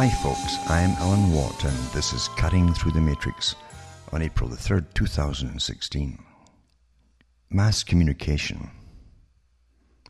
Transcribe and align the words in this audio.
Hi, 0.00 0.08
folks. 0.08 0.56
I'm 0.70 0.92
Alan 0.92 1.30
Watt, 1.30 1.62
and 1.62 1.76
this 1.92 2.14
is 2.14 2.28
Cutting 2.28 2.72
Through 2.72 2.92
the 2.92 3.02
Matrix 3.02 3.54
on 4.12 4.22
April 4.22 4.48
the 4.48 4.56
3rd, 4.56 4.86
2016. 4.94 6.24
Mass 7.50 7.84
communication. 7.84 8.70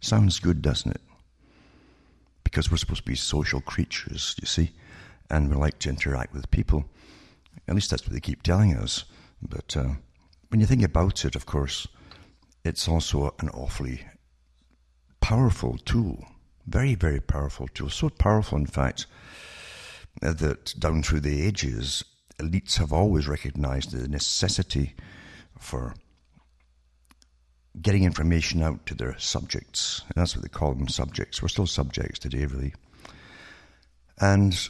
Sounds 0.01 0.39
good, 0.39 0.63
doesn't 0.63 0.93
it? 0.93 1.01
Because 2.45 2.71
we're 2.71 2.77
supposed 2.77 3.01
to 3.05 3.11
be 3.11 3.17
social 3.17 3.61
creatures, 3.61 4.37
you 4.41 4.47
see, 4.47 4.71
and 5.29 5.51
we 5.51 5.57
like 5.57 5.81
to 5.81 5.89
interact 5.89 6.35
with 6.35 6.53
people. 6.53 6.85
At 7.67 7.75
least 7.75 7.91
that's 7.91 8.05
what 8.05 8.13
they 8.13 8.21
keep 8.21 8.45
telling 8.45 8.77
us. 8.77 9.07
But 9.43 9.77
uh, 9.77 9.95
when 10.51 10.61
you 10.61 10.67
think 10.67 10.85
about 10.85 11.25
it, 11.25 11.35
of 11.35 11.47
course, 11.47 11.89
it's 12.65 12.87
also 12.87 13.35
an 13.41 13.49
awfully 13.49 14.03
powerful 15.21 15.79
tool. 15.79 16.29
Very, 16.65 16.95
very 16.95 17.19
powerful 17.19 17.67
tool. 17.67 17.91
So 17.91 18.09
powerful, 18.09 18.57
in 18.57 18.67
fact, 18.67 19.07
that 20.21 20.75
down 20.79 21.03
through 21.03 21.21
the 21.21 21.43
ages, 21.47 22.05
elites 22.39 22.77
have 22.79 22.93
always 22.93 23.29
recognized 23.29 23.93
the 23.93 24.09
necessity 24.09 24.95
for 25.59 25.95
getting 27.81 28.05
information 28.05 28.63
out 28.63 28.85
to 28.87 28.95
their 28.95 29.19
subjects. 29.19 30.03
And 30.07 30.15
that's 30.17 30.35
what 30.35 30.43
they 30.43 30.49
call 30.49 30.75
them 30.75 30.89
subjects. 30.89 31.41
We're 31.41 31.49
still 31.49 31.67
subjects 31.67 32.19
today, 32.19 32.47
really. 32.47 32.75
And 34.19 34.69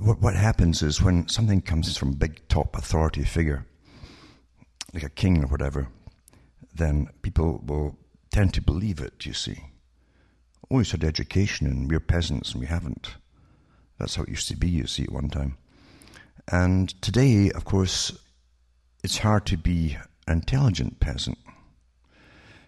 what, 0.00 0.20
what 0.20 0.34
happens 0.34 0.82
is 0.82 1.02
when 1.02 1.28
something 1.28 1.60
comes 1.60 1.96
from 1.96 2.10
a 2.10 2.16
big 2.16 2.46
top 2.48 2.76
authority 2.76 3.24
figure, 3.24 3.66
like 4.94 5.02
a 5.02 5.10
king 5.10 5.44
or 5.44 5.48
whatever, 5.48 5.88
then 6.74 7.08
people 7.22 7.62
will 7.66 7.98
tend 8.30 8.54
to 8.54 8.62
believe 8.62 9.00
it, 9.00 9.26
you 9.26 9.32
see. 9.32 9.58
Oh, 10.70 10.82
had 10.82 11.04
education 11.04 11.66
and 11.66 11.90
we're 11.90 12.00
peasants 12.00 12.52
and 12.52 12.60
we 12.60 12.66
haven't. 12.66 13.16
That's 13.98 14.14
how 14.14 14.22
it 14.22 14.28
used 14.28 14.48
to 14.48 14.56
be, 14.56 14.68
you 14.68 14.86
see, 14.86 15.04
at 15.04 15.12
one 15.12 15.28
time. 15.28 15.56
And 16.50 16.88
today, 17.02 17.50
of 17.50 17.64
course, 17.64 18.16
it's 19.02 19.18
hard 19.18 19.46
to 19.46 19.56
be 19.56 19.96
an 20.26 20.38
intelligent 20.38 21.00
peasant 21.00 21.38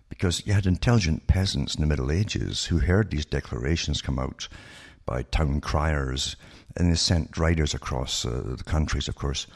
because 0.09 0.47
you 0.47 0.53
had 0.53 0.67
intelligent 0.67 1.27
peasants 1.27 1.75
in 1.75 1.81
the 1.81 1.87
Middle 1.87 2.13
Ages 2.13 2.67
who 2.67 2.79
heard 2.79 3.11
these 3.11 3.25
declarations 3.25 4.03
come 4.03 4.19
out 4.19 4.49
by 5.07 5.23
town 5.23 5.61
criers 5.61 6.37
and 6.77 6.91
they 6.91 6.97
sent 6.97 7.39
riders 7.39 7.75
across 7.75 8.25
uh, 8.25 8.43
the 8.57 8.65
countries, 8.65 9.09
of 9.09 9.15
course, 9.15 9.47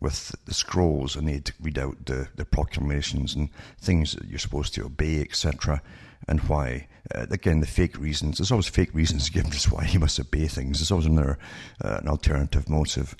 with 0.00 0.34
the 0.46 0.54
scrolls 0.54 1.16
and 1.16 1.28
they'd 1.28 1.52
read 1.60 1.78
out 1.78 2.06
the, 2.06 2.28
the 2.36 2.44
proclamations 2.44 3.34
and 3.34 3.50
things 3.80 4.12
that 4.12 4.26
you're 4.28 4.38
supposed 4.38 4.74
to 4.74 4.84
obey, 4.84 5.20
etc., 5.20 5.82
and 6.26 6.40
why. 6.40 6.88
Uh, 7.14 7.26
again, 7.30 7.60
the 7.60 7.66
fake 7.66 7.98
reasons. 7.98 8.38
There's 8.38 8.50
always 8.50 8.68
fake 8.68 8.94
reasons 8.94 9.30
given 9.30 9.52
as 9.52 9.70
why 9.70 9.86
you 9.86 10.00
must 10.00 10.20
obey 10.20 10.46
things. 10.46 10.78
There's 10.78 10.90
always 10.90 11.06
another, 11.06 11.38
uh, 11.82 11.98
an 12.02 12.08
alternative 12.08 12.68
motive. 12.68 13.14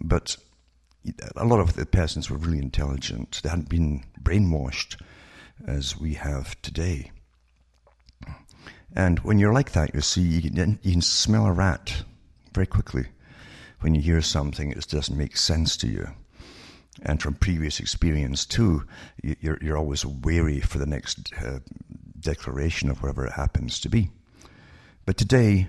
But 0.00 0.36
a 1.36 1.44
lot 1.44 1.60
of 1.60 1.74
the 1.74 1.86
peasants 1.86 2.30
were 2.30 2.36
really 2.36 2.58
intelligent. 2.58 3.40
They 3.42 3.48
hadn't 3.48 3.68
been 3.68 4.04
brainwashed 4.22 5.00
as 5.66 5.98
we 5.98 6.14
have 6.14 6.60
today. 6.62 7.10
And 8.94 9.18
when 9.20 9.38
you're 9.38 9.54
like 9.54 9.72
that, 9.72 9.94
you 9.94 10.00
see, 10.00 10.22
you 10.22 10.50
can, 10.50 10.78
you 10.82 10.92
can 10.92 11.00
smell 11.00 11.46
a 11.46 11.52
rat 11.52 12.02
very 12.52 12.66
quickly 12.66 13.06
when 13.80 13.94
you 13.94 14.02
hear 14.02 14.20
something 14.20 14.70
that 14.70 14.86
doesn't 14.88 15.16
make 15.16 15.36
sense 15.36 15.76
to 15.78 15.88
you. 15.88 16.08
And 17.00 17.20
from 17.20 17.34
previous 17.34 17.80
experience, 17.80 18.44
too, 18.44 18.84
you're, 19.22 19.58
you're 19.62 19.78
always 19.78 20.04
wary 20.04 20.60
for 20.60 20.78
the 20.78 20.86
next 20.86 21.32
uh, 21.42 21.60
declaration 22.22 22.90
of 22.90 23.02
whatever 23.02 23.26
it 23.26 23.32
happens 23.32 23.80
to 23.80 23.88
be. 23.88 24.10
But 25.04 25.16
today, 25.16 25.68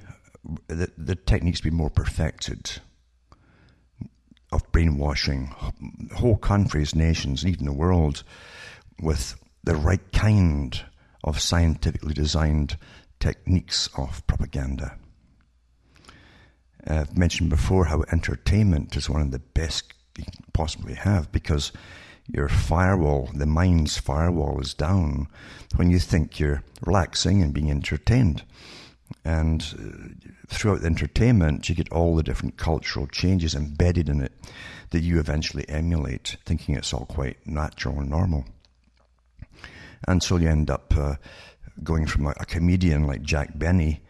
the, 0.68 0.92
the 0.98 1.16
techniques 1.16 1.62
be 1.62 1.72
more 1.72 1.90
perfected 1.90 2.80
of 4.52 4.72
brainwashing 4.72 5.54
whole 6.16 6.38
countries, 6.38 6.94
nations, 6.94 7.46
even 7.46 7.66
the 7.66 7.74
world 7.74 8.24
with 9.02 9.36
the 9.64 9.76
right 9.76 10.12
kind 10.12 10.80
of 11.24 11.40
scientifically 11.40 12.14
designed 12.14 12.78
techniques 13.20 13.90
of 13.98 14.26
propaganda. 14.28 14.98
I've 16.86 17.18
mentioned 17.18 17.50
before 17.50 17.86
how 17.86 18.04
entertainment 18.12 18.96
is 18.96 19.10
one 19.10 19.22
of 19.22 19.32
the 19.32 19.40
best 19.40 19.94
you 20.18 20.26
can 20.26 20.44
possibly 20.52 20.94
have 20.94 21.32
because 21.32 21.72
your 22.28 22.48
firewall, 22.48 23.30
the 23.34 23.46
mind's 23.46 23.98
firewall, 23.98 24.60
is 24.62 24.74
down 24.74 25.28
when 25.76 25.92
you 25.92 26.00
think 26.00 26.40
you're 26.40 26.64
relaxing 26.86 27.42
and 27.42 27.54
being 27.54 27.70
entertained. 27.70 28.44
And 29.26 29.62
uh, 29.78 30.28
throughout 30.48 30.82
the 30.82 30.88
entertainment, 30.88 31.70
you 31.70 31.76
get 31.76 31.92
all 31.92 32.16
the 32.16 32.24
different 32.24 32.58
cultural 32.58 33.08
changes 33.08 33.56
embedded 33.56 34.10
in 34.10 34.22
it 34.22 34.32
that 34.92 35.02
you 35.02 35.20
eventually 35.20 35.68
emulate, 35.68 36.38
thinking 36.46 36.76
it's 36.76 36.94
all 36.94 37.06
quite 37.06 37.46
natural 37.46 38.00
and 38.00 38.10
normal. 38.10 38.46
And 40.08 40.22
so 40.22 40.38
you 40.38 40.50
end 40.50 40.70
up 40.70 40.94
uh, 40.98 41.16
going 41.84 42.06
from 42.06 42.28
a, 42.28 42.34
a 42.40 42.46
comedian 42.46 43.08
like 43.08 43.22
Jack 43.22 43.58
Benny 43.58 44.02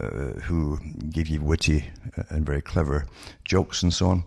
uh, 0.00 0.08
who 0.42 0.78
gave 1.10 1.28
you 1.28 1.40
witty 1.40 1.84
and 2.28 2.44
very 2.44 2.62
clever 2.62 3.06
jokes 3.44 3.82
and 3.82 3.92
so 3.92 4.08
on, 4.08 4.24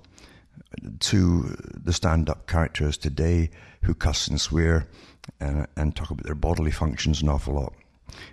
to 0.99 1.55
the 1.83 1.93
stand 1.93 2.29
up 2.29 2.47
characters 2.47 2.97
today 2.97 3.49
who 3.83 3.93
cuss 3.93 4.27
and 4.27 4.39
swear 4.39 4.87
and, 5.39 5.67
and 5.75 5.95
talk 5.95 6.11
about 6.11 6.25
their 6.25 6.35
bodily 6.35 6.71
functions 6.71 7.21
an 7.21 7.29
awful 7.29 7.53
lot. 7.55 7.73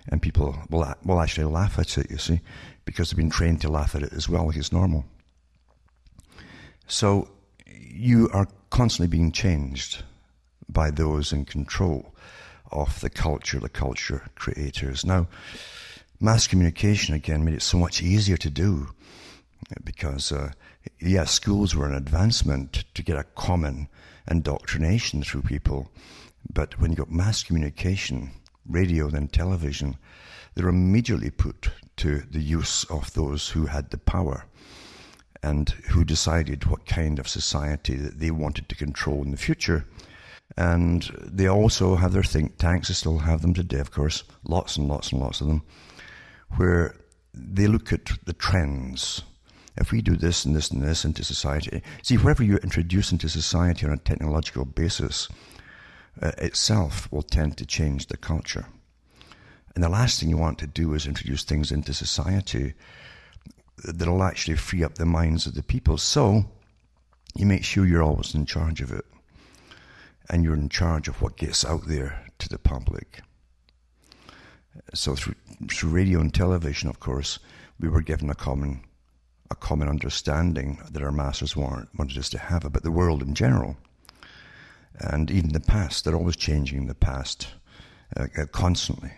And 0.09 0.21
people 0.21 0.57
will, 0.69 0.93
will 1.03 1.21
actually 1.21 1.45
laugh 1.45 1.79
at 1.79 1.97
it, 1.97 2.11
you 2.11 2.17
see, 2.17 2.41
because 2.85 3.09
they've 3.09 3.17
been 3.17 3.29
trained 3.29 3.61
to 3.61 3.69
laugh 3.69 3.95
at 3.95 4.03
it 4.03 4.13
as 4.13 4.27
well, 4.27 4.47
like 4.47 4.57
it's 4.57 4.71
normal. 4.71 5.05
So 6.87 7.29
you 7.67 8.29
are 8.33 8.47
constantly 8.69 9.07
being 9.07 9.31
changed 9.31 10.03
by 10.67 10.91
those 10.91 11.31
in 11.31 11.45
control 11.45 12.13
of 12.71 12.99
the 13.01 13.09
culture, 13.09 13.59
the 13.59 13.69
culture 13.69 14.25
creators. 14.35 15.05
Now, 15.05 15.27
mass 16.19 16.47
communication 16.47 17.15
again 17.15 17.43
made 17.43 17.55
it 17.55 17.61
so 17.61 17.77
much 17.77 18.01
easier 18.01 18.37
to 18.37 18.49
do 18.49 18.89
because, 19.83 20.31
uh, 20.31 20.51
yeah, 20.99 21.25
schools 21.25 21.75
were 21.75 21.87
an 21.87 21.95
advancement 21.95 22.85
to 22.93 23.03
get 23.03 23.17
a 23.17 23.23
common 23.23 23.87
indoctrination 24.29 25.23
through 25.23 25.43
people. 25.43 25.91
But 26.51 26.79
when 26.79 26.91
you 26.91 26.97
got 26.97 27.11
mass 27.11 27.43
communication, 27.43 28.31
radio, 28.67 29.09
then 29.09 29.27
television, 29.27 29.97
they 30.55 30.63
were 30.63 30.69
immediately 30.69 31.29
put 31.29 31.69
to 31.97 32.19
the 32.19 32.41
use 32.41 32.83
of 32.85 33.13
those 33.13 33.49
who 33.49 33.65
had 33.65 33.89
the 33.89 33.97
power 33.97 34.45
and 35.41 35.69
who 35.69 36.03
decided 36.03 36.65
what 36.65 36.85
kind 36.85 37.19
of 37.19 37.27
society 37.27 37.95
that 37.95 38.19
they 38.19 38.31
wanted 38.31 38.67
to 38.69 38.75
control 38.75 39.21
in 39.23 39.31
the 39.31 39.37
future. 39.37 39.85
And 40.57 41.03
they 41.23 41.47
also 41.47 41.95
have 41.95 42.13
their 42.13 42.23
think 42.23 42.57
tanks, 42.57 42.87
they 42.87 42.93
still 42.93 43.19
have 43.19 43.41
them 43.41 43.53
today, 43.53 43.79
of 43.79 43.91
course, 43.91 44.23
lots 44.43 44.77
and 44.77 44.87
lots 44.87 45.11
and 45.11 45.21
lots 45.21 45.41
of 45.41 45.47
them 45.47 45.61
where 46.57 46.95
they 47.33 47.67
look 47.67 47.93
at 47.93 48.09
the 48.25 48.33
trends. 48.33 49.21
If 49.77 49.91
we 49.91 50.01
do 50.01 50.15
this 50.15 50.45
and 50.45 50.55
this 50.55 50.71
and 50.71 50.81
this 50.81 51.05
into 51.05 51.23
society, 51.23 51.81
see, 52.03 52.17
whatever 52.17 52.43
you 52.43 52.57
introduce 52.57 53.11
into 53.11 53.29
society 53.29 53.85
on 53.85 53.93
a 53.93 53.97
technological 53.97 54.65
basis 54.65 55.29
uh, 56.21 56.31
itself 56.37 57.09
will 57.11 57.21
tend 57.21 57.57
to 57.57 57.65
change 57.65 58.07
the 58.07 58.17
culture. 58.17 58.65
And 59.75 59.83
the 59.83 59.89
last 59.89 60.19
thing 60.19 60.29
you 60.29 60.37
want 60.37 60.57
to 60.59 60.67
do 60.67 60.93
is 60.93 61.05
introduce 61.05 61.43
things 61.43 61.71
into 61.71 61.93
society 61.93 62.73
that'll 63.83 64.23
actually 64.23 64.57
free 64.57 64.83
up 64.83 64.95
the 64.95 65.05
minds 65.05 65.45
of 65.45 65.53
the 65.53 65.63
people. 65.63 65.97
So 65.97 66.45
you 67.35 67.45
make 67.45 67.63
sure 67.63 67.85
you're 67.85 68.03
always 68.03 68.35
in 68.35 68.45
charge 68.45 68.81
of 68.81 68.91
it. 68.91 69.05
And 70.29 70.43
you're 70.43 70.53
in 70.55 70.69
charge 70.69 71.07
of 71.07 71.21
what 71.21 71.37
gets 71.37 71.65
out 71.65 71.87
there 71.87 72.25
to 72.39 72.49
the 72.49 72.59
public. 72.59 73.21
So 74.93 75.15
through, 75.15 75.35
through 75.71 75.89
radio 75.89 76.19
and 76.19 76.33
television, 76.33 76.89
of 76.89 76.99
course, 76.99 77.39
we 77.79 77.89
were 77.89 78.01
given 78.01 78.29
a 78.29 78.35
common 78.35 78.81
a 79.51 79.55
common 79.55 79.87
understanding 79.87 80.79
that 80.91 81.01
our 81.01 81.11
masters 81.11 81.55
wanted 81.55 82.17
us 82.17 82.29
to 82.29 82.37
have 82.37 82.65
about 82.65 82.83
the 82.83 82.91
world 82.91 83.21
in 83.21 83.33
general. 83.33 83.77
And 84.99 85.31
even 85.31 85.53
the 85.53 85.59
past, 85.59 86.03
they're 86.03 86.15
always 86.15 86.35
changing 86.35 86.87
the 86.87 86.95
past 86.95 87.47
uh, 88.15 88.27
uh, 88.37 88.45
constantly. 88.51 89.11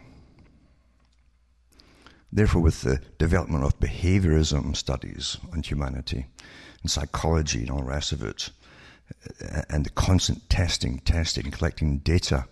Therefore, 2.32 2.62
with 2.62 2.82
the 2.82 3.02
development 3.18 3.66
of 3.66 3.80
behaviorism 3.80 4.76
studies 4.76 5.38
on 5.52 5.64
humanity 5.64 6.28
and 6.82 6.90
psychology 6.90 7.62
and 7.62 7.72
all 7.72 7.80
the 7.80 7.86
rest 7.86 8.12
of 8.14 8.24
it, 8.24 8.52
and 9.70 9.86
the 9.86 9.90
constant 9.90 10.50
testing, 10.50 11.00
testing, 11.00 11.52
collecting 11.52 12.00
data 12.00 12.46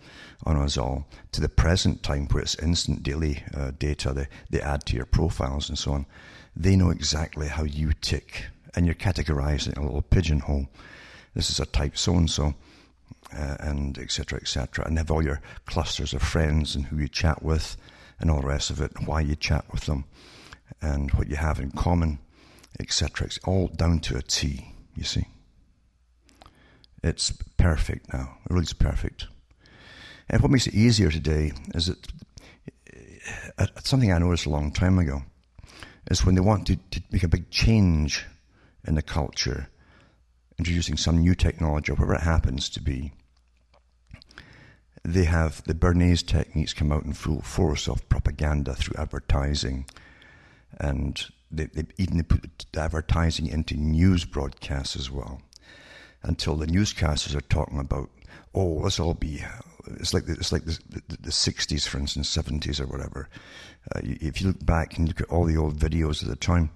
on 0.46 0.58
us 0.58 0.78
all 0.78 1.08
to 1.32 1.42
the 1.42 1.50
present 1.50 2.04
time 2.04 2.28
where 2.28 2.44
it's 2.44 2.56
instant 2.56 3.04
daily 3.04 3.44
uh, 3.54 3.72
data 3.78 4.14
they, 4.14 4.28
they 4.50 4.62
add 4.62 4.86
to 4.86 4.96
your 4.96 5.06
profiles 5.06 5.70
and 5.70 5.78
so 5.78 5.94
on. 5.94 6.06
They 6.56 6.76
know 6.76 6.90
exactly 6.90 7.48
how 7.48 7.64
you 7.64 7.94
tick 7.94 8.46
and 8.76 8.86
you're 8.86 8.96
categorized 8.96 9.68
in 9.68 9.82
a 9.82 9.86
little 9.86 10.02
pigeonhole. 10.02 10.68
This 11.34 11.50
is 11.50 11.60
a 11.60 11.66
type 11.66 11.98
so 11.98 12.16
and 12.16 12.30
so, 12.30 12.54
and 13.32 13.98
etc. 13.98 14.40
etc. 14.40 14.86
And 14.86 14.98
they 14.98 15.02
have 15.02 15.12
all 15.12 15.24
your 15.24 15.42
clusters 15.66 16.14
of 16.14 16.22
friends 16.22 16.76
and 16.76 16.86
who 16.86 16.98
you 16.98 17.08
chat 17.08 17.44
with 17.44 17.78
and 18.20 18.30
all 18.30 18.42
the 18.42 18.48
rest 18.48 18.70
of 18.70 18.82
it, 18.82 18.92
and 18.98 19.08
why 19.08 19.22
you 19.22 19.36
chat 19.36 19.66
with 19.72 19.86
them. 19.86 20.06
and 20.82 21.12
what 21.12 21.28
you 21.28 21.36
have 21.36 21.60
in 21.60 21.72
common, 21.72 22.20
etc. 22.80 23.28
It's 23.28 23.40
all 23.46 23.68
down 23.68 24.00
to 24.02 24.18
a 24.18 24.22
T, 24.22 24.74
you 24.96 25.04
see. 25.04 25.26
It's 27.04 27.32
perfect 27.58 28.12
now. 28.14 28.38
It 28.46 28.54
really 28.54 28.64
is 28.64 28.74
perfect. 28.74 29.28
And 30.30 30.42
what 30.42 30.52
makes 30.52 30.68
it 30.68 30.74
easier 30.76 31.10
today 31.10 31.52
is 31.74 31.88
that 31.88 32.08
uh, 33.58 33.68
something 33.84 34.12
I 34.12 34.20
noticed 34.20 34.46
a 34.46 34.50
long 34.50 34.72
time 34.72 35.00
ago 35.00 35.24
is 36.10 36.26
when 36.26 36.36
they 36.36 36.42
want 36.42 36.68
to, 36.68 36.76
to 36.92 37.02
make 37.12 37.24
a 37.24 37.28
big 37.28 37.50
change 37.50 38.26
in 38.86 38.96
the 38.96 39.02
culture, 39.02 39.70
introducing 40.58 40.98
some 40.98 41.20
new 41.20 41.36
technology 41.36 41.92
or 41.92 41.96
whatever 41.96 42.16
it 42.16 42.22
happens 42.22 42.70
to 42.70 42.82
be, 42.82 43.14
they 45.04 45.26
have 45.26 45.64
the 45.64 45.74
Bernays 45.74 46.26
techniques 46.26 46.74
come 46.74 46.92
out 46.92 47.04
in 47.04 47.14
full 47.14 47.42
force 47.42 47.88
of 47.88 48.08
propaganda 48.10 48.76
through 48.76 49.02
advertising. 49.02 49.86
And 50.80 51.24
they, 51.50 51.66
they 51.66 51.86
even 51.98 52.24
put 52.24 52.66
advertising 52.76 53.48
into 53.48 53.76
news 53.76 54.26
broadcasts 54.26 54.96
as 54.96 55.10
well. 55.10 55.42
Until 56.22 56.56
the 56.56 56.68
newscasters 56.68 57.36
are 57.36 57.42
talking 57.42 57.80
about, 57.80 58.10
oh, 58.54 58.84
this 58.84 59.00
all 59.00 59.14
be, 59.14 59.44
it's 59.98 60.14
like, 60.14 60.24
it's 60.28 60.52
like 60.52 60.66
the, 60.66 60.80
the, 60.90 61.18
the 61.22 61.32
60s, 61.32 61.88
for 61.88 61.98
instance, 61.98 62.36
70s 62.36 62.80
or 62.80 62.88
whatever. 62.88 63.30
Uh, 63.96 64.02
if 64.04 64.42
you 64.42 64.48
look 64.48 64.66
back 64.66 64.98
and 64.98 65.08
look 65.08 65.22
at 65.22 65.30
all 65.30 65.46
the 65.46 65.58
old 65.58 65.78
videos 65.78 66.22
of 66.22 66.28
the 66.28 66.36
time, 66.36 66.70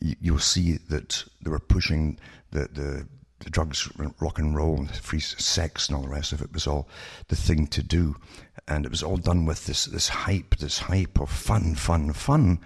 you, 0.00 0.16
you'll 0.20 0.38
see 0.38 0.78
that 0.88 1.24
they 1.42 1.50
were 1.50 1.58
pushing 1.58 2.18
the, 2.50 2.68
the 2.72 3.06
the 3.40 3.50
drugs, 3.50 3.90
rock 4.20 4.38
and 4.38 4.54
roll, 4.54 4.76
and 4.78 4.90
free 4.90 5.20
sex, 5.20 5.88
and 5.88 5.96
all 5.96 6.02
the 6.02 6.08
rest 6.08 6.32
of 6.32 6.42
it 6.42 6.52
was 6.52 6.66
all 6.66 6.88
the 7.28 7.36
thing 7.36 7.66
to 7.68 7.82
do, 7.82 8.14
and 8.68 8.84
it 8.84 8.90
was 8.90 9.02
all 9.02 9.16
done 9.16 9.46
with 9.46 9.66
this 9.66 9.86
this 9.86 10.08
hype, 10.08 10.56
this 10.56 10.78
hype 10.78 11.18
of 11.18 11.30
fun, 11.30 11.74
fun, 11.74 12.12
fun. 12.12 12.60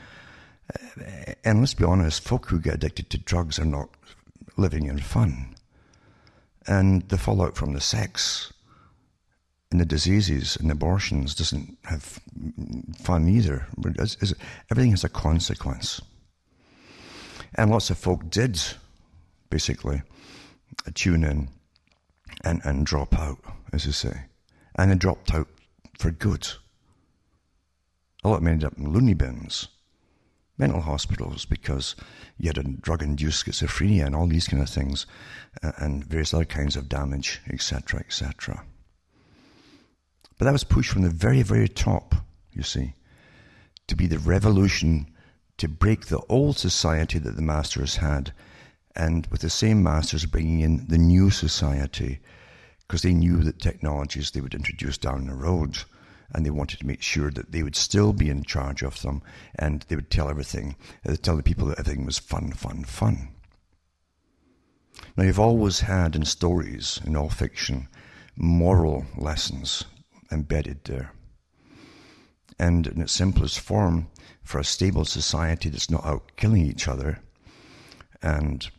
Uh, 0.74 1.34
and 1.44 1.60
let's 1.60 1.74
be 1.74 1.84
honest, 1.84 2.24
folk 2.24 2.48
who 2.48 2.58
get 2.58 2.74
addicted 2.74 3.08
to 3.10 3.18
drugs 3.18 3.58
are 3.58 3.64
not 3.64 3.88
living 4.56 4.86
in 4.86 4.98
fun, 4.98 5.53
and 6.66 7.08
the 7.08 7.18
fallout 7.18 7.56
from 7.56 7.72
the 7.72 7.80
sex 7.80 8.52
and 9.70 9.80
the 9.80 9.84
diseases 9.84 10.56
and 10.56 10.70
abortions 10.70 11.34
doesn't 11.34 11.76
have 11.84 12.20
fun 13.02 13.28
either. 13.28 13.66
everything 14.70 14.92
has 14.92 15.04
a 15.04 15.08
consequence, 15.08 16.00
and 17.54 17.70
lots 17.70 17.90
of 17.90 17.98
folk 17.98 18.30
did 18.30 18.60
basically 19.50 20.02
tune 20.94 21.24
in 21.24 21.48
and, 22.44 22.60
and 22.64 22.86
drop 22.86 23.18
out, 23.18 23.38
as 23.72 23.86
you 23.86 23.92
say. 23.92 24.22
And 24.76 24.90
they 24.90 24.96
dropped 24.96 25.32
out 25.34 25.48
for 25.98 26.10
good. 26.10 26.48
A 28.22 28.28
lot 28.28 28.36
of 28.36 28.40
them 28.40 28.48
ended 28.48 28.66
up 28.66 28.78
in 28.78 28.92
loony 28.92 29.14
bins, 29.14 29.68
mental 30.58 30.80
hospitals, 30.80 31.44
because 31.44 31.96
you 32.38 32.48
had 32.48 32.58
a 32.58 32.62
drug 32.62 33.02
induced 33.02 33.44
schizophrenia 33.44 34.06
and 34.06 34.14
all 34.14 34.26
these 34.26 34.48
kind 34.48 34.62
of 34.62 34.68
things, 34.68 35.06
uh, 35.62 35.72
and 35.78 36.04
various 36.04 36.32
other 36.32 36.44
kinds 36.44 36.76
of 36.76 36.88
damage, 36.88 37.40
etc., 37.50 38.00
etc. 38.00 38.64
But 40.38 40.46
that 40.46 40.52
was 40.52 40.64
pushed 40.64 40.90
from 40.90 41.02
the 41.02 41.10
very, 41.10 41.42
very 41.42 41.68
top, 41.68 42.14
you 42.52 42.62
see, 42.62 42.94
to 43.86 43.96
be 43.96 44.06
the 44.06 44.18
revolution 44.18 45.06
to 45.58 45.68
break 45.68 46.06
the 46.06 46.20
old 46.28 46.58
society 46.58 47.18
that 47.18 47.36
the 47.36 47.42
masters 47.42 47.96
had 47.96 48.32
and 48.96 49.26
with 49.28 49.40
the 49.40 49.50
same 49.50 49.82
masters 49.82 50.26
bringing 50.26 50.60
in 50.60 50.86
the 50.88 50.98
new 50.98 51.30
society 51.30 52.20
because 52.80 53.02
they 53.02 53.14
knew 53.14 53.38
that 53.38 53.60
technologies 53.60 54.30
they 54.30 54.40
would 54.40 54.54
introduce 54.54 54.98
down 54.98 55.26
the 55.26 55.34
road 55.34 55.78
and 56.32 56.44
they 56.44 56.50
wanted 56.50 56.80
to 56.80 56.86
make 56.86 57.02
sure 57.02 57.30
that 57.30 57.52
they 57.52 57.62
would 57.62 57.76
still 57.76 58.12
be 58.12 58.28
in 58.28 58.42
charge 58.42 58.82
of 58.82 59.00
them 59.02 59.22
and 59.56 59.84
they 59.88 59.96
would 59.96 60.10
tell 60.10 60.28
everything, 60.28 60.76
uh, 61.06 61.16
tell 61.16 61.36
the 61.36 61.42
people 61.42 61.66
that 61.66 61.78
everything 61.78 62.04
was 62.04 62.18
fun, 62.18 62.52
fun, 62.52 62.84
fun. 62.84 63.28
Now, 65.16 65.24
you've 65.24 65.40
always 65.40 65.80
had 65.80 66.16
in 66.16 66.24
stories, 66.24 67.00
in 67.04 67.16
all 67.16 67.28
fiction, 67.28 67.88
moral 68.36 69.06
lessons 69.16 69.84
embedded 70.30 70.84
there. 70.84 71.12
And 72.58 72.86
in 72.86 73.00
its 73.00 73.12
simplest 73.12 73.60
form, 73.60 74.08
for 74.44 74.60
a 74.60 74.64
stable 74.64 75.04
society 75.04 75.70
that's 75.70 75.90
not 75.90 76.04
out 76.04 76.36
killing 76.36 76.66
each 76.66 76.86
other 76.86 77.20
and 78.22 78.70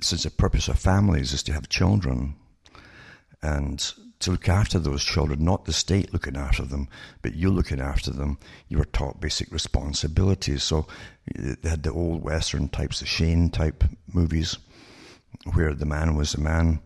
since 0.00 0.24
the 0.24 0.30
purpose 0.30 0.68
of 0.68 0.78
families 0.78 1.32
is 1.32 1.42
to 1.44 1.52
have 1.52 1.68
children 1.68 2.34
and 3.42 3.92
to 4.22 4.30
look 4.32 4.48
after 4.48 4.78
those 4.78 5.04
children, 5.04 5.44
not 5.44 5.64
the 5.64 5.72
state 5.72 6.12
looking 6.12 6.36
after 6.36 6.64
them, 6.64 6.88
but 7.22 7.34
you 7.34 7.50
looking 7.50 7.80
after 7.80 8.10
them, 8.10 8.38
you 8.68 8.78
were 8.78 8.84
taught 8.84 9.20
basic 9.20 9.52
responsibilities. 9.52 10.62
So 10.62 10.86
eh, 11.36 11.54
they 11.60 11.70
had 11.70 11.82
the 11.82 11.92
old 11.92 12.22
Western 12.22 12.68
types, 12.68 13.00
the 13.00 13.06
Shane 13.06 13.50
type 13.50 13.84
movies, 14.12 14.58
where 15.52 15.74
the 15.74 15.86
man 15.86 16.14
was 16.14 16.34
a 16.34 16.40
man 16.40 16.80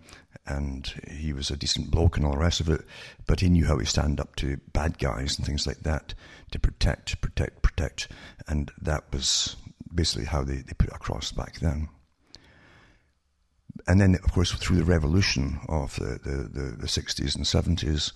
and 0.46 0.92
he 1.10 1.32
was 1.32 1.50
a 1.50 1.56
decent 1.56 1.90
bloke 1.90 2.16
and 2.16 2.24
all 2.24 2.32
the 2.32 2.38
rest 2.38 2.60
of 2.60 2.68
it, 2.68 2.82
but 3.26 3.40
he 3.40 3.48
knew 3.48 3.66
how 3.66 3.76
to 3.76 3.84
stand 3.84 4.20
up 4.20 4.36
to 4.36 4.58
bad 4.72 4.98
guys 4.98 5.36
and 5.36 5.46
things 5.46 5.66
like 5.66 5.80
that 5.80 6.14
to 6.52 6.58
protect, 6.58 7.20
protect, 7.20 7.62
protect. 7.62 8.08
And 8.46 8.70
that 8.80 9.04
was 9.12 9.56
basically 9.92 10.26
how 10.26 10.44
they, 10.44 10.56
they 10.56 10.72
put 10.74 10.88
it 10.88 10.94
across 10.94 11.32
back 11.32 11.58
then 11.58 11.88
and 13.86 14.00
then, 14.00 14.14
of 14.16 14.32
course, 14.32 14.52
through 14.52 14.76
the 14.76 14.84
revolution 14.84 15.60
of 15.68 15.96
the, 15.96 16.18
the, 16.22 16.36
the, 16.48 16.76
the 16.76 16.86
60s 16.86 17.34
and 17.36 17.44
70s, 17.44 18.12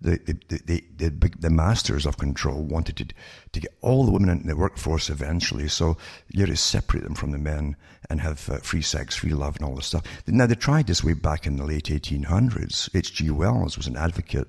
the, 0.00 0.18
the, 0.48 0.82
the, 0.96 1.30
the, 1.38 1.50
masters 1.50 2.06
of 2.06 2.16
control 2.16 2.62
wanted 2.62 2.96
to, 2.96 3.06
to 3.52 3.60
get 3.60 3.74
all 3.82 4.04
the 4.04 4.12
women 4.12 4.30
in 4.30 4.46
the 4.46 4.56
workforce 4.56 5.10
eventually. 5.10 5.68
So 5.68 5.98
you 6.28 6.40
had 6.40 6.48
to 6.48 6.56
separate 6.56 7.04
them 7.04 7.14
from 7.14 7.32
the 7.32 7.38
men 7.38 7.76
and 8.08 8.20
have 8.20 8.48
uh, 8.48 8.58
free 8.58 8.82
sex, 8.82 9.16
free 9.16 9.34
love, 9.34 9.56
and 9.56 9.64
all 9.64 9.74
this 9.74 9.86
stuff. 9.86 10.04
Now, 10.26 10.46
they 10.46 10.54
tried 10.54 10.86
this 10.86 11.04
way 11.04 11.12
back 11.12 11.46
in 11.46 11.56
the 11.56 11.64
late 11.64 11.84
1800s. 11.84 12.88
H.G. 12.94 13.30
Wells 13.30 13.76
was 13.76 13.86
an 13.86 13.96
advocate 13.96 14.48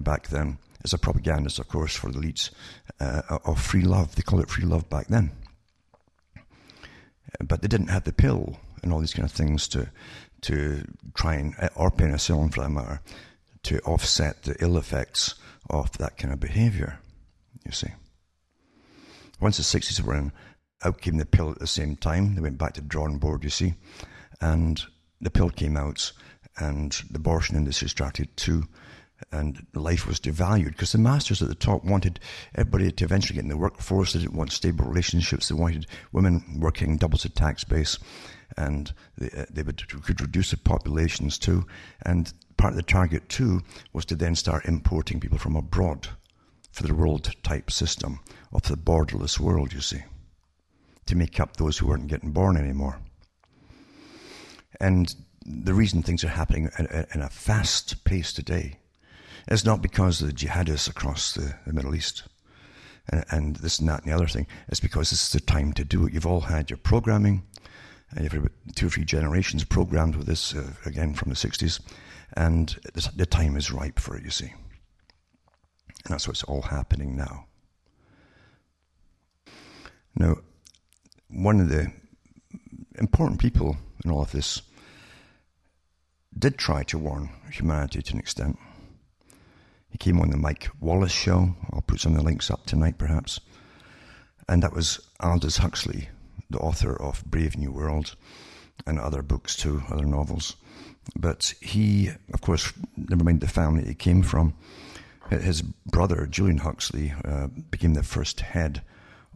back 0.00 0.28
then, 0.28 0.58
as 0.84 0.92
a 0.92 0.98
propagandist, 0.98 1.58
of 1.60 1.68
course, 1.68 1.94
for 1.94 2.10
the 2.10 2.18
elites, 2.18 2.50
uh, 2.98 3.22
of 3.44 3.60
free 3.60 3.82
love. 3.82 4.16
They 4.16 4.22
called 4.22 4.42
it 4.42 4.50
free 4.50 4.64
love 4.64 4.90
back 4.90 5.06
then. 5.06 5.30
But 7.40 7.62
they 7.62 7.68
didn't 7.68 7.88
have 7.88 8.04
the 8.04 8.12
pill 8.12 8.58
and 8.82 8.92
all 8.92 9.00
these 9.00 9.14
kind 9.14 9.28
of 9.28 9.32
things 9.32 9.68
to 9.68 9.90
to 10.42 10.84
try 11.14 11.34
and 11.34 11.54
uh, 11.60 11.68
or 11.76 11.90
penicillin 11.90 12.52
for 12.52 12.62
that 12.62 12.70
matter 12.70 13.00
to 13.62 13.78
offset 13.80 14.42
the 14.42 14.56
ill 14.60 14.76
effects 14.76 15.34
of 15.68 15.96
that 15.98 16.16
kind 16.16 16.32
of 16.32 16.40
behavior. 16.40 16.98
You 17.64 17.72
see. 17.72 17.88
Once 19.40 19.56
the 19.56 19.62
sixties 19.62 20.02
were 20.02 20.16
in, 20.16 20.32
out 20.84 21.00
came 21.00 21.16
the 21.16 21.26
pill 21.26 21.50
at 21.50 21.58
the 21.58 21.66
same 21.66 21.96
time. 21.96 22.34
They 22.34 22.42
went 22.42 22.58
back 22.58 22.74
to 22.74 22.80
drawing 22.80 23.18
board, 23.18 23.44
you 23.44 23.50
see, 23.50 23.74
and 24.40 24.82
the 25.20 25.30
pill 25.30 25.50
came 25.50 25.76
out, 25.76 26.12
and 26.58 26.92
the 27.10 27.18
abortion 27.18 27.56
industry 27.56 27.88
started 27.88 28.36
to 28.38 28.64
and 29.32 29.66
life 29.74 30.06
was 30.06 30.20
devalued 30.20 30.68
because 30.72 30.92
the 30.92 30.98
masters 30.98 31.42
at 31.42 31.48
the 31.48 31.54
top 31.54 31.84
wanted 31.84 32.20
everybody 32.54 32.90
to 32.90 33.04
eventually 33.04 33.34
get 33.34 33.44
in 33.44 33.50
the 33.50 33.56
workforce. 33.56 34.12
They 34.12 34.20
didn't 34.20 34.36
want 34.36 34.52
stable 34.52 34.86
relationships. 34.86 35.48
They 35.48 35.54
wanted 35.54 35.86
women 36.12 36.58
working 36.58 36.96
doubles 36.96 37.24
the 37.24 37.28
tax 37.28 37.64
base 37.64 37.98
and 38.56 38.92
they, 39.18 39.30
uh, 39.36 39.46
they 39.50 39.62
would, 39.62 39.88
could 40.02 40.20
reduce 40.20 40.50
the 40.50 40.56
populations 40.56 41.38
too. 41.38 41.66
And 42.02 42.32
part 42.56 42.72
of 42.72 42.76
the 42.76 42.82
target 42.82 43.28
too 43.28 43.62
was 43.92 44.04
to 44.06 44.16
then 44.16 44.34
start 44.34 44.66
importing 44.66 45.20
people 45.20 45.38
from 45.38 45.56
abroad 45.56 46.08
for 46.72 46.84
the 46.84 46.94
world 46.94 47.30
type 47.42 47.70
system 47.70 48.20
of 48.52 48.62
the 48.62 48.76
borderless 48.76 49.38
world, 49.38 49.72
you 49.72 49.80
see, 49.80 50.02
to 51.06 51.16
make 51.16 51.40
up 51.40 51.56
those 51.56 51.78
who 51.78 51.86
weren't 51.86 52.06
getting 52.06 52.32
born 52.32 52.56
anymore. 52.56 53.00
And 54.80 55.14
the 55.44 55.74
reason 55.74 56.02
things 56.02 56.24
are 56.24 56.28
happening 56.28 56.70
in 56.78 57.22
a 57.22 57.28
fast 57.28 58.04
pace 58.04 58.32
today 58.32 58.78
is 59.48 59.64
not 59.64 59.82
because 59.82 60.20
of 60.20 60.28
the 60.28 60.34
jihadists 60.34 60.88
across 60.88 61.32
the, 61.32 61.54
the 61.66 61.72
Middle 61.72 61.94
East 61.94 62.24
and, 63.08 63.24
and, 63.30 63.56
this 63.56 63.78
and 63.78 63.88
that 63.88 64.02
and 64.02 64.12
the 64.12 64.16
other 64.16 64.28
thing. 64.28 64.46
It's 64.68 64.80
because 64.80 65.10
this 65.10 65.22
is 65.22 65.32
the 65.32 65.40
time 65.40 65.72
to 65.74 65.84
do 65.84 66.06
it. 66.06 66.12
You've 66.12 66.26
all 66.26 66.42
had 66.42 66.70
your 66.70 66.76
programming, 66.76 67.42
you've 68.18 68.48
two 68.74 68.86
or 68.86 68.90
three 68.90 69.04
generations 69.04 69.64
programmed 69.64 70.16
with 70.16 70.26
this, 70.26 70.54
uh, 70.54 70.72
again 70.84 71.14
from 71.14 71.28
the 71.28 71.36
60s, 71.36 71.80
and 72.34 72.78
the 73.14 73.26
time 73.26 73.56
is 73.56 73.70
ripe 73.70 73.98
for 73.98 74.16
it, 74.16 74.24
you 74.24 74.30
see. 74.30 74.52
And 76.04 76.14
that's 76.14 76.26
what's 76.26 76.44
all 76.44 76.62
happening 76.62 77.16
now. 77.16 77.46
Now, 80.14 80.36
one 81.28 81.60
of 81.60 81.68
the 81.68 81.92
important 82.98 83.40
people 83.40 83.76
in 84.04 84.10
all 84.10 84.22
of 84.22 84.32
this 84.32 84.62
did 86.36 86.58
try 86.58 86.82
to 86.84 86.98
warn 86.98 87.30
humanity 87.50 88.02
to 88.02 88.14
an 88.14 88.18
extent. 88.18 88.58
He 89.88 89.98
came 89.98 90.20
on 90.20 90.30
the 90.30 90.36
Mike 90.36 90.68
Wallace 90.80 91.12
show. 91.12 91.54
I'll 91.72 91.82
put 91.82 92.00
some 92.00 92.12
of 92.12 92.18
the 92.18 92.24
links 92.24 92.50
up 92.50 92.66
tonight, 92.66 92.98
perhaps. 92.98 93.40
And 94.48 94.62
that 94.62 94.72
was 94.72 95.00
Aldous 95.20 95.58
Huxley, 95.58 96.08
the 96.50 96.58
author 96.58 96.94
of 97.00 97.24
Brave 97.24 97.56
New 97.56 97.72
World 97.72 98.16
and 98.86 98.98
other 98.98 99.22
books 99.22 99.56
too, 99.56 99.82
other 99.90 100.04
novels. 100.04 100.56
But 101.16 101.54
he, 101.60 102.10
of 102.32 102.40
course, 102.40 102.72
never 102.96 103.24
mind 103.24 103.40
the 103.40 103.48
family 103.48 103.84
he 103.84 103.94
came 103.94 104.22
from, 104.22 104.54
his 105.30 105.62
brother, 105.62 106.26
Julian 106.26 106.58
Huxley, 106.58 107.14
uh, 107.24 107.46
became 107.70 107.94
the 107.94 108.02
first 108.02 108.40
head 108.40 108.82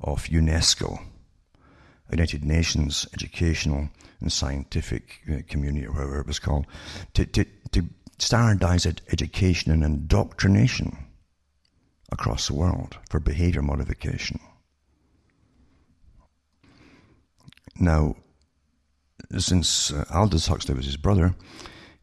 of 0.03 0.25
UNESCO, 0.25 1.01
United 2.11 2.45
Nations 2.45 3.07
Educational 3.15 3.89
and 4.21 4.33
Scientific 4.33 5.21
uh, 5.31 5.39
Community, 5.49 5.87
or 5.87 5.93
whatever 5.93 6.21
it 6.21 6.27
was 6.27 6.39
called, 6.39 6.67
to, 7.15 7.25
to, 7.27 7.45
to 7.73 7.85
standardize 8.19 8.87
education 8.87 9.71
and 9.73 9.85
indoctrination 9.85 10.97
across 12.11 12.49
the 12.49 12.55
world 12.55 12.97
for 13.09 13.21
behavior 13.21 13.63
modification. 13.63 14.41
Now, 17.79 18.17
since 19.39 19.93
uh, 19.93 20.05
Aldous 20.13 20.47
Huxley 20.47 20.75
was 20.75 20.87
his 20.87 20.97
brother, 20.97 21.35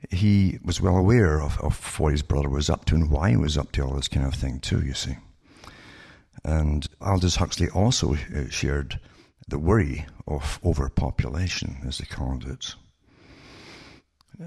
he 0.09 0.59
was 0.63 0.81
well 0.81 0.97
aware 0.97 1.41
of, 1.41 1.59
of 1.59 1.99
what 1.99 2.11
his 2.11 2.23
brother 2.23 2.49
was 2.49 2.69
up 2.69 2.85
to 2.85 2.95
and 2.95 3.11
why 3.11 3.29
he 3.31 3.37
was 3.37 3.57
up 3.57 3.71
to 3.73 3.83
all 3.83 3.93
this 3.93 4.07
kind 4.07 4.25
of 4.25 4.33
thing, 4.33 4.59
too, 4.59 4.81
you 4.81 4.93
see. 4.93 5.17
And 6.43 6.87
Aldous 6.99 7.35
Huxley 7.35 7.69
also 7.69 8.15
uh, 8.15 8.49
shared 8.49 8.99
the 9.47 9.59
worry 9.59 10.05
of 10.27 10.59
overpopulation, 10.63 11.77
as 11.85 11.97
they 11.97 12.05
called 12.05 12.45
it. 12.45 12.75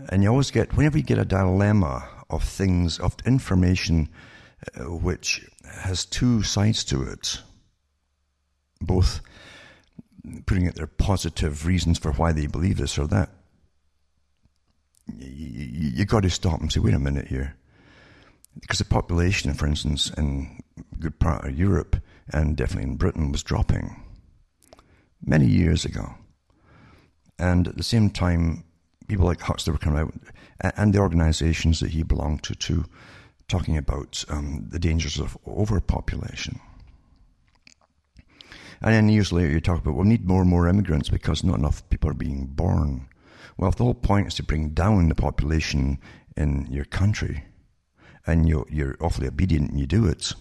And 0.08 0.22
you 0.22 0.30
always 0.30 0.50
get, 0.50 0.76
whenever 0.76 0.98
you 0.98 1.04
get 1.04 1.18
a 1.18 1.24
dilemma 1.24 2.08
of 2.30 2.42
things, 2.42 2.98
of 2.98 3.14
information 3.24 4.08
uh, 4.76 4.84
which 4.84 5.46
has 5.82 6.04
two 6.04 6.42
sides 6.42 6.84
to 6.84 7.02
it, 7.02 7.40
both 8.80 9.20
putting 10.46 10.68
out 10.68 10.74
their 10.74 10.86
positive 10.86 11.66
reasons 11.66 11.98
for 11.98 12.12
why 12.12 12.32
they 12.32 12.46
believe 12.46 12.78
this 12.78 12.98
or 12.98 13.06
that, 13.08 13.30
you, 15.18 15.28
you, 15.28 15.90
you 15.96 16.04
got 16.04 16.22
to 16.22 16.30
stop 16.30 16.60
and 16.60 16.72
say, 16.72 16.80
wait 16.80 16.94
a 16.94 16.98
minute 16.98 17.28
here. 17.28 17.56
Because 18.60 18.78
the 18.78 18.84
population, 18.84 19.52
for 19.54 19.66
instance, 19.66 20.10
in 20.16 20.62
a 20.78 20.96
good 20.98 21.18
part 21.18 21.44
of 21.44 21.58
Europe 21.58 21.96
and 22.32 22.56
definitely 22.56 22.90
in 22.90 22.96
Britain 22.96 23.32
was 23.32 23.42
dropping 23.42 24.00
many 25.22 25.46
years 25.46 25.84
ago. 25.84 26.14
And 27.38 27.68
at 27.68 27.76
the 27.76 27.82
same 27.82 28.10
time, 28.10 28.64
people 29.08 29.26
like 29.26 29.40
Huxley 29.40 29.72
were 29.72 29.78
coming 29.78 29.98
out, 29.98 30.14
and 30.76 30.94
the 30.94 31.00
organizations 31.00 31.80
that 31.80 31.90
he 31.90 32.02
belonged 32.02 32.42
to, 32.44 32.54
too, 32.54 32.84
talking 33.48 33.76
about 33.76 34.24
um, 34.28 34.66
the 34.68 34.78
dangers 34.78 35.18
of 35.18 35.36
overpopulation. 35.46 36.60
And 38.84 38.92
then 38.92 39.08
years 39.08 39.32
later, 39.32 39.50
you 39.50 39.62
talk 39.62 39.80
about, 39.80 39.96
we 39.96 40.06
need 40.06 40.28
more 40.28 40.42
and 40.42 40.50
more 40.50 40.68
immigrants 40.68 41.08
because 41.08 41.42
not 41.42 41.58
enough 41.58 41.88
people 41.88 42.10
are 42.10 42.14
being 42.14 42.44
born. 42.44 43.08
Well, 43.56 43.70
if 43.70 43.76
the 43.76 43.84
whole 43.84 43.94
point 43.94 44.26
is 44.26 44.34
to 44.34 44.42
bring 44.42 44.68
down 44.70 45.08
the 45.08 45.14
population 45.14 45.98
in 46.36 46.66
your 46.70 46.84
country, 46.84 47.44
and 48.26 48.46
you're, 48.46 48.66
you're 48.68 48.98
awfully 49.00 49.26
obedient 49.26 49.70
and 49.70 49.80
you 49.80 49.86
do 49.86 50.04
it, 50.04 50.34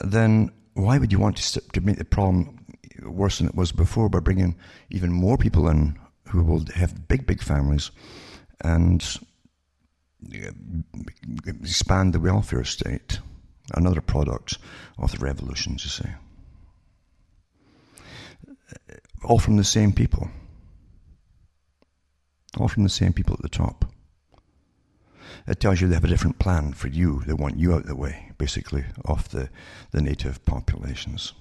then 0.00 0.52
why 0.72 0.96
would 0.96 1.12
you 1.12 1.18
want 1.18 1.36
to, 1.36 1.60
to 1.60 1.80
make 1.82 1.98
the 1.98 2.04
problem 2.06 2.64
worse 3.02 3.38
than 3.38 3.48
it 3.48 3.54
was 3.54 3.70
before 3.70 4.08
by 4.08 4.20
bringing 4.20 4.56
even 4.88 5.12
more 5.12 5.36
people 5.36 5.68
in 5.68 5.98
who 6.28 6.42
will 6.42 6.64
have 6.76 7.08
big, 7.08 7.26
big 7.26 7.42
families 7.42 7.90
and 8.62 9.18
uh, 10.34 10.50
expand 11.46 12.14
the 12.14 12.20
welfare 12.20 12.64
state? 12.64 13.18
Another 13.74 14.00
product 14.00 14.56
of 14.98 15.12
the 15.12 15.18
revolutions, 15.18 15.84
you 15.84 15.90
see. 15.90 16.23
All 19.24 19.38
from 19.38 19.56
the 19.56 19.64
same 19.64 19.92
people. 19.92 20.28
All 22.58 22.68
from 22.68 22.82
the 22.82 22.88
same 22.88 23.12
people 23.12 23.34
at 23.34 23.42
the 23.42 23.48
top. 23.48 23.86
It 25.46 25.60
tells 25.60 25.80
you 25.80 25.88
they 25.88 25.94
have 25.94 26.04
a 26.04 26.08
different 26.08 26.38
plan 26.38 26.72
for 26.72 26.88
you. 26.88 27.22
They 27.26 27.32
want 27.32 27.58
you 27.58 27.74
out 27.74 27.82
of 27.82 27.86
the 27.86 27.96
way, 27.96 28.32
basically, 28.38 28.84
of 29.04 29.28
the, 29.30 29.50
the 29.90 30.00
native 30.00 30.44
populations. 30.44 31.32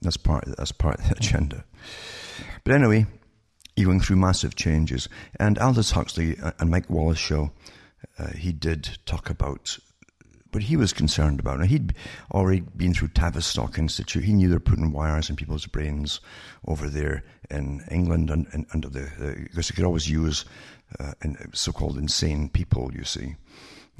That's 0.00 0.16
part, 0.16 0.44
that's 0.56 0.72
part 0.72 1.00
of 1.00 1.08
the 1.08 1.16
agenda. 1.16 1.64
But 2.64 2.74
anyway, 2.74 3.06
you're 3.76 3.86
going 3.86 4.00
through 4.00 4.16
massive 4.16 4.54
changes. 4.54 5.08
And 5.38 5.58
Aldous 5.58 5.90
Huxley 5.90 6.36
and 6.58 6.70
Mike 6.70 6.88
Wallace 6.88 7.18
show, 7.18 7.52
uh, 8.18 8.28
he 8.28 8.52
did 8.52 8.98
talk 9.04 9.28
about 9.28 9.78
what 10.52 10.64
he 10.64 10.76
was 10.76 10.92
concerned 10.92 11.40
about. 11.40 11.60
Now, 11.60 11.66
he'd 11.66 11.94
already 12.32 12.60
been 12.60 12.94
through 12.94 13.08
Tavistock 13.08 13.78
Institute. 13.78 14.24
He 14.24 14.32
knew 14.32 14.48
they're 14.48 14.60
putting 14.60 14.92
wires 14.92 15.30
in 15.30 15.36
people's 15.36 15.66
brains 15.66 16.20
over 16.66 16.88
there 16.88 17.22
in 17.50 17.84
England 17.90 18.30
and, 18.30 18.46
and 18.52 18.66
under 18.72 18.88
the, 18.88 19.04
uh, 19.04 19.34
because 19.42 19.68
they 19.68 19.74
could 19.74 19.84
always 19.84 20.08
use 20.08 20.44
uh, 20.98 21.12
so-called 21.52 21.98
insane 21.98 22.48
people, 22.48 22.90
you 22.94 23.04
see, 23.04 23.36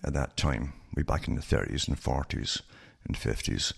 at 0.04 0.14
that 0.14 0.36
time, 0.36 0.72
way 0.96 1.02
back 1.02 1.28
in 1.28 1.36
the 1.36 1.42
30s 1.42 1.86
and 1.86 2.00
40s 2.00 2.62
and 3.06 3.16
50s, 3.16 3.72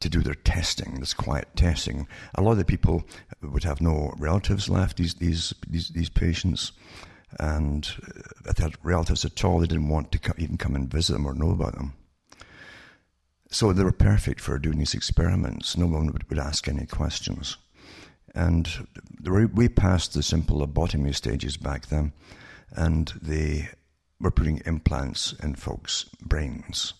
to 0.00 0.08
do 0.08 0.22
their 0.22 0.34
testing, 0.34 1.00
this 1.00 1.12
quiet 1.12 1.48
testing. 1.56 2.06
A 2.36 2.42
lot 2.42 2.52
of 2.52 2.58
the 2.58 2.64
people 2.64 3.04
would 3.42 3.64
have 3.64 3.80
no 3.80 4.14
relatives 4.18 4.68
left, 4.68 4.96
these, 4.96 5.14
these, 5.14 5.52
these, 5.68 5.88
these 5.88 6.08
patients, 6.08 6.72
and 7.38 7.86
if 8.46 8.56
they 8.56 8.62
had 8.62 8.76
relatives 8.82 9.24
at 9.24 9.44
all, 9.44 9.58
they 9.58 9.66
didn't 9.66 9.88
want 9.88 10.12
to 10.12 10.34
even 10.38 10.56
come 10.56 10.74
and 10.74 10.90
visit 10.90 11.12
them 11.12 11.26
or 11.26 11.34
know 11.34 11.50
about 11.50 11.74
them. 11.74 11.94
So 13.50 13.72
they 13.72 13.84
were 13.84 13.92
perfect 13.92 14.40
for 14.40 14.58
doing 14.58 14.78
these 14.78 14.94
experiments. 14.94 15.76
No 15.76 15.86
one 15.86 16.12
would, 16.12 16.28
would 16.28 16.38
ask 16.38 16.68
any 16.68 16.86
questions. 16.86 17.56
And 18.34 18.68
way 19.24 19.68
past 19.68 20.12
the 20.12 20.22
simple 20.22 20.64
lobotomy 20.64 21.14
stages 21.14 21.56
back 21.56 21.86
then, 21.86 22.12
and 22.72 23.12
they 23.20 23.70
were 24.20 24.30
putting 24.30 24.60
implants 24.66 25.32
in 25.42 25.54
folks' 25.54 26.04
brains 26.20 26.92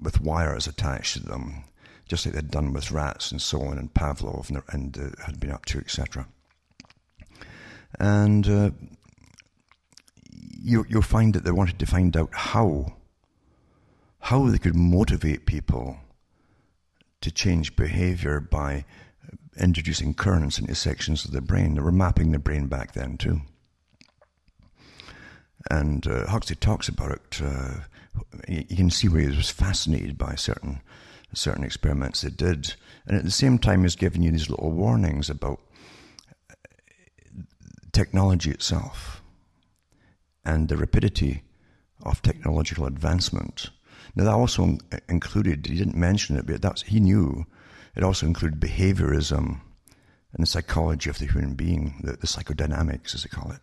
with 0.00 0.20
wires 0.20 0.66
attached 0.66 1.14
to 1.14 1.22
them, 1.22 1.64
just 2.08 2.26
like 2.26 2.34
they'd 2.34 2.50
done 2.50 2.72
with 2.72 2.90
rats 2.90 3.30
and 3.30 3.40
so 3.40 3.62
on, 3.62 3.78
and 3.78 3.94
Pavlov 3.94 4.50
and, 4.50 4.62
and 4.68 4.98
uh, 4.98 5.24
had 5.24 5.38
been 5.38 5.52
up 5.52 5.64
to, 5.66 5.78
etc. 5.78 6.26
And 8.00 8.48
uh, 8.48 8.70
you, 10.30 10.84
you'll 10.88 11.02
find 11.02 11.34
that 11.34 11.44
they 11.44 11.52
wanted 11.52 11.78
to 11.78 11.86
find 11.86 12.16
out 12.16 12.30
how, 12.32 12.94
how 14.22 14.48
they 14.48 14.58
could 14.58 14.76
motivate 14.76 15.46
people 15.46 15.98
to 17.20 17.30
change 17.30 17.76
behavior 17.76 18.40
by 18.40 18.84
introducing 19.58 20.14
currents 20.14 20.58
into 20.58 20.74
sections 20.74 21.24
of 21.24 21.32
the 21.32 21.40
brain. 21.40 21.74
They 21.74 21.80
were 21.80 21.92
mapping 21.92 22.30
the 22.30 22.38
brain 22.38 22.68
back 22.68 22.92
then 22.92 23.16
too. 23.16 23.40
And 25.70 26.06
uh, 26.06 26.26
Huxley 26.28 26.56
talks 26.56 26.88
about 26.88 27.12
it. 27.12 27.40
Uh, 27.42 27.74
you 28.48 28.76
can 28.76 28.90
see 28.90 29.08
where 29.08 29.22
he 29.22 29.36
was 29.36 29.50
fascinated 29.50 30.18
by 30.18 30.34
certain 30.34 30.80
certain 31.34 31.64
experiments 31.64 32.20
they 32.20 32.28
did, 32.28 32.74
and 33.06 33.16
at 33.16 33.24
the 33.24 33.30
same 33.30 33.58
time, 33.58 33.82
he's 33.82 33.96
giving 33.96 34.22
you 34.22 34.30
these 34.30 34.50
little 34.50 34.70
warnings 34.70 35.30
about 35.30 35.60
technology 37.90 38.50
itself 38.50 39.22
and 40.44 40.68
the 40.68 40.76
rapidity 40.76 41.42
of 42.02 42.20
technological 42.20 42.84
advancement. 42.84 43.70
Now, 44.14 44.24
that 44.24 44.32
also 44.32 44.78
included, 45.08 45.66
he 45.66 45.76
didn't 45.76 45.96
mention 45.96 46.36
it, 46.36 46.46
but 46.46 46.60
that's, 46.60 46.82
he 46.82 47.00
knew 47.00 47.46
it 47.94 48.02
also 48.02 48.26
included 48.26 48.60
behaviorism 48.60 49.60
and 50.32 50.42
the 50.42 50.46
psychology 50.46 51.10
of 51.10 51.18
the 51.18 51.26
human 51.26 51.54
being, 51.54 52.00
the, 52.02 52.12
the 52.12 52.26
psychodynamics, 52.26 53.14
as 53.14 53.22
they 53.22 53.28
call 53.28 53.52
it. 53.52 53.60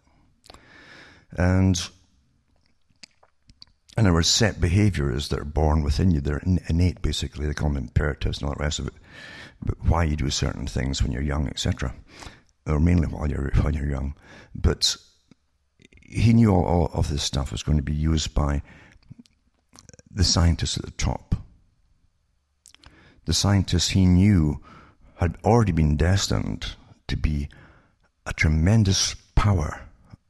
And 1.38 1.80
and 3.98 4.06
there 4.06 4.16
are 4.16 4.24
set 4.24 4.62
behaviors 4.62 5.28
that 5.28 5.40
are 5.40 5.44
born 5.44 5.84
within 5.84 6.12
you. 6.12 6.22
They're 6.22 6.42
innate, 6.70 7.02
basically. 7.02 7.48
They 7.48 7.54
call 7.54 7.68
them 7.68 7.84
imperatives 7.84 8.38
and 8.38 8.48
all 8.48 8.56
the 8.56 8.64
rest 8.64 8.80
of 8.80 8.88
it. 8.88 8.94
But 9.62 9.76
why 9.84 10.06
you 10.06 10.16
do 10.16 10.30
certain 10.30 10.68
things 10.68 11.04
when 11.04 11.12
you're 11.12 11.22
young, 11.22 11.48
etc., 11.48 11.94
or 12.66 12.80
mainly 12.80 13.08
while 13.08 13.30
you're 13.30 13.52
while 13.56 13.76
you're 13.76 13.90
young. 13.90 14.16
But 14.56 14.96
he 16.02 16.32
knew 16.32 16.50
all, 16.54 16.64
all 16.64 16.92
of 16.94 17.10
this 17.10 17.24
stuff 17.24 17.52
was 17.52 17.62
going 17.62 17.78
to 17.78 17.84
be 17.84 17.94
used 17.94 18.34
by 18.34 18.62
the 20.20 20.24
scientists 20.26 20.78
at 20.78 20.86
the 20.86 20.92
top 20.92 21.30
the 23.30 23.34
scientists 23.36 23.90
he 23.90 24.08
knew 24.08 24.60
had 25.18 25.38
already 25.44 25.72
been 25.72 25.96
destined 25.96 26.76
to 27.08 27.16
be 27.16 27.48
a 28.26 28.34
tremendous 28.34 29.14
power, 29.36 29.82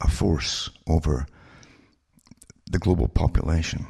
a 0.02 0.06
force 0.06 0.68
over 0.86 1.26
the 2.70 2.78
global 2.78 3.08
population. 3.08 3.86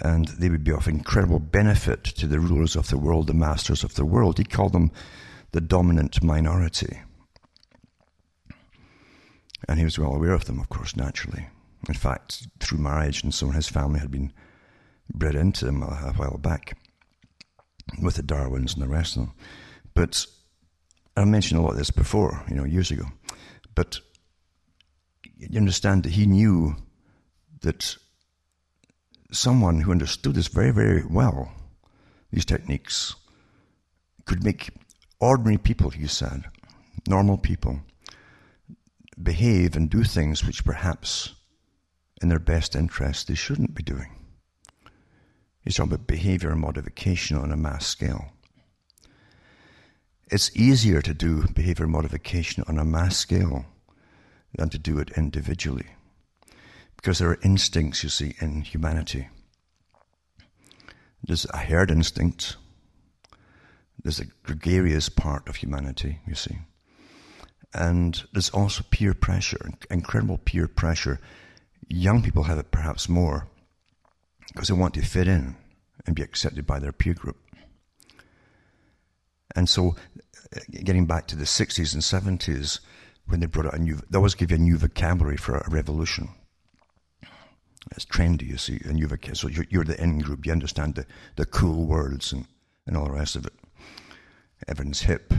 And 0.00 0.26
they 0.26 0.50
would 0.50 0.64
be 0.64 0.72
of 0.72 0.88
incredible 0.88 1.38
benefit 1.38 2.02
to 2.02 2.26
the 2.26 2.40
rulers 2.40 2.74
of 2.74 2.88
the 2.88 2.98
world, 2.98 3.28
the 3.28 3.34
masters 3.34 3.84
of 3.84 3.94
the 3.94 4.04
world. 4.04 4.38
He 4.38 4.44
called 4.44 4.72
them 4.72 4.90
the 5.52 5.60
dominant 5.60 6.24
minority. 6.24 7.02
And 9.68 9.78
he 9.78 9.84
was 9.84 9.96
well 9.96 10.12
aware 10.12 10.32
of 10.32 10.46
them, 10.46 10.58
of 10.58 10.68
course, 10.68 10.96
naturally. 10.96 11.46
In 11.88 11.94
fact, 11.94 12.46
through 12.60 12.78
marriage 12.78 13.22
and 13.22 13.34
so 13.34 13.48
on, 13.48 13.54
his 13.54 13.68
family 13.68 14.00
had 14.00 14.10
been 14.10 14.32
bred 15.12 15.34
into 15.34 15.64
them 15.64 15.82
a, 15.82 15.86
a 15.86 16.12
while 16.16 16.38
back 16.38 16.78
with 18.00 18.14
the 18.14 18.22
Darwins 18.22 18.74
and 18.74 18.82
the 18.82 18.88
rest 18.88 19.16
of 19.16 19.22
them. 19.22 19.34
But 19.94 20.26
I 21.16 21.24
mentioned 21.24 21.58
a 21.58 21.62
lot 21.62 21.72
of 21.72 21.78
this 21.78 21.90
before, 21.90 22.44
you 22.48 22.54
know, 22.54 22.64
years 22.64 22.90
ago. 22.90 23.04
But 23.74 24.00
you 25.36 25.58
understand 25.58 26.04
that 26.04 26.12
he 26.12 26.26
knew 26.26 26.76
that 27.62 27.96
someone 29.30 29.80
who 29.80 29.90
understood 29.90 30.34
this 30.34 30.48
very, 30.48 30.70
very 30.70 31.04
well 31.04 31.52
these 32.32 32.44
techniques 32.46 33.14
could 34.24 34.42
make 34.42 34.70
ordinary 35.20 35.58
people, 35.58 35.90
he 35.90 36.06
said, 36.06 36.44
normal 37.06 37.36
people, 37.36 37.80
behave 39.22 39.76
and 39.76 39.90
do 39.90 40.02
things 40.02 40.44
which 40.44 40.64
perhaps 40.64 41.34
in 42.22 42.28
their 42.28 42.38
best 42.38 42.76
interest 42.76 43.28
they 43.28 43.34
shouldn't 43.34 43.74
be 43.74 43.82
doing. 43.82 44.14
He's 45.64 45.76
talking 45.76 45.92
about 45.92 46.06
behavior 46.06 46.54
modification 46.56 47.36
on 47.36 47.52
a 47.52 47.56
mass 47.56 47.86
scale. 47.86 48.32
It's 50.30 50.56
easier 50.56 51.02
to 51.02 51.12
do 51.12 51.46
behavior 51.48 51.86
modification 51.86 52.64
on 52.66 52.78
a 52.78 52.84
mass 52.84 53.16
scale 53.16 53.66
than 54.56 54.70
to 54.70 54.78
do 54.78 54.98
it 54.98 55.10
individually. 55.16 55.86
Because 56.96 57.18
there 57.18 57.30
are 57.30 57.38
instincts, 57.42 58.02
you 58.02 58.08
see, 58.08 58.34
in 58.40 58.62
humanity. 58.62 59.28
There's 61.22 61.46
a 61.46 61.58
herd 61.58 61.90
instinct. 61.90 62.56
There's 64.02 64.20
a 64.20 64.26
gregarious 64.42 65.08
part 65.08 65.48
of 65.48 65.56
humanity, 65.56 66.20
you 66.26 66.34
see. 66.34 66.58
And 67.74 68.22
there's 68.32 68.50
also 68.50 68.84
peer 68.90 69.14
pressure, 69.14 69.70
incredible 69.90 70.38
peer 70.38 70.68
pressure. 70.68 71.20
Young 71.94 72.22
people 72.22 72.44
have 72.44 72.58
it 72.58 72.70
perhaps 72.70 73.06
more 73.06 73.48
because 74.48 74.68
they 74.68 74.74
want 74.74 74.94
to 74.94 75.02
fit 75.02 75.28
in 75.28 75.56
and 76.06 76.16
be 76.16 76.22
accepted 76.22 76.66
by 76.66 76.78
their 76.78 76.90
peer 76.90 77.12
group. 77.12 77.36
And 79.54 79.68
so, 79.68 79.96
uh, 80.56 80.60
getting 80.70 81.04
back 81.04 81.26
to 81.26 81.36
the 81.36 81.44
60s 81.44 81.92
and 81.92 82.02
70s, 82.02 82.80
when 83.26 83.40
they 83.40 83.46
brought 83.46 83.66
out 83.66 83.74
a 83.74 83.78
new, 83.78 84.00
they 84.08 84.16
always 84.16 84.34
give 84.34 84.50
you 84.50 84.56
a 84.56 84.60
new 84.60 84.78
vocabulary 84.78 85.36
for 85.36 85.58
a 85.58 85.68
revolution. 85.68 86.30
It's 87.90 88.06
trendy, 88.06 88.48
you 88.48 88.56
see, 88.56 88.80
a 88.86 88.92
new 88.94 89.06
vocabulary. 89.06 89.36
So 89.36 89.48
you're, 89.48 89.66
you're, 89.68 89.84
the 89.84 90.02
in 90.02 90.20
group, 90.20 90.46
you 90.46 90.52
understand 90.52 90.94
the, 90.94 91.04
the 91.36 91.44
cool 91.44 91.84
words 91.84 92.32
and, 92.32 92.46
and 92.86 92.96
all 92.96 93.04
the 93.04 93.12
rest 93.12 93.36
of 93.36 93.44
it. 93.44 93.52
Everyone's 94.68 95.00
hip, 95.00 95.32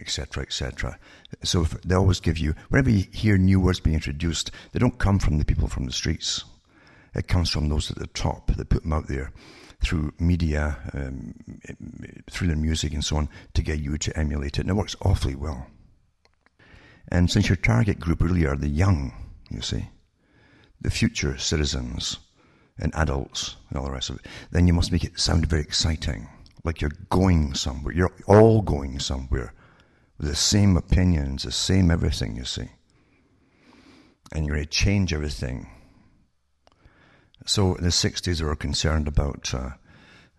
etc., 0.00 0.42
etc. 0.42 0.98
So 1.42 1.64
they 1.64 1.94
always 1.94 2.20
give 2.20 2.38
you, 2.38 2.54
whenever 2.68 2.90
you 2.90 3.04
hear 3.12 3.36
new 3.36 3.60
words 3.60 3.80
being 3.80 3.94
introduced, 3.94 4.50
they 4.72 4.78
don't 4.78 4.98
come 4.98 5.18
from 5.18 5.38
the 5.38 5.44
people 5.44 5.68
from 5.68 5.86
the 5.86 5.92
streets. 5.92 6.44
It 7.14 7.28
comes 7.28 7.50
from 7.50 7.68
those 7.68 7.90
at 7.90 7.98
the 7.98 8.06
top 8.06 8.52
that 8.54 8.68
put 8.70 8.82
them 8.82 8.92
out 8.92 9.08
there 9.08 9.32
through 9.82 10.14
media, 10.18 10.78
um, 10.94 11.34
through 12.30 12.46
their 12.46 12.56
music 12.56 12.92
and 12.92 13.04
so 13.04 13.16
on, 13.16 13.28
to 13.54 13.62
get 13.62 13.80
you 13.80 13.98
to 13.98 14.16
emulate 14.16 14.58
it. 14.58 14.62
And 14.62 14.70
it 14.70 14.74
works 14.74 14.96
awfully 15.02 15.34
well. 15.34 15.66
And 17.08 17.30
since 17.30 17.48
your 17.48 17.56
target 17.56 18.00
group 18.00 18.22
really 18.22 18.46
are 18.46 18.56
the 18.56 18.68
young, 18.68 19.12
you 19.50 19.60
see, 19.60 19.88
the 20.80 20.90
future 20.90 21.36
citizens 21.36 22.18
and 22.78 22.94
adults 22.94 23.56
and 23.68 23.78
all 23.78 23.84
the 23.84 23.92
rest 23.92 24.08
of 24.10 24.16
it, 24.16 24.26
then 24.50 24.66
you 24.66 24.72
must 24.72 24.92
make 24.92 25.04
it 25.04 25.18
sound 25.18 25.46
very 25.46 25.62
exciting, 25.62 26.28
like 26.64 26.80
you're 26.80 26.92
going 27.10 27.54
somewhere. 27.54 27.94
You're 27.94 28.14
all 28.26 28.62
going 28.62 28.98
somewhere 28.98 29.52
with 30.18 30.28
the 30.28 30.36
same 30.36 30.76
opinions, 30.76 31.42
the 31.42 31.52
same 31.52 31.90
everything, 31.90 32.36
you 32.36 32.44
see. 32.44 32.68
And 34.32 34.46
you're 34.46 34.56
going 34.56 34.66
to 34.66 34.70
change 34.70 35.12
everything 35.12 35.68
so 37.46 37.74
in 37.74 37.84
the 37.84 37.90
60s, 37.90 38.38
they 38.38 38.44
were 38.44 38.56
concerned 38.56 39.08
about 39.08 39.52
uh, 39.54 39.70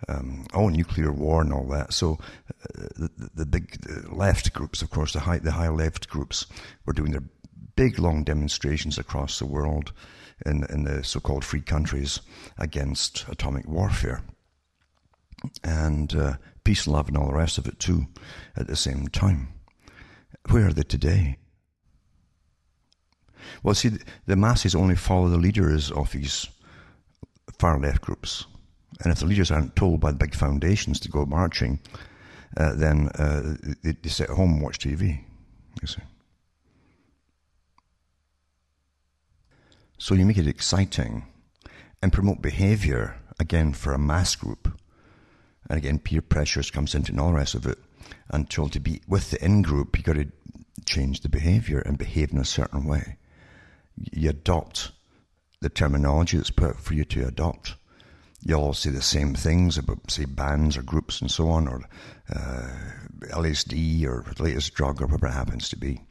um, 0.07 0.45
oh, 0.53 0.69
nuclear 0.69 1.11
war 1.11 1.41
and 1.41 1.53
all 1.53 1.67
that. 1.67 1.93
So 1.93 2.19
uh, 2.49 2.87
the, 2.97 3.29
the, 3.35 3.45
big 3.45 3.77
left 4.11 4.53
groups, 4.53 4.81
of 4.81 4.89
course, 4.89 5.13
the 5.13 5.21
high, 5.21 5.39
the 5.39 5.51
high 5.51 5.69
left 5.69 6.09
groups, 6.09 6.45
were 6.85 6.93
doing 6.93 7.11
their 7.11 7.23
big, 7.75 7.99
long 7.99 8.23
demonstrations 8.23 8.97
across 8.97 9.39
the 9.39 9.45
world 9.45 9.91
in, 10.45 10.65
in 10.69 10.83
the 10.83 11.03
so-called 11.03 11.43
free 11.43 11.61
countries 11.61 12.21
against 12.57 13.25
atomic 13.27 13.67
warfare. 13.67 14.21
And 15.63 16.15
uh, 16.15 16.33
peace 16.63 16.85
and 16.85 16.93
love 16.93 17.07
and 17.07 17.17
all 17.17 17.27
the 17.27 17.33
rest 17.33 17.57
of 17.57 17.67
it, 17.67 17.79
too, 17.79 18.07
at 18.55 18.67
the 18.67 18.75
same 18.75 19.07
time. 19.07 19.53
Where 20.49 20.67
are 20.67 20.73
they 20.73 20.83
today? 20.83 21.37
Well, 23.61 23.75
see, 23.75 23.91
the 24.25 24.35
masses 24.35 24.75
only 24.75 24.95
follow 24.95 25.29
the 25.29 25.37
leaders 25.37 25.91
of 25.91 26.11
these 26.11 26.47
far 27.59 27.79
left 27.79 28.01
groups. 28.01 28.45
And 29.03 29.11
if 29.11 29.19
the 29.19 29.25
leaders 29.25 29.51
aren't 29.51 29.75
told 29.75 29.99
by 29.99 30.11
the 30.11 30.17
big 30.17 30.35
foundations 30.35 30.99
to 31.01 31.09
go 31.09 31.25
marching, 31.25 31.79
uh, 32.57 32.75
then 32.75 33.09
uh, 33.15 33.55
they, 33.83 33.93
they 33.93 34.09
sit 34.09 34.29
at 34.29 34.35
home 34.35 34.53
and 34.53 34.61
watch 34.61 34.79
TV. 34.79 35.19
You 35.81 35.87
see. 35.87 36.01
So 39.97 40.15
you 40.15 40.25
make 40.25 40.37
it 40.37 40.47
exciting 40.47 41.25
and 42.01 42.11
promote 42.11 42.41
behavior 42.41 43.15
again 43.39 43.73
for 43.73 43.93
a 43.93 43.97
mass 43.97 44.35
group. 44.35 44.79
And 45.69 45.77
again, 45.77 45.99
peer 45.99 46.21
pressures 46.21 46.71
comes 46.71 46.95
into 46.95 47.11
and 47.11 47.19
all 47.19 47.29
the 47.29 47.35
rest 47.35 47.55
of 47.55 47.65
it. 47.65 47.77
Until 48.29 48.69
to 48.69 48.79
be 48.79 49.01
with 49.07 49.31
the 49.31 49.43
in 49.43 49.61
group, 49.61 49.97
you 49.97 50.03
got 50.03 50.15
to 50.15 50.27
change 50.85 51.21
the 51.21 51.29
behavior 51.29 51.79
and 51.79 51.97
behave 51.97 52.31
in 52.31 52.37
a 52.37 52.45
certain 52.45 52.85
way. 52.85 53.17
You 53.95 54.31
adopt 54.31 54.91
the 55.61 55.69
terminology 55.69 56.37
that's 56.37 56.49
put 56.49 56.79
for 56.79 56.93
you 56.93 57.05
to 57.05 57.27
adopt. 57.27 57.75
You'll 58.41 58.61
all 58.61 58.73
say 58.73 58.89
the 58.89 59.01
same 59.01 59.33
things 59.33 59.77
about, 59.77 60.11
say, 60.11 60.25
bands 60.25 60.75
or 60.75 60.81
groups 60.81 61.21
and 61.21 61.31
so 61.31 61.47
on, 61.47 61.67
or 61.67 61.81
uh, 62.29 62.67
LSD 63.29 64.05
or 64.05 64.25
the 64.35 64.43
latest 64.43 64.73
drug 64.73 65.01
or 65.01 65.05
whatever 65.05 65.27
it 65.27 65.31
happens 65.31 65.69
to 65.69 65.77
be. 65.77 66.01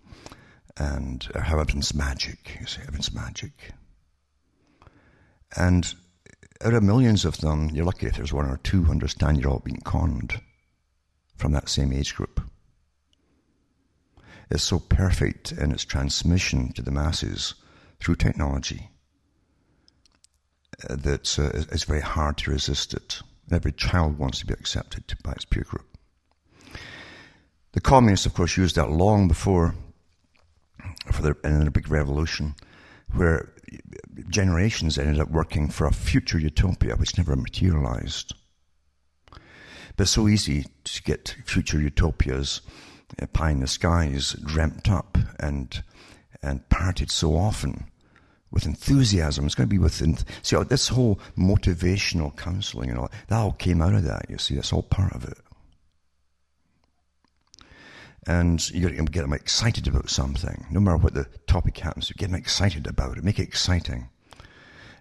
And 0.79 1.23
how 1.35 1.59
everything's 1.59 1.95
magic. 1.95 2.57
You 2.59 2.67
say, 2.67 2.81
everything's 2.83 3.13
magic. 3.13 3.73
And 5.55 5.95
out 6.65 6.75
of 6.75 6.83
millions 6.83 7.25
of 7.25 7.39
them, 7.39 7.71
you're 7.71 7.85
lucky 7.85 8.07
if 8.07 8.17
there's 8.17 8.33
one 8.33 8.47
or 8.49 8.59
two 8.59 8.85
who 8.85 8.91
understand 8.91 9.41
you're 9.41 9.51
all 9.51 9.59
being 9.61 9.81
conned 9.85 10.41
from 11.37 11.53
that 11.53 11.69
same 11.69 11.93
age 11.93 12.15
group. 12.15 12.41
It's 14.51 14.63
so 14.63 14.79
perfect 14.79 15.53
in 15.53 15.73
its 15.73 15.85
transmission 15.85 16.73
to 16.75 16.83
the 16.83 16.91
masses 16.91 17.55
through 18.01 18.17
technology 18.17 18.91
that 20.89 21.39
uh, 21.39 21.51
it's 21.55 21.85
very 21.85 22.01
hard 22.01 22.37
to 22.39 22.51
resist 22.51 22.95
it. 22.95 23.23
Every 23.51 23.73
child 23.73 24.19
wants 24.19 24.41
to 24.41 24.47
be 24.47 24.55
accepted 24.55 25.15
by 25.23 25.33
its 25.33 25.45
peer 25.45 25.65
group. 25.65 25.87
The 27.73 27.81
communists, 27.81 28.27
of 28.27 28.35
course, 28.35 28.57
used 28.57 28.77
that 28.77 28.91
long 28.91 29.29
before 29.29 29.75
for 31.11 31.23
their, 31.23 31.37
in 31.45 31.67
a 31.67 31.71
big 31.71 31.91
revolution, 31.91 32.55
where 33.15 33.53
generations 34.29 34.99
ended 34.99 35.21
up 35.21 35.31
working 35.31 35.69
for 35.69 35.87
a 35.87 35.93
future 35.93 36.39
utopia 36.39 36.97
which 36.97 37.17
never 37.17 37.37
materialized. 37.37 38.35
But 39.97 40.09
so 40.09 40.29
easy 40.29 40.67
to 40.85 41.03
get 41.03 41.37
future 41.45 41.81
utopias, 41.81 42.63
uh, 43.21 43.27
pie 43.27 43.51
in 43.51 43.61
the 43.61 43.67
skies, 43.67 44.33
dreamt 44.45 44.91
up 44.91 45.19
and 45.39 45.83
and 46.43 46.69
parted 46.69 47.11
so 47.11 47.37
often 47.37 47.87
with 48.51 48.67
enthusiasm. 48.67 49.47
It's 49.47 49.55
going 49.55 49.69
to 49.69 49.75
be 49.75 49.79
with, 49.79 49.99
enth- 50.01 50.25
see, 50.43 50.57
this 50.65 50.89
whole 50.89 51.19
motivational 51.37 52.37
counseling 52.37 52.91
and 52.91 52.99
all 52.99 53.11
that 53.29 53.37
all 53.37 53.53
came 53.53 53.81
out 53.81 53.95
of 53.95 54.05
that, 54.05 54.27
you 54.29 54.39
see, 54.39 54.57
that's 54.57 54.73
all 54.73 54.83
part 54.83 55.13
of 55.15 55.25
it. 55.25 55.39
And 58.27 58.71
you 58.71 58.89
got 58.89 58.97
to 58.97 59.11
get 59.11 59.23
them 59.23 59.33
excited 59.33 59.89
about 59.89 60.09
something. 60.09 60.67
No 60.71 60.79
matter 60.79 60.97
what 60.97 61.15
the 61.15 61.27
topic 61.47 61.79
happens, 61.79 62.09
you 62.09 62.15
get 62.15 62.31
them 62.31 62.39
excited 62.39 62.87
about 62.87 63.19
it, 63.19 63.25
make 63.25 63.41
it 63.41 63.43
exciting. 63.43 64.09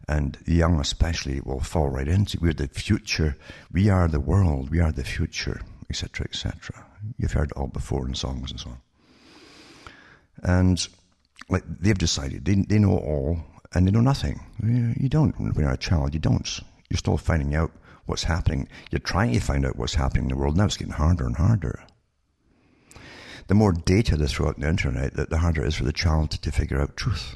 And 0.08 0.38
the 0.46 0.56
young 0.56 0.80
especially 0.80 1.40
will 1.42 1.60
fall 1.60 1.90
right 1.90 2.08
into. 2.08 2.40
We're 2.42 2.54
the 2.54 2.68
future. 2.68 3.38
We 3.72 3.90
are 3.90 4.08
the 4.08 4.20
world. 4.20 4.72
We 4.72 4.80
are 4.80 4.92
the 4.92 5.04
future, 5.04 5.62
etc., 5.90 6.26
etc. 6.26 6.86
You've 7.18 7.34
heard 7.34 7.52
it 7.52 7.58
all 7.58 7.68
before 7.68 8.08
in 8.08 8.16
songs 8.16 8.52
and 8.52 8.60
so 8.60 8.72
on. 8.72 8.82
And 10.44 10.88
like 11.50 11.64
they've 11.68 11.98
decided 11.98 12.46
they, 12.46 12.56
they 12.56 12.80
know 12.80 12.98
all 12.98 13.40
and 13.74 13.88
they 13.88 13.92
know 13.92 14.02
nothing. 14.02 14.42
You 14.64 15.10
don't 15.10 15.40
when 15.40 15.54
you're 15.56 15.72
a 15.72 15.78
child. 15.78 16.14
You 16.16 16.20
don't. 16.20 16.60
You're 16.90 16.98
still 16.98 17.18
finding 17.18 17.56
out 17.56 17.72
what's 18.06 18.24
happening. 18.24 18.68
You're 18.90 19.00
trying 19.00 19.34
to 19.34 19.40
find 19.40 19.66
out 19.66 19.78
what's 19.78 19.94
happening 19.94 20.24
in 20.24 20.30
the 20.30 20.36
world. 20.36 20.58
Now 20.58 20.66
it's 20.66 20.78
getting 20.78 20.94
harder 20.94 21.26
and 21.26 21.38
harder. 21.38 21.84
The 23.52 23.56
more 23.56 23.74
data 23.74 24.16
they 24.16 24.28
throw 24.28 24.48
out 24.48 24.56
on 24.56 24.62
the 24.62 24.70
internet, 24.70 25.30
the 25.30 25.40
harder 25.40 25.66
it 25.66 25.68
is 25.68 25.76
for 25.76 25.84
the 25.84 25.92
child 25.92 26.32
to 26.32 26.52
figure 26.54 26.80
out 26.80 26.96
truth. 26.96 27.36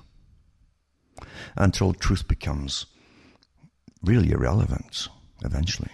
Until 1.58 1.94
truth 1.94 2.26
becomes 2.26 2.86
really 4.02 4.32
irrelevant 4.32 5.10
eventually. 5.44 5.92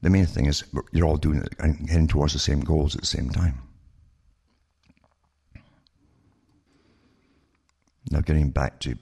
The 0.00 0.10
main 0.10 0.26
thing 0.26 0.46
is 0.46 0.64
you're 0.90 1.06
all 1.06 1.18
doing 1.18 1.38
it 1.38 1.54
and 1.60 1.88
heading 1.88 2.08
towards 2.08 2.32
the 2.32 2.40
same 2.40 2.58
goals 2.58 2.96
at 2.96 3.02
the 3.02 3.06
same 3.06 3.30
time. 3.30 3.62
Now, 8.10 8.22
getting 8.22 8.50
back 8.50 8.80
to 8.80 8.98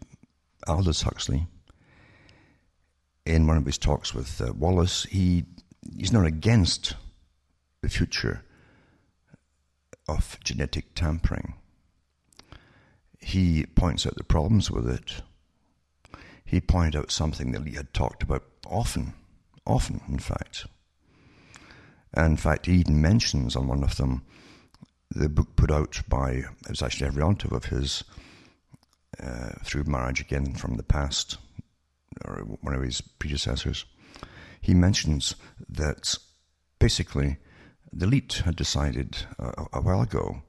Aldous 0.69 1.01
Huxley, 1.01 1.47
in 3.25 3.47
one 3.47 3.57
of 3.57 3.64
his 3.64 3.79
talks 3.79 4.14
with 4.14 4.38
uh, 4.43 4.53
Wallace, 4.53 5.05
he, 5.05 5.47
he's 5.97 6.12
not 6.12 6.27
against 6.27 6.95
the 7.83 7.88
future 7.88 8.43
of 10.09 10.38
genetic 10.43 10.95
tampering. 10.95 11.55
He 13.19 13.66
points 13.66 14.07
out 14.07 14.16
the 14.16 14.25
problems 14.25 14.71
with 14.71 14.88
it. 14.88 15.23
He 16.45 16.61
pointed 16.61 16.97
out 16.97 17.11
something 17.11 17.53
that 17.53 17.66
he 17.66 17.75
had 17.75 17.95
talked 17.95 18.23
about 18.23 18.45
often, 18.66 19.14
often, 19.66 20.01
in 20.09 20.19
fact. 20.19 20.66
And 22.12 22.33
in 22.33 22.37
fact, 22.37 22.66
he 22.66 22.75
even 22.75 23.01
mentions 23.01 23.55
on 23.55 23.69
one 23.69 23.85
of 23.85 23.97
them 23.97 24.23
the 25.11 25.29
book 25.29 25.57
put 25.57 25.71
out 25.71 26.01
by, 26.09 26.31
it 26.31 26.69
was 26.69 26.83
actually 26.83 27.09
a 27.09 27.12
relative 27.12 27.53
of 27.53 27.66
his 27.66 28.05
uh, 29.23 29.51
through 29.64 29.85
marriage 29.85 30.21
again 30.21 30.55
from 30.55 30.77
the 30.77 30.83
past, 30.83 31.37
or 32.25 32.38
one 32.61 32.75
of 32.75 32.83
his 32.83 33.01
predecessors. 33.01 33.85
He 34.61 34.75
mentions 34.75 35.35
that 35.69 36.16
basically 36.79 37.38
the 37.92 38.07
elite 38.07 38.42
had 38.44 38.57
decided 38.57 39.26
a, 39.38 39.66
a 39.74 39.81
while 39.81 40.03
ago 40.03 40.42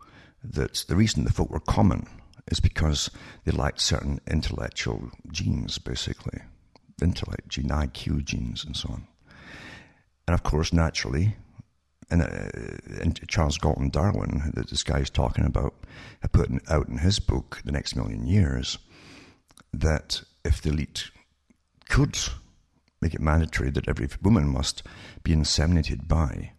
that 0.43 0.85
the 0.87 0.95
reason 0.95 1.23
the 1.23 1.33
folk 1.33 1.49
were 1.49 1.59
common 1.59 2.07
is 2.47 2.59
because 2.59 3.09
they 3.45 3.51
lacked 3.51 3.81
certain 3.81 4.19
intellectual 4.29 5.11
genes, 5.31 5.77
basically. 5.77 6.39
Intellect 7.01 7.47
gene, 7.49 7.69
IQ 7.69 8.25
genes, 8.25 8.63
and 8.65 8.75
so 8.75 8.89
on. 8.89 9.07
And 10.27 10.33
of 10.33 10.43
course, 10.43 10.73
naturally, 10.73 11.35
and, 12.09 12.21
uh, 12.21 13.01
and 13.01 13.19
Charles 13.27 13.57
Galton 13.57 13.89
Darwin, 13.89 14.51
that 14.53 14.69
this 14.69 14.83
guy 14.83 14.99
is 14.99 15.09
talking 15.09 15.45
about, 15.45 15.73
had 16.21 16.31
put 16.31 16.49
out 16.69 16.89
in 16.89 16.97
his 16.97 17.19
book, 17.19 17.61
The 17.65 17.71
Next 17.71 17.95
Million 17.95 18.27
Years, 18.27 18.77
that 19.73 20.23
if 20.43 20.61
the 20.61 20.69
elite 20.69 21.09
could 21.89 22.17
make 23.01 23.13
it 23.13 23.21
mandatory 23.21 23.71
that 23.71 23.87
every 23.87 24.07
woman 24.21 24.47
must 24.47 24.83
be 25.23 25.31
inseminated 25.31 26.07
by 26.07 26.51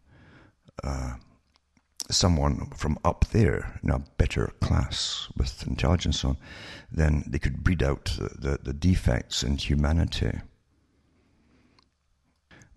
uh, 0.83 1.15
someone 2.11 2.71
from 2.77 2.99
up 3.05 3.27
there 3.33 3.79
in 3.83 3.91
a 3.91 4.05
better 4.17 4.53
class 4.61 5.29
with 5.37 5.67
intelligence 5.67 6.25
on, 6.25 6.37
then 6.91 7.25
they 7.27 7.39
could 7.39 7.65
breed 7.65 7.83
out 7.83 8.05
the, 8.05 8.29
the, 8.39 8.59
the 8.63 8.73
defects 8.73 9.43
in 9.43 9.57
humanity. 9.57 10.33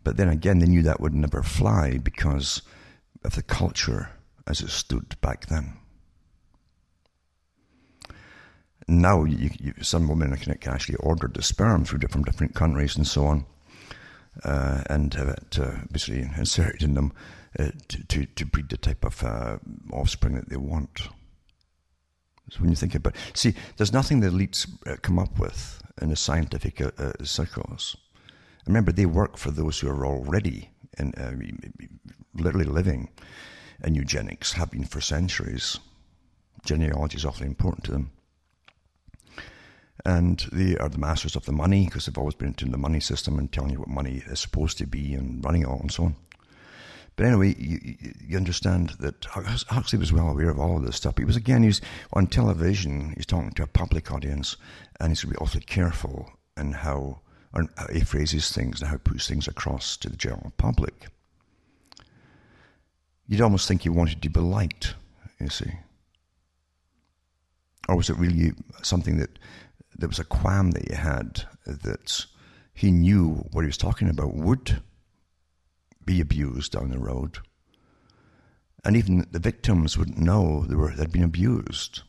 But 0.03 0.17
then 0.17 0.29
again, 0.29 0.59
they 0.59 0.67
knew 0.67 0.83
that 0.83 1.01
would 1.01 1.13
never 1.13 1.41
fly 1.41 1.97
because 1.97 2.61
of 3.23 3.35
the 3.35 3.43
culture 3.43 4.11
as 4.47 4.61
it 4.61 4.69
stood 4.69 5.19
back 5.21 5.47
then. 5.47 5.77
Now, 8.87 9.23
you, 9.23 9.49
you, 9.59 9.73
some 9.81 10.07
women 10.07 10.35
can, 10.37 10.55
actually 10.69 10.95
order 10.97 11.27
the 11.27 11.41
sperm 11.41 11.85
from 11.85 11.99
different 11.99 12.53
countries 12.53 12.95
and 12.95 13.07
so 13.07 13.25
on, 13.25 13.45
uh, 14.43 14.83
and 14.89 15.11
have 15.15 15.29
it 15.29 15.59
uh, 15.59 15.71
basically 15.91 16.21
inserted 16.37 16.83
in 16.83 16.93
them 16.93 17.11
uh, 17.57 17.71
to, 17.87 18.07
to, 18.07 18.25
to, 18.25 18.45
breed 18.45 18.69
the 18.69 18.77
type 18.77 19.05
of 19.05 19.23
uh, 19.23 19.57
offspring 19.93 20.35
that 20.35 20.49
they 20.49 20.57
want. 20.57 21.07
So 22.49 22.59
when 22.59 22.69
you 22.69 22.75
think 22.75 22.95
about 22.95 23.15
it, 23.15 23.37
see, 23.37 23.55
there's 23.77 23.93
nothing 23.93 24.19
the 24.19 24.27
elites 24.27 24.67
uh, 24.85 24.97
come 25.01 25.17
up 25.17 25.39
with 25.39 25.81
in 26.01 26.09
the 26.09 26.15
scientific 26.15 26.81
uh, 26.81 27.11
circles. 27.23 27.95
Remember, 28.67 28.91
they 28.91 29.05
work 29.05 29.37
for 29.37 29.51
those 29.51 29.79
who 29.79 29.89
are 29.89 30.05
already 30.05 30.69
in, 30.97 31.13
literally 32.33 32.65
living 32.65 33.09
in 33.83 33.95
eugenics, 33.95 34.53
have 34.53 34.71
been 34.71 34.85
for 34.85 35.01
centuries. 35.01 35.79
Genealogy 36.65 37.17
is 37.17 37.25
awfully 37.25 37.47
important 37.47 37.85
to 37.85 37.91
them. 37.91 38.11
And 40.05 40.45
they 40.51 40.77
are 40.77 40.89
the 40.89 40.97
masters 40.97 41.35
of 41.35 41.45
the 41.45 41.51
money 41.51 41.85
because 41.85 42.05
they've 42.05 42.17
always 42.17 42.35
been 42.35 42.49
into 42.49 42.65
the 42.65 42.77
money 42.77 42.99
system 42.99 43.39
and 43.39 43.51
telling 43.51 43.71
you 43.71 43.79
what 43.79 43.87
money 43.87 44.23
is 44.27 44.39
supposed 44.39 44.77
to 44.79 44.85
be 44.85 45.13
and 45.13 45.43
running 45.43 45.63
it 45.63 45.67
all 45.67 45.79
and 45.79 45.91
so 45.91 46.05
on. 46.05 46.15
But 47.15 47.27
anyway, 47.27 47.55
you, 47.57 47.95
you, 48.27 48.35
understand 48.35 48.91
that 48.99 49.23
Huxley 49.25 49.99
was 49.99 50.11
well 50.11 50.29
aware 50.29 50.49
of 50.49 50.59
all 50.59 50.75
of 50.75 50.85
this 50.85 50.97
stuff. 50.97 51.17
He 51.17 51.23
was 51.23 51.37
again, 51.37 51.63
he's 51.63 51.79
on 52.11 52.27
television. 52.27 53.13
He's 53.15 53.25
talking 53.25 53.51
to 53.51 53.63
a 53.63 53.67
public 53.67 54.11
audience, 54.11 54.57
and 54.99 55.11
he's 55.11 55.23
going 55.23 55.33
to 55.33 55.39
be 55.39 55.43
awfully 55.43 55.63
careful 55.63 56.29
in 56.57 56.73
how, 56.73 57.21
how 57.53 57.67
he 57.93 58.01
phrases 58.01 58.51
things 58.51 58.81
and 58.81 58.89
how 58.89 58.95
he 58.95 58.99
puts 58.99 59.29
things 59.29 59.47
across 59.47 59.95
to 59.97 60.09
the 60.09 60.17
general 60.17 60.51
public. 60.57 61.07
You'd 63.27 63.41
almost 63.41 63.67
think 63.67 63.83
he 63.83 63.89
wanted 63.89 64.21
to 64.21 64.29
be 64.29 64.39
liked. 64.41 64.95
You 65.39 65.49
see, 65.49 65.71
or 67.87 67.95
was 67.95 68.09
it 68.09 68.17
really 68.17 68.53
something 68.81 69.17
that 69.17 69.39
there 69.95 70.09
was 70.09 70.19
a 70.19 70.23
qualm 70.25 70.71
that 70.71 70.87
he 70.87 70.95
had 70.95 71.43
that 71.65 72.25
he 72.73 72.91
knew 72.91 73.45
what 73.51 73.61
he 73.61 73.67
was 73.67 73.77
talking 73.77 74.09
about 74.09 74.33
would 74.33 74.81
be 76.05 76.21
abused 76.21 76.73
down 76.73 76.89
the 76.89 76.99
road. 76.99 77.39
And 78.83 78.95
even 78.95 79.25
the 79.31 79.39
victims 79.39 79.97
wouldn't 79.97 80.17
know 80.17 80.65
they 80.67 80.75
were, 80.75 80.91
they'd 80.91 81.11
been 81.11 81.23
abused. 81.23 82.03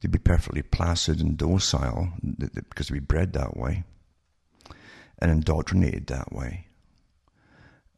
They'd 0.00 0.10
be 0.10 0.18
perfectly 0.18 0.62
placid 0.62 1.20
and 1.20 1.36
docile 1.36 2.12
because 2.22 2.88
they'd 2.88 2.94
be 2.94 3.00
bred 3.00 3.32
that 3.34 3.56
way 3.56 3.84
and 5.18 5.30
indoctrinated 5.30 6.06
that 6.06 6.32
way 6.32 6.66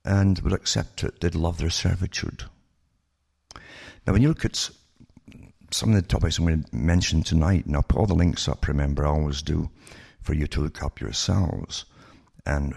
and 0.05 0.39
would 0.41 0.53
accept 0.53 1.05
it. 1.05 1.21
They'd 1.21 1.35
love 1.35 1.59
their 1.59 1.71
servitude. 1.71 2.45
Now, 4.07 4.15
when 4.15 4.23
you 4.23 4.29
look 4.29 4.45
at 4.45 4.71
some 5.71 5.91
of 5.91 5.95
the 5.95 6.03
topics 6.03 6.39
I'm 6.39 6.47
going 6.47 6.65
to 6.65 6.75
mention 6.75 7.23
tonight, 7.23 7.67
and 7.67 7.77
I'll 7.77 7.83
put 7.83 7.99
all 7.99 8.07
the 8.07 8.15
links 8.15 8.49
up, 8.49 8.67
remember, 8.67 9.07
I 9.07 9.11
always 9.11 9.43
do, 9.43 9.71
for 10.21 10.35
you 10.35 10.47
to 10.49 10.61
look 10.61 10.83
up 10.83 11.01
yourselves 11.01 11.85
and 12.47 12.75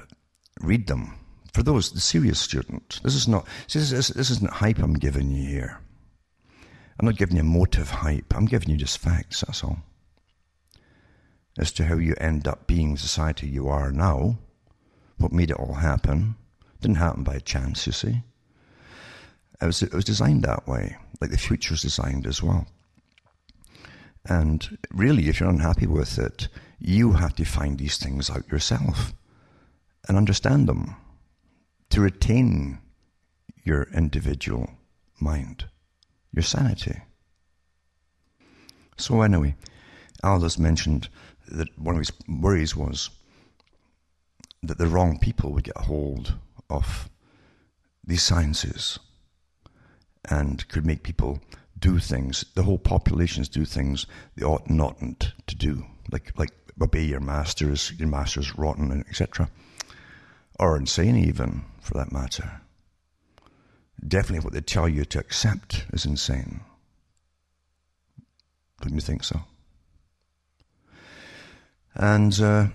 read 0.62 0.88
them 0.88 1.16
for 1.54 1.62
those, 1.62 1.92
the 1.92 2.00
serious 2.00 2.40
student, 2.40 3.00
this 3.04 3.14
is 3.16 3.28
not, 3.28 3.48
see, 3.68 3.80
this, 3.80 3.92
is, 3.92 4.08
this 4.10 4.32
isn't 4.32 4.50
hype 4.50 4.80
I'm 4.80 4.96
giving 4.96 5.30
you 5.30 5.48
here. 5.48 5.80
I'm 7.00 7.06
not 7.06 7.18
giving 7.18 7.38
you 7.38 7.44
motive 7.44 7.90
hype. 7.90 8.36
I'm 8.36 8.46
giving 8.46 8.70
you 8.70 8.78
just 8.78 8.98
facts, 8.98 9.42
that's 9.42 9.64
all. 9.64 9.78
As 11.60 11.72
to 11.74 11.86
how 11.86 11.98
you 11.98 12.16
end 12.20 12.48
up 12.48 12.66
being 12.66 12.94
the 12.94 13.00
society 13.00 13.48
you 13.48 13.70
are 13.70 13.92
now, 13.92 14.40
what 15.18 15.32
made 15.32 15.52
it 15.52 15.58
all 15.58 15.76
happen. 15.76 16.36
Didn't 16.82 16.98
happen 16.98 17.24
by 17.24 17.38
chance, 17.38 17.86
you 17.86 17.94
see. 17.94 18.24
It 19.62 19.66
was, 19.66 19.84
it 19.84 19.94
was 19.94 20.04
designed 20.04 20.44
that 20.44 20.68
way, 20.68 20.98
like 21.22 21.30
the 21.30 21.38
future's 21.38 21.84
designed 21.84 22.26
as 22.26 22.42
well. 22.42 22.66
And 24.26 24.78
really, 24.92 25.30
if 25.30 25.40
you're 25.40 25.50
unhappy 25.50 25.86
with 25.86 26.18
it, 26.18 26.48
you 26.80 27.14
have 27.14 27.36
to 27.36 27.46
find 27.46 27.78
these 27.78 27.98
things 27.98 28.30
out 28.30 28.52
yourself 28.52 29.14
and 30.08 30.18
understand 30.18 30.68
them 30.68 30.96
to 31.94 32.02
retain 32.02 32.80
your 33.64 33.84
individual 33.94 34.68
mind, 35.20 35.66
your 36.34 36.42
sanity. 36.42 37.00
So, 38.98 39.22
anyway, 39.22 39.54
Aldous 40.24 40.58
mentioned 40.58 41.08
that 41.52 41.68
one 41.78 41.94
of 41.94 42.00
his 42.00 42.12
worries 42.28 42.76
was 42.76 43.12
that 44.64 44.80
the 44.80 44.88
wrong 44.88 45.20
people 45.20 45.52
would 45.52 45.66
get 45.66 45.78
hold 45.78 46.34
of 46.68 47.12
these 48.04 48.24
sciences 48.24 48.98
and 50.28 50.68
could 50.70 50.88
make 50.88 51.04
people 51.04 51.42
do 51.78 52.00
things, 52.00 52.44
the 52.56 52.64
whole 52.64 52.80
populations 52.80 53.48
do 53.48 53.66
things 53.66 54.08
they 54.36 54.44
ought 54.44 54.68
not 54.68 54.98
to 55.46 55.56
do, 55.56 55.86
like 56.12 56.32
like 56.40 56.54
obey 56.82 57.04
your 57.04 57.20
masters, 57.20 57.94
your 58.00 58.08
masters 58.08 58.58
rotten, 58.58 59.06
etc 59.08 59.48
or 60.60 60.78
insane, 60.78 61.18
even 61.18 61.64
for 61.82 61.96
that 61.96 62.12
matter. 62.12 62.62
Definitely 64.06 64.44
what 64.44 64.54
they 64.54 64.62
tell 64.62 64.90
you 64.90 65.06
to 65.06 65.20
accept 65.20 65.86
is 65.94 66.06
insane. 66.06 66.62
Don't 68.82 68.94
you 68.94 69.02
think 69.02 69.24
so? 69.24 69.40
And 71.96 72.40
uh, 72.42 72.68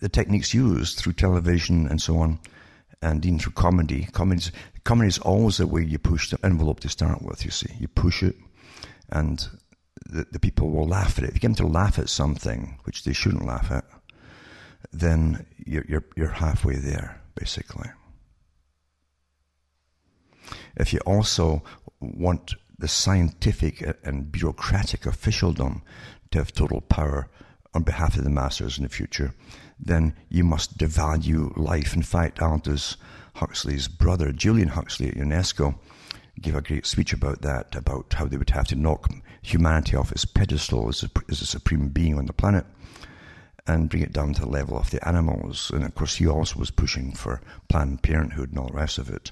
the 0.00 0.08
techniques 0.08 0.54
used 0.54 0.98
through 0.98 1.14
television 1.14 1.86
and 1.86 2.00
so 2.00 2.18
on, 2.18 2.38
and 3.02 3.24
even 3.26 3.38
through 3.38 3.52
comedy, 3.52 4.08
comedy 4.12 5.08
is 5.08 5.18
always 5.18 5.56
the 5.58 5.66
way 5.66 5.84
you 5.84 5.98
push 5.98 6.30
the 6.30 6.38
envelope 6.44 6.80
to 6.80 6.88
start 6.88 7.20
with, 7.22 7.44
you 7.44 7.50
see. 7.50 7.70
You 7.78 7.88
push 7.88 8.22
it, 8.22 8.36
and 9.10 9.46
the, 10.06 10.26
the 10.30 10.38
people 10.38 10.70
will 10.70 10.86
laugh 10.86 11.18
at 11.18 11.24
it. 11.24 11.30
If 11.30 11.34
you 11.34 11.40
get 11.40 11.48
them 11.48 11.66
to 11.66 11.66
laugh 11.66 11.98
at 11.98 12.08
something, 12.08 12.78
which 12.84 13.04
they 13.04 13.12
shouldn't 13.12 13.44
laugh 13.44 13.70
at, 13.70 13.84
then 14.92 15.46
you're, 15.56 15.84
you're, 15.88 16.04
you're 16.16 16.28
halfway 16.28 16.76
there, 16.76 17.20
basically. 17.34 17.90
If 20.76 20.92
you 20.92 21.00
also 21.00 21.62
want 22.00 22.54
the 22.78 22.88
scientific 22.88 23.82
and 24.04 24.30
bureaucratic 24.30 25.06
officialdom 25.06 25.82
to 26.30 26.38
have 26.38 26.52
total 26.52 26.80
power 26.80 27.28
on 27.74 27.82
behalf 27.84 28.16
of 28.16 28.24
the 28.24 28.30
masters 28.30 28.76
in 28.76 28.84
the 28.84 28.90
future, 28.90 29.34
then 29.78 30.14
you 30.28 30.44
must 30.44 30.78
devalue 30.78 31.56
life. 31.56 31.94
In 31.94 32.02
fact, 32.02 32.40
Aldous 32.42 32.96
Huxley's 33.36 33.88
brother, 33.88 34.32
Julian 34.32 34.68
Huxley 34.68 35.08
at 35.08 35.16
UNESCO, 35.16 35.78
gave 36.40 36.54
a 36.54 36.62
great 36.62 36.86
speech 36.86 37.12
about 37.12 37.42
that, 37.42 37.74
about 37.74 38.12
how 38.12 38.26
they 38.26 38.36
would 38.36 38.50
have 38.50 38.68
to 38.68 38.74
knock 38.74 39.10
humanity 39.42 39.96
off 39.96 40.12
its 40.12 40.24
pedestal 40.24 40.88
as 40.88 41.02
a, 41.02 41.10
as 41.30 41.40
a 41.40 41.46
supreme 41.46 41.88
being 41.88 42.18
on 42.18 42.26
the 42.26 42.32
planet 42.32 42.66
and 43.66 43.88
bring 43.88 44.02
it 44.02 44.12
down 44.12 44.34
to 44.34 44.40
the 44.40 44.48
level 44.48 44.76
of 44.76 44.90
the 44.90 45.06
animals. 45.06 45.70
And 45.72 45.84
of 45.84 45.94
course, 45.94 46.16
he 46.16 46.26
also 46.26 46.58
was 46.58 46.70
pushing 46.72 47.12
for 47.12 47.40
Planned 47.68 48.02
Parenthood 48.02 48.50
and 48.50 48.58
all 48.58 48.66
the 48.66 48.72
rest 48.72 48.98
of 48.98 49.08
it, 49.08 49.30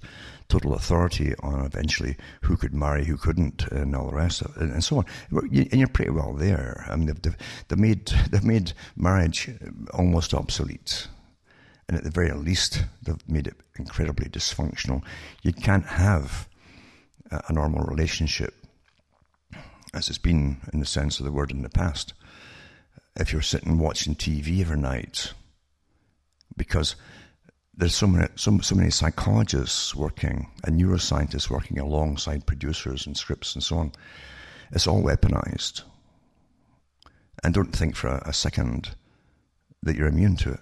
total 0.49 0.75
authority 0.75 1.35
on 1.40 1.64
eventually 1.64 2.16
who 2.43 2.57
could 2.57 2.73
marry, 2.73 3.05
who 3.07 3.16
couldn't, 3.16 3.66
and 3.73 3.97
all 3.97 4.09
the 4.09 4.16
rest 4.16 4.43
of 4.43 4.57
it, 4.57 4.62
and 4.62 4.85
so 4.85 4.99
on. 4.99 5.05
And 5.33 5.75
you're 5.75 5.88
pretty 5.88 6.12
well 6.12 6.33
there. 6.33 6.87
I 6.88 6.95
mean, 6.95 7.07
they've, 7.23 7.37
they've 7.69 7.79
made 7.79 8.07
they've 8.31 8.45
made 8.45 8.73
marriage 8.97 9.51
almost 9.93 10.33
obsolete. 10.33 11.09
and 11.90 11.99
at 11.99 12.05
the 12.05 12.11
very 12.11 12.31
least, 12.31 12.85
they've 13.03 13.29
made 13.29 13.49
it 13.49 13.57
incredibly 13.77 14.29
dysfunctional. 14.29 15.03
You 15.43 15.53
can't 15.53 15.87
have 15.87 16.49
a 17.49 17.53
normal 17.53 17.83
relationship, 17.83 18.55
as 19.93 20.09
it's 20.09 20.16
been 20.19 20.61
in 20.73 20.79
the 20.79 20.87
sense 20.87 21.19
of 21.19 21.27
the 21.27 21.33
word 21.33 21.51
in 21.51 21.62
the 21.62 21.69
past, 21.69 22.14
if 23.16 23.33
you're 23.33 23.42
sitting 23.42 23.79
watching 23.79 24.14
TV 24.14 24.61
every 24.61 24.79
night, 24.79 25.33
because 26.57 26.96
there's 27.75 27.94
so 27.94 28.07
many, 28.07 28.29
so, 28.37 28.59
so 28.59 28.75
many 28.75 28.90
psychologists 28.90 29.94
working 29.94 30.51
and 30.64 30.81
neuroscientists 30.81 31.49
working 31.49 31.79
alongside 31.79 32.46
producers 32.46 33.07
and 33.07 33.16
scripts 33.16 33.55
and 33.55 33.64
so 33.64 33.79
on. 33.79 33.92
It's 34.73 34.87
all 34.87 35.03
weaponized. 35.03 35.83
And 37.42 37.55
don't 37.55 37.73
think 37.73 37.96
for 37.96 38.09
a, 38.09 38.23
a 38.27 38.33
second 38.33 38.94
that 39.83 39.96
you're 39.96 40.09
immune 40.09 40.37
to 40.37 40.53
it. 40.53 40.61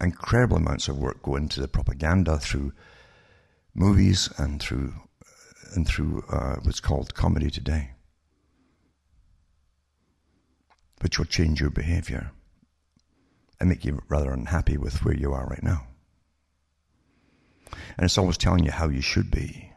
Incredible 0.00 0.58
amounts 0.58 0.88
of 0.88 0.98
work 0.98 1.22
go 1.22 1.36
into 1.36 1.60
the 1.60 1.68
propaganda 1.68 2.38
through 2.38 2.72
movies 3.74 4.28
and 4.36 4.60
through 4.60 4.92
and 5.74 5.86
through 5.86 6.24
uh, 6.30 6.56
what's 6.62 6.80
called 6.80 7.14
comedy 7.14 7.50
today, 7.50 7.90
which 11.00 11.18
will 11.18 11.26
change 11.26 11.60
your 11.60 11.70
behavior 11.70 12.32
and 13.60 13.68
make 13.68 13.84
you 13.84 14.02
rather 14.08 14.32
unhappy 14.32 14.76
with 14.76 15.04
where 15.04 15.16
you 15.16 15.32
are 15.32 15.46
right 15.46 15.62
now. 15.62 15.86
And 17.96 18.04
it's 18.04 18.18
always 18.18 18.38
telling 18.38 18.64
you 18.64 18.70
how 18.70 18.88
you 18.88 19.00
should 19.00 19.30
be. 19.30 19.72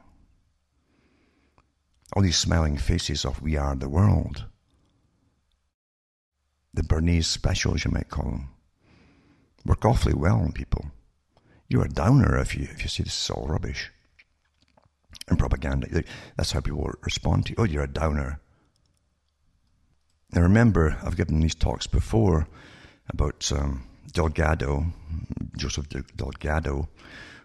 All 2.13 2.21
these 2.21 2.37
smiling 2.37 2.77
faces 2.77 3.25
of 3.25 3.41
we 3.41 3.57
are 3.57 3.75
the 3.75 3.89
world. 3.89 4.45
The 6.73 6.83
Bernays 6.83 7.25
specials, 7.25 7.83
you 7.83 7.91
might 7.91 8.09
call 8.09 8.25
them, 8.25 8.49
work 9.65 9.85
awfully 9.85 10.13
well 10.13 10.37
on 10.37 10.51
people. 10.51 10.91
You're 11.67 11.85
a 11.85 11.89
downer 11.89 12.37
if 12.37 12.55
you 12.55 12.63
if 12.63 12.83
you 12.83 12.89
say 12.89 13.03
this 13.03 13.23
is 13.23 13.29
all 13.29 13.47
rubbish. 13.47 13.91
And 15.27 15.39
propaganda. 15.39 16.03
That's 16.35 16.51
how 16.51 16.59
people 16.59 16.91
respond 17.01 17.45
to 17.45 17.51
you. 17.51 17.55
Oh, 17.59 17.63
you're 17.63 17.83
a 17.83 17.87
downer. 17.87 18.41
Now 20.33 20.41
remember, 20.41 20.97
I've 21.03 21.17
given 21.17 21.41
these 21.41 21.55
talks 21.55 21.87
before 21.87 22.47
about 23.09 23.51
um, 23.51 23.83
Delgado, 24.13 24.85
Joseph 25.57 25.87
Delgado, 26.15 26.87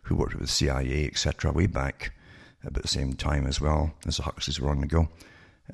who 0.03 0.14
worked 0.14 0.35
with 0.35 0.42
the 0.42 0.49
CIA, 0.49 1.07
etc., 1.07 1.51
way 1.51 1.66
back 1.66 2.12
about 2.64 2.83
the 2.83 2.88
same 2.88 3.14
time 3.14 3.46
as 3.46 3.61
well 3.61 3.92
as 4.07 4.18
the 4.18 4.22
Huxleys 4.22 4.61
were 4.61 4.70
on 4.70 4.81
the 4.81 4.87
go. 4.87 5.09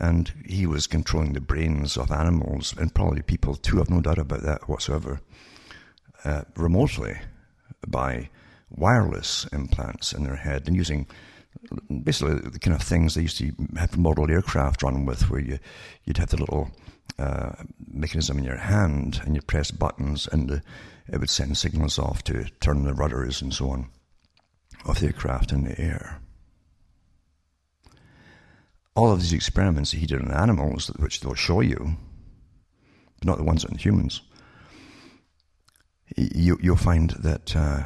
And 0.01 0.33
he 0.47 0.65
was 0.67 0.87
controlling 0.87 1.35
the 1.35 1.41
brains 1.41 1.99
of 1.99 2.11
animals 2.11 2.75
and 2.79 2.95
probably 2.95 3.21
people 3.21 3.57
too, 3.57 3.81
I've 3.81 3.91
no 3.91 4.01
doubt 4.01 4.19
about 4.19 4.43
that 4.43 4.67
whatsoever, 4.67 5.21
uh, 6.25 6.43
remotely 6.57 7.19
by 7.87 8.31
wireless 8.71 9.47
implants 9.53 10.15
in 10.15 10.25
their 10.25 10.37
head 10.37 10.67
and 10.67 10.75
using 10.75 11.07
basically 12.03 12.37
the 12.37 12.59
kind 12.59 12.75
of 12.75 12.83
things 12.83 13.15
they 13.15 13.23
used 13.23 13.37
to 13.37 13.53
have 13.77 13.99
model 13.99 14.31
aircraft 14.31 14.83
run 14.83 15.05
with, 15.05 15.29
where 15.29 15.41
you 15.41 15.59
you'd 16.05 16.17
have 16.17 16.31
the 16.31 16.39
little 16.39 16.71
uh, 17.19 17.53
mechanism 17.87 18.39
in 18.39 18.45
your 18.45 18.57
hand 18.57 19.21
and 19.25 19.35
you 19.35 19.43
press 19.43 19.71
buttons 19.71 20.29
and 20.31 20.49
the, 20.49 20.63
it 21.09 21.19
would 21.19 21.31
send 21.31 21.57
signals 21.57 21.99
off 21.99 22.25
to 22.25 22.45
turn 22.61 22.85
the 22.85 22.95
rudders 22.95 23.43
and 23.43 23.53
so 23.53 23.71
on 23.71 23.89
of 24.85 25.01
the 25.01 25.07
aircraft 25.07 25.53
in 25.53 25.65
the 25.65 25.81
air. 25.81 26.21
All 28.95 29.13
of 29.13 29.21
these 29.21 29.33
experiments 29.33 29.93
he 29.93 30.07
did 30.07 30.21
on 30.21 30.33
animals, 30.33 30.89
which 30.99 31.21
they'll 31.21 31.35
show 31.35 31.61
you, 31.61 31.97
but 33.19 33.27
not 33.27 33.39
the 33.39 33.45
ones 33.45 33.65
on 33.65 33.77
humans, 33.77 34.23
you, 36.17 36.59
will 36.63 36.77
find 36.77 37.11
that 37.11 37.57
uh, 37.57 37.85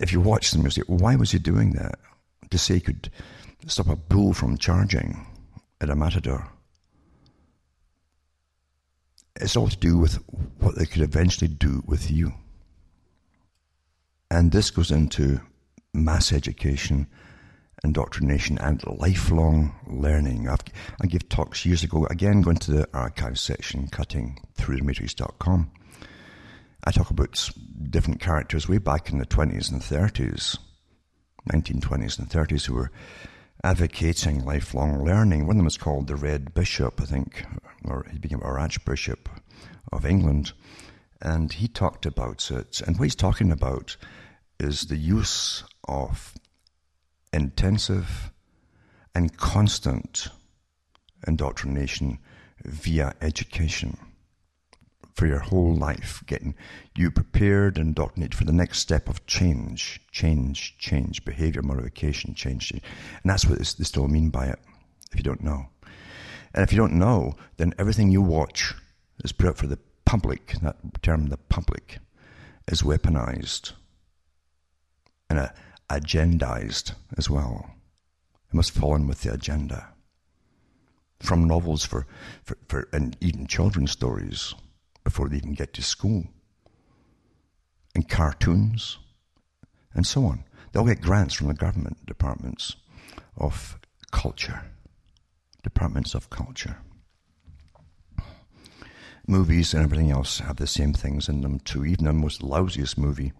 if 0.00 0.12
you 0.12 0.20
watch 0.20 0.50
them, 0.50 0.62
you'll 0.62 0.70
say, 0.70 0.82
why 0.86 1.14
was 1.16 1.30
he 1.30 1.38
doing 1.38 1.72
that? 1.72 1.98
To 2.50 2.58
say 2.58 2.74
he 2.74 2.80
could 2.80 3.10
stop 3.66 3.88
a 3.88 3.96
bull 3.96 4.32
from 4.32 4.58
charging 4.58 5.26
at 5.80 5.90
a 5.90 5.94
matador. 5.94 6.48
It's 9.40 9.56
all 9.56 9.68
to 9.68 9.76
do 9.76 9.98
with 9.98 10.18
what 10.58 10.76
they 10.76 10.86
could 10.86 11.02
eventually 11.02 11.48
do 11.48 11.82
with 11.86 12.10
you. 12.10 12.34
And 14.30 14.52
this 14.52 14.70
goes 14.70 14.90
into 14.90 15.40
mass 15.92 16.32
education, 16.32 17.06
indoctrination, 17.82 18.58
and 18.58 18.82
lifelong 18.86 19.74
learning. 19.86 20.48
I've, 20.48 20.60
I 21.00 21.06
gave 21.06 21.28
talks 21.28 21.66
years 21.66 21.82
ago, 21.82 22.06
again, 22.06 22.42
going 22.42 22.56
to 22.58 22.72
the 22.72 22.88
archive 22.94 23.38
section, 23.38 23.88
cutting 23.88 24.40
through 24.54 24.76
the 24.76 24.84
matrix.com. 24.84 25.70
I 26.84 26.90
talk 26.90 27.10
about 27.10 27.50
different 27.90 28.20
characters 28.20 28.68
way 28.68 28.78
back 28.78 29.10
in 29.10 29.18
the 29.18 29.26
20s 29.26 29.70
and 29.72 29.80
30s, 29.80 30.58
1920s 31.50 32.18
and 32.18 32.28
30s, 32.28 32.66
who 32.66 32.74
were 32.74 32.90
advocating 33.64 34.44
lifelong 34.44 35.02
learning. 35.02 35.46
One 35.46 35.56
of 35.56 35.56
them 35.56 35.64
was 35.64 35.78
called 35.78 36.06
the 36.06 36.16
Red 36.16 36.52
Bishop, 36.52 37.00
I 37.00 37.06
think, 37.06 37.46
or 37.82 38.06
he 38.12 38.18
became 38.18 38.42
our 38.42 38.58
Archbishop 38.58 39.26
of 39.90 40.04
England. 40.04 40.52
And 41.22 41.50
he 41.50 41.66
talked 41.66 42.04
about 42.04 42.50
it. 42.50 42.82
And 42.86 42.98
what 42.98 43.04
he's 43.04 43.14
talking 43.14 43.50
about 43.50 43.96
is 44.60 44.82
the 44.82 44.98
use 44.98 45.64
of 45.88 46.34
intensive 47.32 48.30
and 49.14 49.34
constant 49.34 50.28
indoctrination 51.26 52.18
via 52.66 53.14
education 53.22 53.96
for 55.14 55.26
your 55.26 55.38
whole 55.38 55.74
life, 55.74 56.22
getting 56.26 56.56
you 56.96 57.10
prepared 57.10 57.78
and 57.78 57.88
indoctrinated 57.88 58.34
for 58.34 58.44
the 58.44 58.52
next 58.52 58.80
step 58.80 59.08
of 59.08 59.24
change, 59.26 60.00
change, 60.10 60.76
change, 60.76 61.24
behavior 61.24 61.62
modification, 61.62 62.34
change. 62.34 62.68
change. 62.68 62.82
And 63.22 63.30
that's 63.30 63.46
what 63.46 63.58
they 63.58 63.64
still 63.64 64.08
mean 64.08 64.30
by 64.30 64.46
it, 64.46 64.58
if 65.12 65.18
you 65.18 65.22
don't 65.22 65.42
know. 65.42 65.66
And 66.52 66.64
if 66.64 66.72
you 66.72 66.78
don't 66.78 66.98
know, 66.98 67.36
then 67.56 67.74
everything 67.78 68.10
you 68.10 68.22
watch 68.22 68.74
is 69.24 69.32
put 69.32 69.46
out 69.46 69.56
for 69.56 69.68
the 69.68 69.78
public, 70.04 70.54
that 70.62 71.02
term, 71.02 71.26
the 71.26 71.36
public, 71.36 71.98
is 72.66 72.82
weaponized 72.82 73.72
and 75.30 75.38
uh, 75.38 75.48
agendized 75.88 76.94
as 77.16 77.30
well. 77.30 77.70
It 78.48 78.54
must 78.54 78.72
fall 78.72 78.96
in 78.96 79.06
with 79.06 79.22
the 79.22 79.32
agenda. 79.32 79.88
From 81.20 81.46
novels 81.46 81.84
for, 81.84 82.06
for, 82.42 82.58
for 82.68 82.88
and 82.92 83.16
even 83.20 83.46
children's 83.46 83.92
stories 83.92 84.54
before 85.04 85.28
they 85.28 85.36
even 85.36 85.52
get 85.52 85.72
to 85.74 85.82
school, 85.82 86.24
and 87.94 88.08
cartoons, 88.08 88.98
and 89.92 90.06
so 90.06 90.24
on. 90.24 90.44
They'll 90.72 90.84
get 90.84 91.00
grants 91.00 91.34
from 91.34 91.46
the 91.46 91.54
government 91.54 92.04
departments 92.06 92.74
of 93.36 93.78
culture, 94.10 94.62
departments 95.62 96.14
of 96.14 96.30
culture. 96.30 96.78
Movies 99.26 99.72
and 99.72 99.84
everything 99.84 100.10
else 100.10 100.40
have 100.40 100.56
the 100.56 100.66
same 100.66 100.92
things 100.92 101.28
in 101.28 101.40
them 101.40 101.58
too. 101.60 101.84
Even 101.84 102.04
the 102.04 102.12
most 102.12 102.42
lousiest 102.42 102.98
movie 102.98 103.32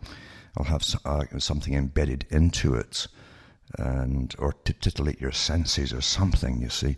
will 0.56 0.64
have 0.66 0.84
uh, 1.04 1.24
something 1.38 1.74
embedded 1.74 2.26
into 2.30 2.74
it, 2.74 3.06
and 3.78 4.34
or 4.38 4.52
to 4.52 4.72
titillate 4.72 5.20
your 5.20 5.32
senses 5.32 5.92
or 5.92 6.00
something. 6.00 6.60
You 6.60 6.68
see, 6.68 6.96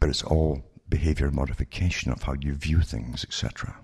but 0.00 0.08
it's 0.08 0.22
all 0.22 0.64
behavior 0.88 1.30
modification 1.30 2.12
of 2.12 2.22
how 2.22 2.34
you 2.34 2.54
view 2.54 2.80
things, 2.80 3.24
etc. 3.24 3.76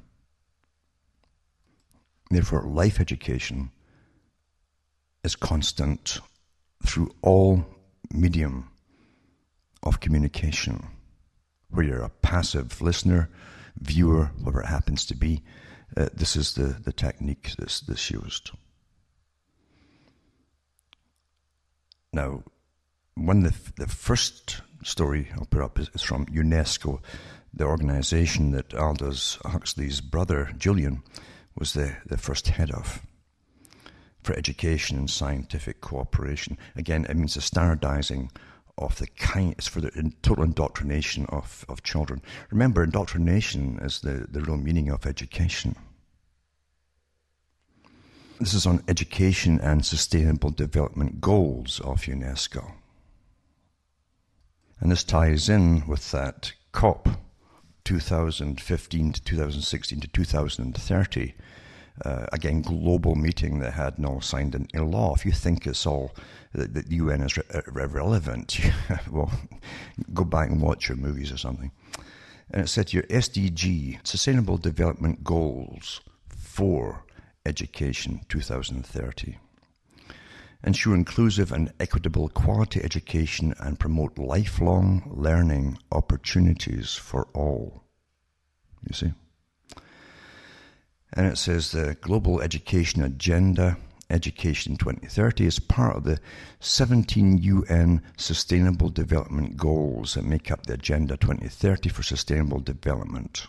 Therefore, 2.31 2.63
life 2.63 3.01
education 3.01 3.71
is 5.25 5.37
constant 5.37 6.21
through 6.85 7.15
all 7.23 7.67
medium 8.13 8.71
of 9.83 10.01
communication, 10.01 10.87
where 11.71 11.85
you're 11.85 12.03
a 12.03 12.09
passive 12.09 12.81
listener, 12.81 13.29
viewer, 13.81 14.31
whatever 14.39 14.63
it 14.63 14.67
happens 14.67 15.05
to 15.07 15.17
be. 15.17 15.43
Uh, 15.97 16.09
this 16.15 16.37
is 16.37 16.55
the, 16.55 16.77
the 16.85 16.93
technique 16.93 17.53
that's, 17.59 17.81
that's 17.81 18.11
used. 18.11 18.51
Now, 22.13 22.43
one 23.21 23.45
of 23.45 23.75
the, 23.77 23.85
the 23.85 23.91
first 23.91 24.63
story 24.83 25.29
I'll 25.35 25.45
put 25.45 25.63
up 25.63 25.79
is, 25.79 25.91
is 25.95 26.03
from 26.03 26.27
UNESCO, 26.27 27.01
the 27.53 27.65
organization 27.65 28.53
that 28.53 28.75
Aldous 28.75 29.39
Huxley's 29.45 30.01
brother, 30.01 30.53
Julian, 30.57 31.03
was 31.57 31.75
the, 31.75 31.97
the 32.07 32.17
first 32.17 32.49
head 32.49 32.71
of 32.71 33.05
for 34.23 34.35
education 34.35 34.99
and 34.99 35.11
scientific 35.11 35.81
cooperation. 35.81 36.59
Again, 36.77 37.07
it 37.09 37.17
means 37.17 37.35
the 37.35 37.41
standardizing 37.41 38.31
of 38.77 38.99
the 38.99 39.07
kind, 39.07 39.55
it's 39.59 39.67
for 39.67 39.81
the 39.81 40.13
total 40.23 40.45
indoctrination 40.45 41.27
of, 41.27 41.65
of 41.69 41.83
children. 41.83 42.23
Remember, 42.51 42.83
indoctrination 42.83 43.79
is 43.83 44.01
the, 44.01 44.27
the 44.31 44.41
real 44.41 44.57
meaning 44.57 44.91
of 44.91 45.07
education. 45.07 45.77
This 48.39 48.55
is 48.55 48.67
on 48.67 48.83
education 48.89 49.61
and 49.61 49.85
sustainable 49.85 50.51
development 50.51 51.21
goals 51.21 51.81
of 51.81 52.03
UNESCO. 52.03 52.73
And 54.81 54.91
this 54.91 55.05
ties 55.05 55.49
in 55.49 55.87
with 55.87 56.11
that 56.11 56.53
COP 56.73 57.09
2015 57.85 59.13
to 59.13 59.23
2016 59.23 60.01
to 60.01 60.09
2030 60.09 61.35
uh, 62.05 62.27
again, 62.33 62.63
global 62.63 63.15
meeting 63.15 63.59
that 63.61 63.73
had 63.73 63.99
no 63.99 64.21
signed 64.21 64.55
into 64.55 64.85
law. 64.85 65.15
If 65.15 65.27
you 65.27 65.33
think 65.33 65.67
it's 65.67 65.87
all 65.87 66.15
that 66.55 66.75
the 66.75 66.85
UN 66.97 67.23
is 67.23 67.37
re- 67.37 67.63
irrelevant, 67.67 68.59
well, 69.11 69.31
go 70.15 70.25
back 70.25 70.51
and 70.51 70.61
watch 70.61 70.89
your 70.89 70.97
movies 70.97 71.31
or 71.31 71.37
something. 71.37 71.71
And 72.51 72.63
it 72.65 72.69
said 72.69 72.93
your 72.93 73.05
SDG, 73.05 74.05
Sustainable 74.07 74.57
Development 74.57 75.23
Goals 75.23 76.01
for 76.29 77.05
Education 77.47 78.21
2030. 78.29 79.39
Ensure 80.63 80.95
inclusive 80.95 81.53
and 81.53 81.73
equitable 81.81 82.29
quality 82.29 82.83
education 82.83 83.55
and 83.61 83.81
promote 83.81 84.19
lifelong 84.19 85.11
learning 85.11 85.79
opportunities 85.91 86.95
for 86.95 87.29
all. 87.33 87.83
You 88.87 88.95
see? 88.95 89.13
And 91.13 91.27
it 91.27 91.39
says 91.39 91.73
the 91.73 91.97
Global 92.01 92.41
Education 92.41 93.03
Agenda, 93.03 93.79
Education 94.11 94.77
2030, 94.77 95.47
is 95.47 95.59
part 95.59 95.97
of 95.97 96.05
the 96.05 96.21
17 96.61 97.39
UN 97.39 98.03
Sustainable 98.17 98.91
Development 98.91 99.57
Goals 99.57 100.15
that 100.15 100.25
make 100.25 100.51
up 100.51 100.67
the 100.67 100.75
Agenda 100.75 101.17
2030 101.17 101.89
for 101.89 102.03
Sustainable 102.03 102.61
Development. 102.61 103.47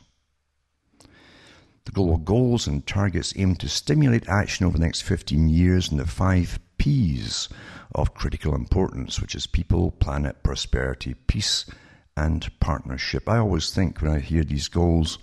The 1.86 1.92
global 1.92 2.18
goals 2.18 2.68
and 2.68 2.86
targets 2.86 3.34
aim 3.36 3.56
to 3.56 3.68
stimulate 3.68 4.30
action 4.30 4.66
over 4.66 4.78
the 4.78 4.86
next 4.86 5.02
15 5.02 5.50
years 5.50 5.92
in 5.92 5.98
the 5.98 6.06
five 6.06 6.60
P's 6.82 7.48
of 7.94 8.16
critical 8.16 8.56
importance, 8.56 9.22
which 9.22 9.36
is 9.36 9.46
people, 9.46 9.92
planet, 9.92 10.42
prosperity, 10.42 11.14
peace, 11.14 11.68
and 12.18 12.50
partnership. 12.60 13.30
I 13.30 13.38
always 13.38 13.70
think 13.70 14.02
when 14.02 14.12
I 14.12 14.18
hear 14.18 14.44
these 14.44 14.68
goals, 14.68 15.20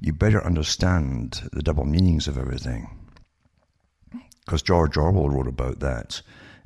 you 0.00 0.12
better 0.12 0.44
understand 0.44 1.48
the 1.50 1.62
double 1.62 1.86
meanings 1.86 2.28
of 2.28 2.36
everything. 2.36 2.94
Because 4.44 4.60
George 4.60 4.98
Orwell 4.98 5.30
wrote 5.30 5.48
about 5.48 5.80
that 5.80 6.20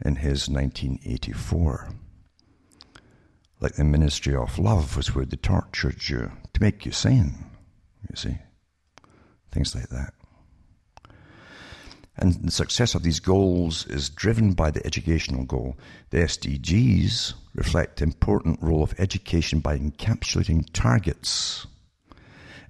in 0.04 0.16
his 0.16 0.48
1984. 0.48 1.90
Like 3.60 3.74
the 3.74 3.84
Ministry 3.84 4.34
of 4.34 4.58
Love 4.58 4.96
was 4.96 5.14
where 5.14 5.24
they 5.24 5.36
tortured 5.36 6.08
you 6.08 6.32
to 6.52 6.60
make 6.60 6.84
you 6.84 6.90
sane, 6.90 7.46
you 8.10 8.16
see. 8.16 8.38
Things 9.52 9.72
like 9.72 9.88
that. 9.90 10.14
And 12.18 12.34
the 12.34 12.50
success 12.50 12.94
of 12.94 13.02
these 13.02 13.20
goals 13.20 13.86
is 13.86 14.08
driven 14.08 14.54
by 14.54 14.70
the 14.70 14.84
educational 14.86 15.44
goal. 15.44 15.76
The 16.10 16.18
SDGs 16.18 17.34
reflect 17.54 17.98
the 17.98 18.04
important 18.04 18.62
role 18.62 18.82
of 18.82 18.94
education 18.98 19.60
by 19.60 19.78
encapsulating 19.78 20.66
targets 20.72 21.66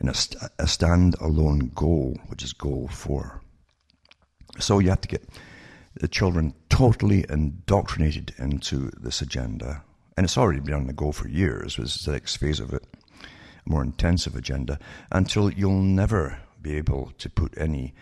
in 0.00 0.08
a, 0.08 0.14
st- 0.14 0.42
a 0.58 0.64
standalone 0.64 1.72
goal, 1.74 2.18
which 2.26 2.42
is 2.42 2.52
goal 2.52 2.88
four. 2.88 3.40
So 4.58 4.78
you 4.78 4.90
have 4.90 5.00
to 5.02 5.08
get 5.08 5.28
the 5.94 6.08
children 6.08 6.54
totally 6.68 7.24
indoctrinated 7.28 8.34
into 8.38 8.90
this 8.98 9.22
agenda. 9.22 9.82
And 10.16 10.24
it's 10.24 10.38
already 10.38 10.60
been 10.60 10.74
on 10.74 10.86
the 10.86 10.92
go 10.92 11.12
for 11.12 11.28
years, 11.28 11.76
this 11.76 11.96
is 11.96 12.04
the 12.04 12.12
next 12.12 12.36
phase 12.36 12.60
of 12.60 12.72
it, 12.72 12.84
a 13.22 13.70
more 13.70 13.82
intensive 13.82 14.34
agenda, 14.34 14.78
until 15.12 15.50
you'll 15.50 15.82
never 15.82 16.38
be 16.60 16.76
able 16.76 17.12
to 17.18 17.30
put 17.30 17.56
any 17.56 17.94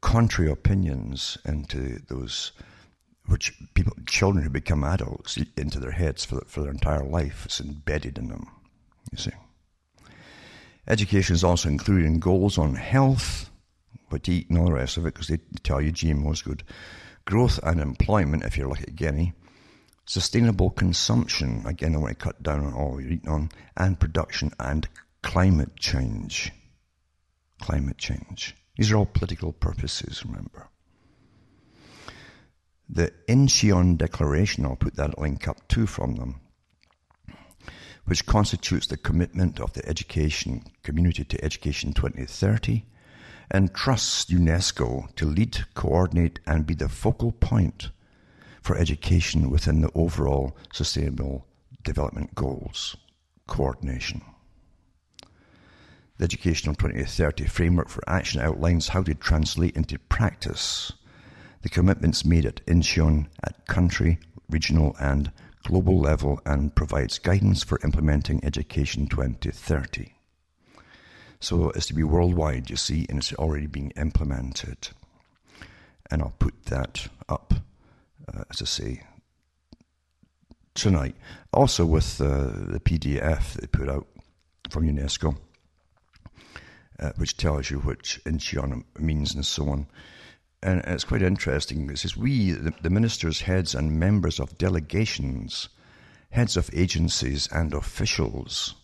contrary 0.00 0.50
opinions 0.50 1.38
into 1.44 2.00
those 2.08 2.52
which 3.26 3.52
people, 3.74 3.92
children 4.06 4.44
who 4.44 4.50
become 4.50 4.84
adults, 4.84 5.38
into 5.56 5.80
their 5.80 5.90
heads 5.90 6.24
for, 6.24 6.42
for 6.46 6.60
their 6.60 6.70
entire 6.70 7.04
life. 7.04 7.44
It's 7.44 7.60
embedded 7.60 8.18
in 8.18 8.28
them, 8.28 8.48
you 9.10 9.18
see. 9.18 9.32
Education 10.86 11.34
is 11.34 11.42
also 11.42 11.68
included 11.68 12.06
in 12.06 12.20
goals 12.20 12.58
on 12.58 12.76
health, 12.76 13.50
what 14.08 14.22
to 14.24 14.32
eat 14.32 14.48
and 14.48 14.58
all 14.58 14.66
the 14.66 14.72
rest 14.72 14.96
of 14.96 15.04
it, 15.04 15.14
because 15.14 15.28
they 15.28 15.38
tell 15.64 15.80
you 15.80 15.90
GMO 15.90 16.32
is 16.32 16.42
good. 16.42 16.62
Growth 17.24 17.58
and 17.64 17.80
employment, 17.80 18.44
if 18.44 18.56
you're 18.56 18.68
like 18.68 18.94
Guinea. 18.94 19.32
Sustainable 20.04 20.70
consumption, 20.70 21.64
again, 21.66 21.96
I 21.96 21.98
want 21.98 22.16
to 22.16 22.24
cut 22.24 22.40
down 22.40 22.64
on 22.64 22.72
all 22.72 23.00
you're 23.00 23.10
eating 23.10 23.28
on. 23.28 23.50
And 23.76 23.98
production 23.98 24.52
and 24.60 24.88
climate 25.22 25.76
change. 25.76 26.52
Climate 27.60 27.98
change. 27.98 28.54
These 28.76 28.92
are 28.92 28.96
all 28.96 29.06
political 29.06 29.52
purposes, 29.52 30.22
remember. 30.24 30.68
The 32.88 33.12
Incheon 33.28 33.96
Declaration, 33.96 34.64
I'll 34.64 34.76
put 34.76 34.96
that 34.96 35.18
link 35.18 35.48
up 35.48 35.66
too 35.66 35.86
from 35.86 36.16
them, 36.16 36.40
which 38.04 38.26
constitutes 38.26 38.86
the 38.86 38.96
commitment 38.96 39.58
of 39.58 39.72
the 39.72 39.86
education 39.88 40.62
community 40.82 41.24
to 41.24 41.44
Education 41.44 41.92
2030 41.92 42.84
and 43.50 43.74
trusts 43.74 44.26
UNESCO 44.26 45.14
to 45.16 45.26
lead, 45.26 45.64
coordinate, 45.74 46.40
and 46.46 46.66
be 46.66 46.74
the 46.74 46.88
focal 46.88 47.32
point 47.32 47.90
for 48.60 48.76
education 48.76 49.50
within 49.50 49.80
the 49.80 49.90
overall 49.94 50.56
Sustainable 50.72 51.46
Development 51.82 52.34
Goals 52.34 52.96
coordination. 53.46 54.22
The 56.18 56.24
Educational 56.24 56.74
2030 56.74 57.44
Framework 57.46 57.88
for 57.88 58.02
Action 58.08 58.40
outlines 58.40 58.88
how 58.88 59.02
to 59.02 59.14
translate 59.14 59.76
into 59.76 59.98
practice 59.98 60.92
the 61.66 61.70
commitments 61.70 62.24
made 62.24 62.46
at 62.46 62.64
Incheon 62.66 63.26
at 63.42 63.66
country, 63.66 64.20
regional, 64.48 64.94
and 65.00 65.32
global 65.64 65.98
level 65.98 66.40
and 66.46 66.72
provides 66.74 67.18
guidance 67.18 67.64
for 67.64 67.80
implementing 67.82 68.44
Education 68.44 69.08
2030. 69.08 70.12
So 71.40 71.70
it's 71.70 71.86
to 71.86 71.94
be 71.94 72.04
worldwide, 72.04 72.70
you 72.70 72.76
see, 72.76 73.04
and 73.08 73.18
it's 73.18 73.32
already 73.32 73.66
being 73.66 73.90
implemented. 73.96 74.90
And 76.08 76.22
I'll 76.22 76.34
put 76.38 76.66
that 76.66 77.08
up, 77.28 77.52
uh, 78.32 78.44
as 78.48 78.62
I 78.62 78.64
say, 78.64 79.02
tonight. 80.74 81.16
Also 81.52 81.84
with 81.84 82.20
uh, 82.20 82.44
the 82.68 82.80
PDF 82.80 83.54
they 83.54 83.66
put 83.66 83.88
out 83.88 84.06
from 84.70 84.84
UNESCO, 84.86 85.36
uh, 86.98 87.12
which 87.16 87.36
tells 87.36 87.70
you 87.70 87.78
which 87.78 88.20
Incheon 88.24 88.84
means 88.98 89.34
and 89.34 89.44
so 89.44 89.68
on. 89.68 89.86
And 90.62 90.82
it's 90.86 91.04
quite 91.04 91.22
interesting. 91.22 91.88
It 91.90 91.98
says, 91.98 92.16
We, 92.16 92.52
the, 92.52 92.72
the 92.82 92.90
ministers, 92.90 93.42
heads, 93.42 93.74
and 93.74 94.00
members 94.00 94.40
of 94.40 94.58
delegations, 94.58 95.68
heads 96.30 96.56
of 96.56 96.70
agencies, 96.72 97.48
and 97.52 97.74
officials 97.74 98.74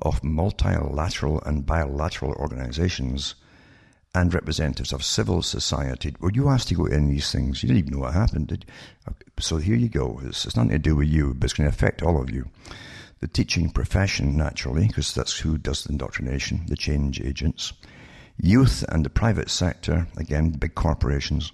of 0.00 0.24
multilateral 0.24 1.40
and 1.42 1.64
bilateral 1.64 2.32
organizations, 2.32 3.34
and 4.14 4.34
representatives 4.34 4.92
of 4.92 5.04
civil 5.04 5.42
society. 5.42 6.14
Were 6.20 6.32
you 6.32 6.48
asked 6.48 6.68
to 6.68 6.74
go 6.74 6.84
in 6.84 7.08
these 7.08 7.32
things? 7.32 7.62
You 7.62 7.68
didn't 7.68 7.78
even 7.78 7.94
know 7.94 8.00
what 8.00 8.14
happened, 8.14 8.48
did 8.48 8.66
you? 8.66 9.14
So 9.38 9.56
here 9.56 9.76
you 9.76 9.88
go. 9.88 10.20
It's, 10.24 10.44
it's 10.44 10.56
nothing 10.56 10.72
to 10.72 10.78
do 10.78 10.96
with 10.96 11.08
you, 11.08 11.34
but 11.34 11.44
it's 11.44 11.54
going 11.54 11.70
to 11.70 11.74
affect 11.74 12.02
all 12.02 12.20
of 12.20 12.30
you. 12.30 12.50
The 13.22 13.28
teaching 13.28 13.70
profession, 13.70 14.36
naturally, 14.36 14.88
because 14.88 15.14
that's 15.14 15.38
who 15.38 15.56
does 15.56 15.84
the 15.84 15.92
indoctrination, 15.92 16.66
the 16.66 16.76
change 16.76 17.18
agents 17.20 17.72
Youth 18.36 18.84
and 18.88 19.04
the 19.04 19.10
private 19.10 19.48
sector, 19.48 20.08
again, 20.16 20.50
big 20.50 20.74
corporations, 20.74 21.52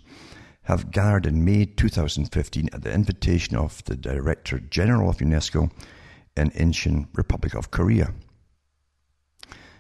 have 0.62 0.90
gathered 0.90 1.26
in 1.26 1.44
May 1.44 1.66
2015 1.66 2.70
at 2.72 2.83
the 2.83 2.92
invitation 2.92 3.57
of 3.57 3.85
the 3.85 3.94
Director 3.94 4.59
General 4.59 5.11
of 5.11 5.18
UNESCO 5.18 5.70
in 6.35 6.50
Incheon, 6.52 7.09
Republic 7.14 7.54
of 7.54 7.70
Korea. 7.70 8.14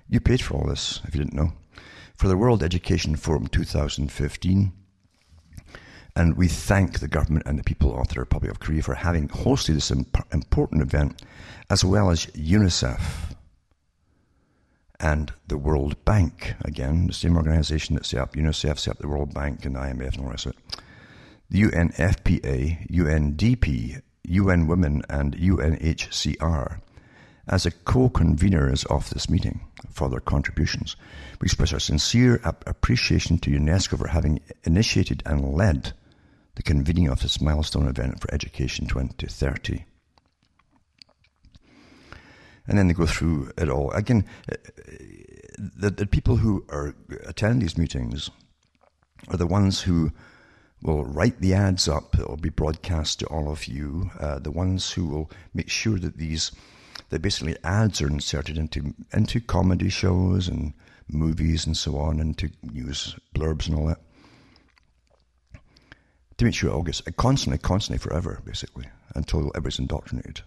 You 0.08 0.20
paid 0.20 0.42
for 0.42 0.54
all 0.54 0.66
this, 0.66 1.00
if 1.04 1.14
you 1.14 1.22
didn't 1.22 1.36
know, 1.36 1.52
for 2.14 2.28
the 2.28 2.36
World 2.36 2.62
Education 2.62 3.16
Forum 3.16 3.46
2015. 3.46 4.72
And 6.18 6.36
we 6.36 6.48
thank 6.48 6.98
the 6.98 7.06
government 7.06 7.46
and 7.46 7.56
the 7.56 7.62
people 7.62 7.96
of 7.96 8.08
the 8.08 8.18
Republic 8.18 8.50
of 8.50 8.58
Korea 8.58 8.82
for 8.82 8.94
having 8.94 9.28
hosted 9.28 9.74
this 9.74 9.92
important 9.92 10.82
event, 10.82 11.22
as 11.70 11.84
well 11.84 12.10
as 12.10 12.26
UNICEF 12.26 13.36
and 14.98 15.32
the 15.46 15.56
World 15.56 16.04
Bank. 16.04 16.56
Again, 16.62 17.06
the 17.06 17.12
same 17.12 17.36
organization 17.36 17.94
that 17.94 18.04
set 18.04 18.20
up 18.20 18.34
UNICEF, 18.34 18.80
set 18.80 18.96
up 18.96 18.98
the 18.98 19.06
World 19.06 19.32
Bank 19.32 19.64
and 19.64 19.76
the 19.76 19.78
IMF 19.78 20.14
and 20.14 20.18
all 20.18 20.24
the 20.24 20.30
rest 20.30 20.46
of 20.46 20.56
it. 20.56 20.58
The 21.50 21.62
UNFPA, 21.62 22.90
UNDP, 22.90 24.02
UN 24.24 24.66
Women, 24.66 25.02
and 25.08 25.36
UNHCR 25.36 26.80
as 27.46 27.64
a 27.64 27.70
co-conveners 27.70 28.84
of 28.86 29.08
this 29.10 29.30
meeting 29.30 29.60
for 29.92 30.08
their 30.08 30.18
contributions. 30.18 30.96
We 31.40 31.46
express 31.46 31.72
our 31.72 31.78
sincere 31.78 32.40
appreciation 32.42 33.38
to 33.38 33.52
UNESCO 33.52 33.96
for 33.96 34.08
having 34.08 34.40
initiated 34.64 35.22
and 35.24 35.54
led 35.54 35.92
the 36.58 36.62
convening 36.62 37.08
of 37.08 37.22
this 37.22 37.40
milestone 37.40 37.88
event 37.88 38.20
for 38.20 38.34
Education 38.34 38.86
2030 38.86 39.86
and 42.68 42.76
then 42.76 42.86
they 42.86 42.94
go 42.94 43.06
through 43.06 43.50
it 43.56 43.70
all. 43.70 43.90
Again, 43.92 44.24
uh, 44.52 44.56
the, 45.58 45.90
the 45.90 46.06
people 46.06 46.36
who 46.36 46.64
are 46.68 46.94
attend 47.24 47.62
these 47.62 47.78
meetings 47.78 48.30
are 49.28 49.38
the 49.38 49.46
ones 49.46 49.80
who 49.80 50.12
will 50.82 51.04
write 51.04 51.40
the 51.40 51.54
ads 51.54 51.88
up. 51.88 52.16
It 52.18 52.28
will 52.28 52.36
be 52.36 52.50
broadcast 52.50 53.20
to 53.20 53.26
all 53.26 53.50
of 53.50 53.66
you. 53.66 54.10
Uh, 54.20 54.38
the 54.38 54.50
ones 54.50 54.92
who 54.92 55.06
will 55.06 55.30
make 55.54 55.70
sure 55.70 55.98
that 55.98 56.18
these, 56.18 56.52
that 57.08 57.22
basically 57.22 57.56
ads 57.64 58.02
are 58.02 58.06
inserted 58.06 58.58
into 58.58 58.94
into 59.14 59.40
comedy 59.40 59.88
shows 59.88 60.46
and 60.46 60.74
movies 61.08 61.64
and 61.66 61.76
so 61.76 61.96
on, 61.96 62.20
and 62.20 62.36
to 62.36 62.50
use 62.70 63.16
blurbs 63.34 63.66
and 63.66 63.76
all 63.78 63.86
that. 63.86 64.00
To 66.38 66.44
make 66.44 66.54
sure 66.54 66.84
gets 66.84 67.02
constantly, 67.16 67.58
constantly, 67.58 67.98
forever, 67.98 68.40
basically, 68.44 68.86
until 69.16 69.50
everybody's 69.56 69.80
indoctrinated. 69.80 70.42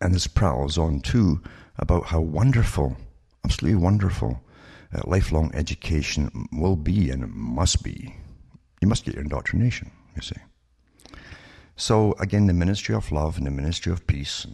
And 0.00 0.14
this 0.14 0.26
prowls 0.26 0.78
on 0.78 1.00
too 1.00 1.42
about 1.78 2.06
how 2.06 2.20
wonderful, 2.20 2.96
absolutely 3.44 3.78
wonderful, 3.78 4.42
uh, 4.94 5.02
lifelong 5.04 5.50
education 5.54 6.48
will 6.52 6.76
be 6.76 7.10
and 7.10 7.30
must 7.30 7.82
be. 7.82 8.14
You 8.80 8.88
must 8.88 9.04
get 9.04 9.14
your 9.14 9.24
indoctrination, 9.24 9.90
you 10.14 10.22
see. 10.22 10.36
So 11.76 12.14
again, 12.18 12.46
the 12.46 12.54
ministry 12.54 12.94
of 12.94 13.12
love 13.12 13.36
and 13.36 13.46
the 13.46 13.50
ministry 13.50 13.92
of 13.92 14.06
peace 14.06 14.46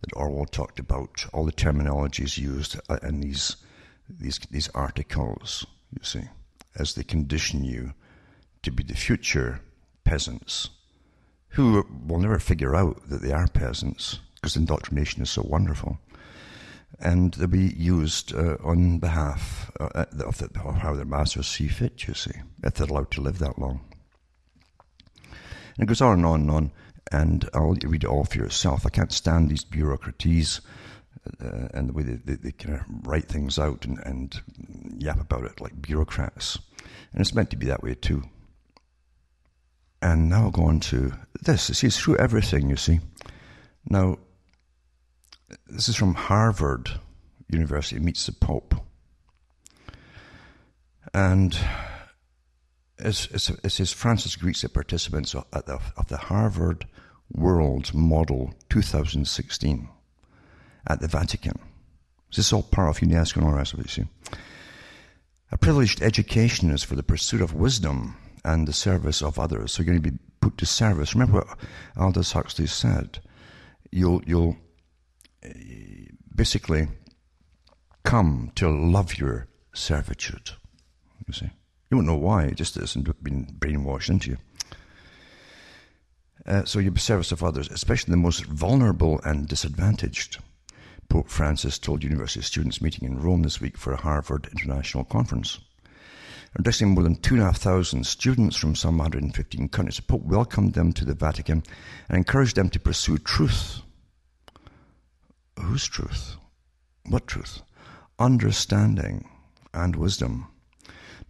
that 0.00 0.16
Orwell 0.16 0.46
talked 0.46 0.80
about, 0.80 1.26
all 1.32 1.44
the 1.44 1.52
terminologies 1.52 2.36
used 2.36 2.80
uh, 2.88 2.98
in 3.04 3.20
these 3.20 3.56
these 4.08 4.40
these 4.50 4.68
articles, 4.74 5.64
you 5.92 6.02
see, 6.02 6.24
as 6.76 6.94
they 6.94 7.04
condition 7.04 7.62
you 7.62 7.94
to 8.62 8.72
be 8.72 8.82
the 8.82 8.96
future 8.96 9.60
peasants 10.04 10.70
who 11.50 11.86
will 12.06 12.18
never 12.18 12.38
figure 12.38 12.74
out 12.74 13.08
that 13.08 13.22
they 13.22 13.32
are 13.32 13.46
peasants 13.46 14.18
because 14.34 14.56
indoctrination 14.56 15.22
is 15.22 15.30
so 15.30 15.42
wonderful. 15.42 15.98
And 17.00 17.34
they'll 17.34 17.48
be 17.48 17.74
used 17.76 18.34
uh, 18.34 18.56
on 18.62 18.98
behalf 18.98 19.70
uh, 19.80 20.04
of, 20.20 20.38
the, 20.38 20.50
of 20.64 20.76
how 20.76 20.94
their 20.94 21.04
masters 21.04 21.48
see 21.48 21.68
fit, 21.68 22.06
you 22.06 22.14
see, 22.14 22.32
if 22.62 22.74
they're 22.74 22.86
allowed 22.86 23.10
to 23.12 23.20
live 23.20 23.38
that 23.38 23.58
long. 23.58 23.80
And 25.76 25.84
it 25.84 25.86
goes 25.86 26.00
on 26.00 26.18
and 26.18 26.26
on 26.26 26.40
and 26.42 26.50
on, 26.50 26.72
and 27.10 27.48
I'll 27.54 27.76
read 27.84 28.04
it 28.04 28.08
all 28.08 28.24
for 28.24 28.38
yourself. 28.38 28.86
I 28.86 28.90
can't 28.90 29.12
stand 29.12 29.48
these 29.48 29.64
bureaucraties 29.64 30.60
uh, 31.42 31.68
and 31.72 31.88
the 31.88 31.92
way 31.92 32.02
they, 32.02 32.16
they, 32.16 32.34
they 32.34 32.52
kind 32.52 32.76
of 32.76 32.82
write 33.06 33.28
things 33.28 33.58
out 33.58 33.84
and, 33.84 33.98
and 34.04 34.40
yap 34.98 35.20
about 35.20 35.44
it 35.44 35.60
like 35.60 35.80
bureaucrats. 35.80 36.58
And 37.12 37.20
it's 37.20 37.34
meant 37.34 37.50
to 37.50 37.56
be 37.56 37.66
that 37.66 37.82
way 37.82 37.94
too. 37.94 38.24
And 40.04 40.28
now 40.28 40.42
I'll 40.42 40.50
go 40.50 40.66
on 40.66 40.80
to 40.80 41.14
this. 41.40 41.82
It's 41.82 41.98
through 41.98 42.18
everything, 42.18 42.68
you 42.68 42.76
see. 42.76 43.00
Now, 43.88 44.18
this 45.66 45.88
is 45.88 45.96
from 45.96 46.12
Harvard 46.12 46.90
University 47.48 47.98
meets 47.98 48.26
the 48.26 48.32
Pope. 48.32 48.74
And 51.14 51.58
it, 52.98 53.28
it 53.64 53.70
says 53.70 53.94
Francis 53.94 54.36
greets 54.36 54.60
the 54.60 54.68
participants 54.68 55.34
of 55.34 55.46
the, 55.50 55.80
of 55.96 56.08
the 56.08 56.18
Harvard 56.18 56.86
World 57.32 57.94
Model 57.94 58.52
2016 58.68 59.88
at 60.86 61.00
the 61.00 61.08
Vatican. 61.08 61.58
This 62.28 62.44
is 62.44 62.52
all 62.52 62.62
part 62.62 62.90
of 62.90 63.00
UNESCO 63.00 63.36
and 63.36 63.46
all 63.46 63.52
the 63.52 63.56
rest 63.56 63.72
of 63.72 63.80
it, 63.80 63.86
you 63.86 64.04
see. 64.04 64.36
A 65.50 65.56
privileged 65.56 66.02
education 66.02 66.70
is 66.70 66.84
for 66.84 66.94
the 66.94 67.02
pursuit 67.02 67.40
of 67.40 67.54
wisdom 67.54 68.18
and 68.44 68.68
the 68.68 68.72
service 68.72 69.22
of 69.22 69.38
others. 69.38 69.72
So 69.72 69.82
you're 69.82 69.92
going 69.92 70.02
to 70.02 70.10
be 70.10 70.18
put 70.40 70.58
to 70.58 70.66
service. 70.66 71.14
Remember 71.14 71.38
what 71.38 71.58
Aldous 71.96 72.32
Huxley 72.32 72.66
said. 72.66 73.20
You'll, 73.90 74.22
you'll 74.26 74.56
eh, 75.42 76.08
basically 76.34 76.88
come 78.02 78.52
to 78.56 78.68
love 78.68 79.16
your 79.16 79.48
servitude. 79.72 80.50
You 81.26 81.32
see. 81.32 81.50
You 81.90 81.98
won't 81.98 82.08
know 82.08 82.16
why, 82.16 82.44
it 82.44 82.56
just 82.56 82.74
hasn't 82.74 83.22
been 83.22 83.46
brainwashed 83.58 84.10
into 84.10 84.30
you. 84.30 84.38
Uh, 86.46 86.64
so 86.64 86.78
you 86.78 86.90
be 86.90 87.00
service 87.00 87.32
of 87.32 87.42
others, 87.42 87.68
especially 87.70 88.10
the 88.10 88.16
most 88.16 88.44
vulnerable 88.44 89.20
and 89.24 89.46
disadvantaged. 89.46 90.38
Pope 91.08 91.28
Francis 91.28 91.78
told 91.78 92.02
university 92.02 92.42
students 92.42 92.82
meeting 92.82 93.06
in 93.06 93.20
Rome 93.20 93.42
this 93.42 93.60
week 93.60 93.76
for 93.76 93.92
a 93.92 94.00
Harvard 94.00 94.48
International 94.50 95.04
Conference. 95.04 95.60
Addressing 96.56 96.90
more 96.90 97.02
than 97.02 97.16
2,500 97.16 98.06
students 98.06 98.56
from 98.56 98.74
some 98.74 98.98
115 98.98 99.68
countries, 99.68 99.96
the 99.96 100.02
Pope 100.02 100.22
welcomed 100.22 100.74
them 100.74 100.92
to 100.92 101.04
the 101.04 101.14
Vatican 101.14 101.62
and 102.08 102.18
encouraged 102.18 102.56
them 102.56 102.70
to 102.70 102.78
pursue 102.78 103.18
truth. 103.18 103.82
Whose 105.58 105.86
truth? 105.86 106.36
What 107.06 107.26
truth? 107.26 107.62
Understanding 108.18 109.28
and 109.72 109.96
wisdom 109.96 110.46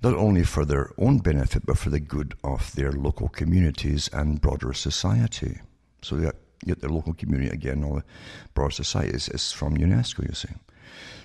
not 0.04 0.14
only 0.14 0.44
for 0.44 0.66
their 0.66 0.90
own 0.98 1.18
benefit, 1.18 1.64
but 1.64 1.78
for 1.78 1.88
the 1.88 1.98
good 1.98 2.34
of 2.44 2.74
their 2.74 2.92
local 2.92 3.28
communities 3.28 4.10
and 4.12 4.38
broader 4.38 4.74
society. 4.74 5.60
So 6.02 6.16
that 6.16 6.36
get 6.62 6.80
their 6.80 6.90
local 6.90 7.14
community 7.14 7.50
again, 7.50 7.82
or 7.82 8.00
the 8.00 8.04
broader 8.52 8.72
society 8.72 9.16
is 9.16 9.50
from 9.50 9.78
UNESCO, 9.78 10.28
you 10.28 10.34
see. 10.34 10.50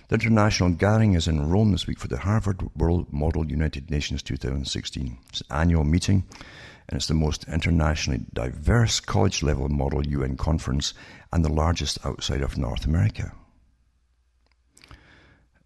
The 0.10 0.16
international 0.16 0.72
gathering 0.72 1.14
is 1.14 1.28
in 1.28 1.52
Rome 1.52 1.72
this 1.72 1.86
week 1.86 2.00
for 2.00 2.08
the 2.08 2.18
Harvard 2.18 2.64
World 2.76 3.14
Model 3.14 3.46
United 3.46 3.92
Nations 3.92 4.24
2016. 4.24 5.20
It's 5.30 5.42
an 5.42 5.46
annual 5.52 5.84
meeting, 5.84 6.24
and 6.88 6.98
it's 6.98 7.06
the 7.06 7.14
most 7.14 7.48
internationally 7.48 8.26
diverse 8.34 9.00
college 9.00 9.44
level 9.44 9.70
model 9.70 10.04
UN 10.08 10.36
conference 10.36 10.96
and 11.32 11.46
the 11.46 11.54
largest 11.54 12.04
outside 12.04 12.42
of 12.42 12.58
North 12.58 12.86
America. 12.86 13.34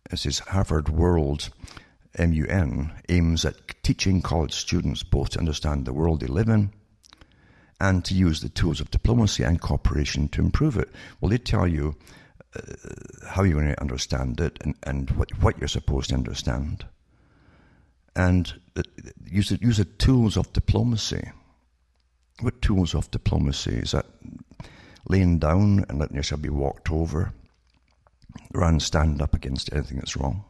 This 0.09 0.25
is 0.25 0.39
Harvard 0.39 0.89
World 0.89 1.49
MUN 2.19 2.91
aims 3.07 3.45
at 3.45 3.81
teaching 3.81 4.21
college 4.21 4.53
students 4.53 5.03
both 5.03 5.29
to 5.29 5.39
understand 5.39 5.85
the 5.85 5.93
world 5.93 6.19
they 6.19 6.27
live 6.27 6.49
in 6.49 6.73
and 7.79 8.03
to 8.03 8.13
use 8.13 8.41
the 8.41 8.49
tools 8.49 8.81
of 8.81 8.91
diplomacy 8.91 9.43
and 9.43 9.61
cooperation 9.61 10.27
to 10.27 10.41
improve 10.41 10.75
it. 10.75 10.89
Well, 11.21 11.29
they 11.29 11.37
tell 11.37 11.65
you 11.65 11.95
how 13.27 13.43
you're 13.43 13.61
going 13.61 13.73
to 13.73 13.81
understand 13.81 14.39
it 14.39 14.57
and, 14.61 14.75
and 14.83 15.09
what, 15.11 15.31
what 15.41 15.57
you're 15.59 15.67
supposed 15.67 16.09
to 16.09 16.15
understand. 16.15 16.85
And 18.15 18.53
use, 19.25 19.49
the, 19.49 19.59
use 19.61 19.77
the 19.77 19.85
tools 19.85 20.37
of 20.37 20.53
diplomacy. 20.53 21.31
What 22.41 22.61
tools 22.61 22.93
of 22.93 23.09
diplomacy? 23.11 23.77
Is 23.77 23.91
that 23.91 24.05
laying 25.09 25.39
down 25.39 25.85
and 25.89 25.99
letting 25.99 26.15
yourself 26.15 26.41
be 26.41 26.49
walked 26.49 26.91
over 26.91 27.33
rather 28.53 28.79
stand 28.79 29.21
up 29.21 29.33
against 29.33 29.73
anything 29.73 29.97
that's 29.97 30.17
wrong? 30.17 30.45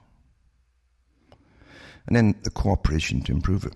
and 2.08 2.16
then 2.16 2.36
the 2.44 2.50
cooperation 2.50 3.22
to 3.22 3.32
improve 3.32 3.66
it. 3.66 3.76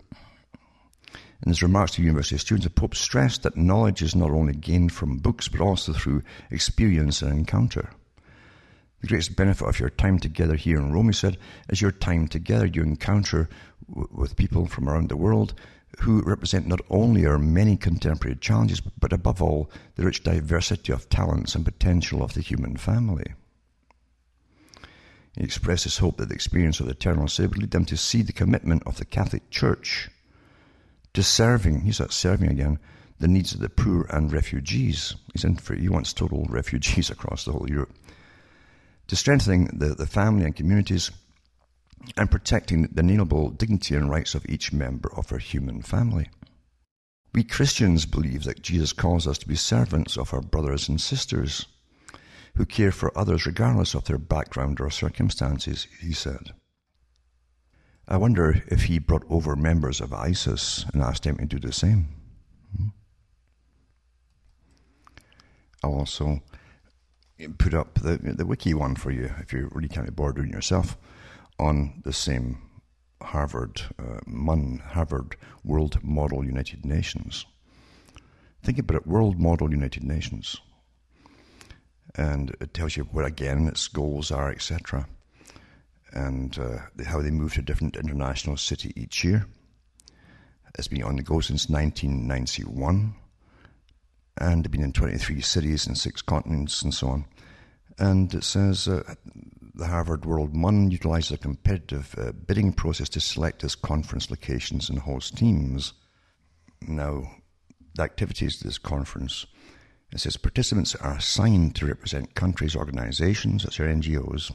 In 1.44 1.50
his 1.50 1.62
remarks 1.62 1.94
to 1.94 2.02
university 2.02 2.38
students, 2.38 2.66
the 2.66 2.72
Pope 2.72 2.96
stressed 2.96 3.44
that 3.44 3.56
knowledge 3.56 4.02
is 4.02 4.16
not 4.16 4.32
only 4.32 4.54
gained 4.54 4.92
from 4.92 5.20
books, 5.20 5.48
but 5.48 5.62
also 5.62 5.94
through 5.94 6.24
experience 6.50 7.22
and 7.22 7.32
encounter. 7.32 7.92
The 9.02 9.08
greatest 9.08 9.36
benefit 9.36 9.68
of 9.68 9.80
your 9.80 9.90
time 9.90 10.20
together 10.20 10.56
here 10.56 10.78
in 10.78 10.92
Rome, 10.92 11.08
he 11.08 11.14
said, 11.14 11.38
is 11.70 11.82
your 11.82 11.92
time 11.92 12.28
together. 12.28 12.66
You 12.66 12.82
encounter 12.82 13.48
w- 13.88 14.10
with 14.12 14.36
people 14.36 14.66
from 14.66 14.90
around 14.90 15.10
the 15.10 15.18
world 15.18 15.54
who 16.00 16.22
represent 16.22 16.68
not 16.68 16.82
only 16.90 17.26
our 17.26 17.38
many 17.38 17.78
contemporary 17.78 18.36
challenges, 18.36 18.82
but 18.82 19.14
above 19.14 19.42
all, 19.42 19.70
the 19.96 20.04
rich 20.04 20.24
diversity 20.24 20.92
of 20.92 21.10
talents 21.10 21.56
and 21.56 21.66
potential 21.66 22.24
of 22.24 22.34
the 22.34 22.42
human 22.42 22.78
family. 22.78 23.34
He 25.36 25.44
expressed 25.44 25.84
his 25.84 26.00
hope 26.00 26.18
that 26.18 26.30
the 26.30 26.36
experience 26.36 26.80
of 26.80 26.88
the 26.88 26.94
eternal 26.94 27.28
Savior 27.28 27.50
would 27.50 27.58
lead 27.60 27.72
them 27.72 27.86
to 27.86 27.98
see 27.98 28.22
the 28.22 28.34
commitment 28.34 28.84
of 28.86 28.98
the 28.98 29.06
Catholic 29.06 29.50
Church 29.52 30.10
to 31.14 31.24
serving, 31.24 31.82
he's 31.82 32.02
at 32.02 32.12
serving 32.12 32.52
again, 32.52 32.80
the 33.20 33.28
needs 33.28 33.54
of 33.54 33.60
the 33.60 33.70
poor 33.70 34.06
and 34.12 34.32
refugees. 34.32 35.16
He's 35.34 35.44
in 35.44 35.56
for, 35.56 35.74
he 35.74 35.90
wants 35.90 36.14
total 36.14 36.46
refugees 36.50 37.10
across 37.12 37.46
the 37.46 37.54
whole 37.54 37.70
Europe. 37.70 37.94
To 39.08 39.16
strengthening 39.16 39.66
the, 39.66 39.96
the 39.96 40.06
family 40.06 40.46
and 40.46 40.56
communities 40.56 41.12
and 42.16 42.30
protecting 42.30 42.84
the 42.84 43.00
inalienable 43.00 43.52
dignity 43.52 43.96
and 43.96 44.10
rights 44.10 44.36
of 44.36 44.46
each 44.48 44.72
member 44.72 45.12
of 45.16 45.32
our 45.32 45.40
human 45.40 45.82
family. 45.82 46.30
We 47.34 47.44
Christians 47.44 48.06
believe 48.06 48.44
that 48.44 48.62
Jesus 48.62 48.94
calls 48.94 49.28
us 49.28 49.38
to 49.40 49.48
be 49.48 49.56
servants 49.56 50.18
of 50.18 50.34
our 50.34 50.42
brothers 50.42 50.90
and 50.90 51.00
sisters 51.00 51.68
who 52.56 52.66
care 52.66 52.92
for 52.92 53.16
others 53.18 53.46
regardless 53.46 53.94
of 53.94 54.06
their 54.06 54.18
background 54.18 54.82
or 54.82 54.90
circumstances, 54.90 55.88
he 56.02 56.14
said. 56.14 56.52
I 58.08 58.18
wonder 58.18 58.64
if 58.68 58.84
he 58.84 59.00
brought 59.00 59.26
over 59.30 59.56
members 59.56 60.02
of 60.02 60.14
ISIS 60.14 60.86
and 60.94 61.02
asked 61.04 61.24
them 61.24 61.38
to 61.38 61.46
do 61.46 61.60
the 61.60 61.74
same. 61.74 62.08
Hmm? 62.76 62.88
Also 65.84 66.42
put 67.58 67.74
up 67.74 67.96
the, 67.96 68.18
the 68.18 68.46
wiki 68.46 68.74
one 68.74 68.96
for 68.96 69.12
you 69.12 69.32
if 69.40 69.54
you 69.54 69.70
really 69.74 69.88
can't 69.88 70.08
be 70.08 70.12
bored 70.12 70.36
doing 70.36 70.52
yourself 70.52 70.98
on 71.60 72.02
the 72.04 72.14
same 72.14 72.62
Harvard 73.22 73.82
uh, 73.98 74.20
MUN, 74.26 74.82
Harvard 74.92 75.36
World 75.64 76.04
Model 76.04 76.46
United 76.46 76.86
Nations. 76.86 77.46
Think 78.64 78.80
about 78.80 78.98
it, 78.98 79.08
World 79.08 79.40
Model 79.40 79.72
United 79.72 80.04
Nations 80.04 80.58
and 82.18 82.56
it 82.60 82.74
tells 82.74 82.98
you 82.98 83.04
what 83.04 83.26
again 83.26 83.68
its 83.68 83.88
goals 83.88 84.32
are, 84.32 84.52
etc., 84.52 85.08
and 86.14 86.58
uh, 86.58 87.04
how 87.06 87.22
they 87.22 87.30
move 87.30 87.54
to 87.54 87.60
a 87.60 87.64
different 87.64 87.96
international 87.96 88.58
city 88.58 88.92
each 88.96 89.24
year. 89.24 89.46
It's 90.78 90.88
been 90.88 91.04
on 91.04 91.18
the 91.18 91.24
go 91.24 91.40
since 91.40 91.70
1991, 91.70 93.14
and 94.40 94.70
been 94.70 94.84
in 94.84 94.94
23 94.94 95.42
cities 95.42 95.88
and 95.88 95.98
six 95.98 96.22
continents 96.22 96.82
and 96.82 96.94
so 96.94 97.08
on. 97.08 97.26
And 98.00 98.34
it 98.34 98.44
says 98.44 98.88
uh, 98.88 99.16
the 99.74 99.88
Harvard 99.88 100.26
World 100.26 100.56
MUN 100.56 100.92
utilizes 100.92 101.32
a 101.32 101.38
competitive 101.38 102.16
uh, 102.18 102.32
bidding 102.32 102.74
process 102.74 103.10
to 103.10 103.20
select 103.20 103.64
its 103.64 103.76
conference 103.76 104.30
locations 104.30 104.90
and 104.90 105.00
host 105.00 105.38
teams. 105.38 105.94
Now, 106.88 107.32
the 107.96 108.04
activities 108.04 108.58
of 108.58 108.68
this 108.68 108.78
conference, 108.78 109.46
it 110.12 110.20
says 110.20 110.38
participants 110.38 110.96
are 110.96 111.16
assigned 111.16 111.76
to 111.76 111.88
represent 111.88 112.36
countries, 112.36 112.76
organizations, 112.76 113.64
that's 113.64 113.80
your 113.80 113.88
NGOs, 113.88 114.54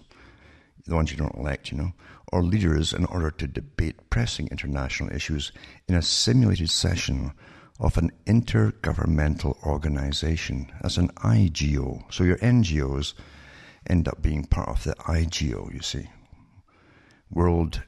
the 0.87 0.95
ones 0.95 1.11
you 1.11 1.16
don't 1.16 1.37
elect, 1.37 1.70
you 1.70 1.78
know, 1.78 1.93
or 2.33 2.43
leaders 2.43 2.93
in 2.93 3.05
order 3.07 3.30
to 3.30 3.47
debate 3.47 4.11
pressing 4.11 4.49
international 4.49 5.14
issues 5.14 5.53
in 5.89 5.95
a 5.95 6.03
simulated 6.03 6.70
session 6.70 7.33
of 7.83 7.99
an 7.99 8.12
intergovernmental 8.26 9.61
organization 9.66 10.72
as 10.83 10.97
an 10.97 11.09
IGO. 11.16 12.05
So 12.12 12.22
your 12.22 12.39
NGOs 12.39 13.12
end 13.91 14.07
up 14.07 14.22
being 14.22 14.45
part 14.45 14.68
of 14.68 14.85
the 14.85 14.95
IGO, 14.95 15.74
you 15.74 15.83
see. 15.83 16.09
World 17.28 17.83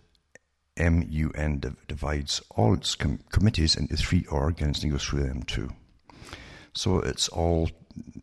MUN 0.77 1.77
divides 1.87 2.43
all 2.51 2.75
its 2.75 2.97
com- 2.97 3.21
committees 3.31 3.77
into 3.77 3.97
three 3.97 4.27
organs 4.29 4.83
and 4.83 4.91
goes 4.91 5.05
through 5.05 5.23
them 5.23 5.45
too. 5.45 5.71
So 6.73 6.99
it's 6.99 7.29
all, 7.29 7.71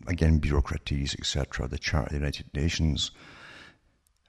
again, 0.08 0.40
bureaucraties, 0.40 1.16
etc., 1.18 1.70
the 1.70 1.78
Charter 1.78 2.08
of 2.08 2.10
the 2.10 2.18
United 2.18 2.54
Nations, 2.54 3.12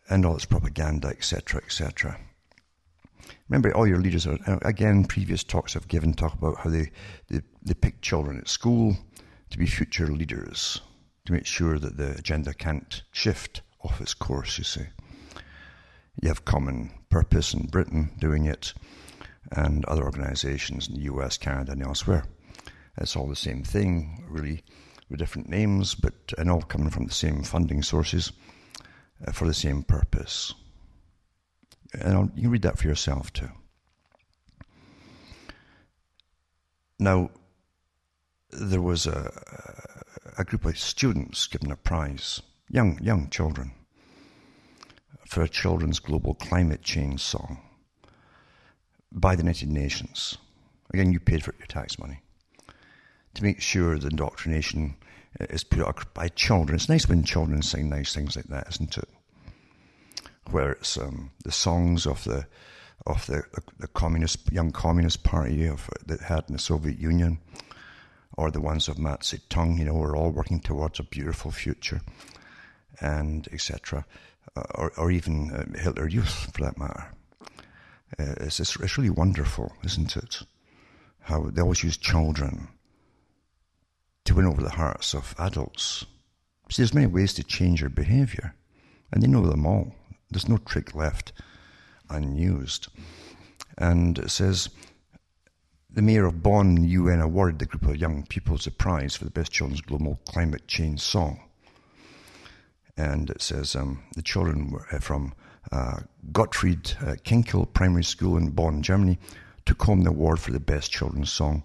and 0.08 0.24
all 0.24 0.36
its 0.36 0.44
propaganda, 0.44 1.08
etc., 1.08 1.60
etc. 1.64 2.20
Remember, 3.48 3.74
all 3.74 3.86
your 3.86 4.00
leaders 4.00 4.26
are, 4.26 4.38
uh, 4.46 4.58
again, 4.62 5.04
previous 5.04 5.44
talks 5.44 5.76
I've 5.76 5.88
given 5.88 6.14
talk 6.14 6.34
about 6.34 6.58
how 6.58 6.70
they, 6.70 6.90
they, 7.28 7.40
they 7.62 7.74
pick 7.74 8.00
children 8.00 8.38
at 8.38 8.48
school 8.48 8.96
to 9.50 9.58
be 9.58 9.66
future 9.66 10.06
leaders, 10.06 10.80
to 11.26 11.32
make 11.32 11.46
sure 11.46 11.78
that 11.78 11.96
the 11.96 12.16
agenda 12.16 12.54
can't 12.54 13.02
shift 13.12 13.62
off 13.82 14.00
its 14.00 14.14
course, 14.14 14.58
you 14.58 14.64
see. 14.64 14.86
You 16.20 16.28
have 16.28 16.44
Common 16.44 16.90
Purpose 17.10 17.52
in 17.52 17.66
Britain 17.66 18.12
doing 18.18 18.46
it, 18.46 18.72
and 19.50 19.84
other 19.84 20.04
organizations 20.04 20.88
in 20.88 20.94
the 20.94 21.02
US, 21.02 21.36
Canada, 21.36 21.72
and 21.72 21.82
elsewhere. 21.82 22.24
It's 22.96 23.16
all 23.16 23.26
the 23.26 23.36
same 23.36 23.62
thing, 23.64 24.24
really, 24.28 24.62
with 25.08 25.18
different 25.18 25.48
names, 25.48 25.94
but 25.94 26.14
and 26.38 26.50
all 26.50 26.62
coming 26.62 26.90
from 26.90 27.06
the 27.06 27.14
same 27.14 27.42
funding 27.42 27.82
sources 27.82 28.32
uh, 29.26 29.32
for 29.32 29.46
the 29.46 29.54
same 29.54 29.82
purpose. 29.82 30.54
And 31.92 32.32
you 32.34 32.42
can 32.42 32.50
read 32.50 32.62
that 32.62 32.78
for 32.78 32.88
yourself 32.88 33.32
too. 33.32 33.50
Now, 36.98 37.30
there 38.50 38.82
was 38.82 39.06
a, 39.06 39.32
a 40.38 40.44
group 40.44 40.64
of 40.64 40.78
students 40.78 41.46
given 41.46 41.70
a 41.70 41.76
prize, 41.76 42.42
young 42.68 42.98
young 43.02 43.28
children, 43.28 43.72
for 45.26 45.42
a 45.42 45.48
children's 45.48 45.98
global 45.98 46.34
climate 46.34 46.82
change 46.82 47.20
song 47.20 47.60
by 49.10 49.34
the 49.34 49.42
United 49.42 49.70
Nations. 49.70 50.38
Again, 50.92 51.12
you 51.12 51.20
paid 51.20 51.42
for 51.42 51.50
it, 51.50 51.58
your 51.58 51.66
tax 51.66 51.98
money 51.98 52.22
to 53.34 53.42
make 53.42 53.60
sure 53.60 53.98
the 53.98 54.08
indoctrination 54.08 54.96
is 55.40 55.64
put 55.64 55.80
out 55.80 56.14
by 56.14 56.28
children. 56.28 56.76
It's 56.76 56.88
nice 56.88 57.08
when 57.08 57.24
children 57.24 57.62
sing 57.62 57.88
nice 57.88 58.14
things 58.14 58.36
like 58.36 58.46
that, 58.46 58.68
isn't 58.68 58.98
it? 58.98 59.08
Where 60.50 60.72
it's 60.72 60.96
um, 60.98 61.30
the 61.44 61.52
songs 61.52 62.06
of 62.06 62.24
the 62.24 62.46
of 63.06 63.26
the, 63.26 63.42
the 63.78 63.88
communist 63.88 64.52
young 64.52 64.70
communist 64.70 65.24
party 65.24 65.66
of 65.66 65.88
that 66.06 66.20
had 66.20 66.44
in 66.48 66.54
the 66.54 66.58
Soviet 66.58 66.98
Union, 66.98 67.38
or 68.36 68.50
the 68.50 68.60
ones 68.60 68.88
of 68.88 68.98
Mao 68.98 69.16
Zedong. 69.16 69.78
You 69.78 69.86
know, 69.86 69.94
we're 69.94 70.16
all 70.16 70.30
working 70.30 70.60
towards 70.60 71.00
a 71.00 71.04
beautiful 71.04 71.50
future, 71.50 72.00
and 73.00 73.48
etc. 73.52 74.04
Uh, 74.56 74.62
or, 74.74 74.92
or 74.98 75.10
even 75.10 75.50
uh, 75.50 75.78
Hitler 75.78 76.08
Youth, 76.08 76.52
for 76.52 76.62
that 76.62 76.78
matter. 76.78 77.12
Uh, 78.18 78.34
it's, 78.40 78.60
it's, 78.60 78.76
it's 78.76 78.98
really 78.98 79.10
wonderful, 79.10 79.72
isn't 79.84 80.16
it? 80.16 80.42
How 81.20 81.48
they 81.50 81.62
always 81.62 81.82
use 81.82 81.96
children 81.96 82.68
to 84.24 84.34
win 84.34 84.46
over 84.46 84.62
the 84.62 84.70
hearts 84.70 85.14
of 85.14 85.34
adults. 85.38 86.04
See, 86.70 86.82
there's 86.82 86.94
many 86.94 87.06
ways 87.06 87.34
to 87.34 87.44
change 87.44 87.80
your 87.80 87.90
behavior, 87.90 88.54
and 89.10 89.22
they 89.22 89.26
know 89.26 89.46
them 89.46 89.66
all. 89.66 89.94
There's 90.32 90.48
no 90.48 90.58
trick 90.58 90.94
left 90.94 91.32
unused. 92.10 92.88
And 93.78 94.18
it 94.18 94.30
says 94.30 94.68
the 95.90 96.02
mayor 96.02 96.26
of 96.26 96.42
Bonn, 96.42 96.84
UN, 96.84 97.20
awarded 97.20 97.58
the 97.58 97.66
group 97.66 97.86
of 97.86 97.96
young 97.96 98.24
pupils 98.26 98.66
a 98.66 98.70
prize 98.70 99.14
for 99.14 99.24
the 99.24 99.30
best 99.30 99.52
children's 99.52 99.80
global 99.80 100.20
climate 100.26 100.66
change 100.66 101.00
song. 101.00 101.40
And 102.96 103.30
it 103.30 103.42
says 103.42 103.74
um, 103.74 104.02
the 104.14 104.22
children 104.22 104.70
were 104.70 104.86
uh, 104.92 104.98
from 105.00 105.34
uh, 105.70 106.00
Gottfried 106.32 106.92
uh, 107.00 107.16
Kinkel 107.24 107.72
Primary 107.72 108.04
School 108.04 108.36
in 108.36 108.50
Bonn, 108.50 108.82
Germany, 108.82 109.18
took 109.64 109.82
home 109.82 110.02
the 110.02 110.10
award 110.10 110.40
for 110.40 110.52
the 110.52 110.60
best 110.60 110.90
children's 110.90 111.32
song. 111.32 111.62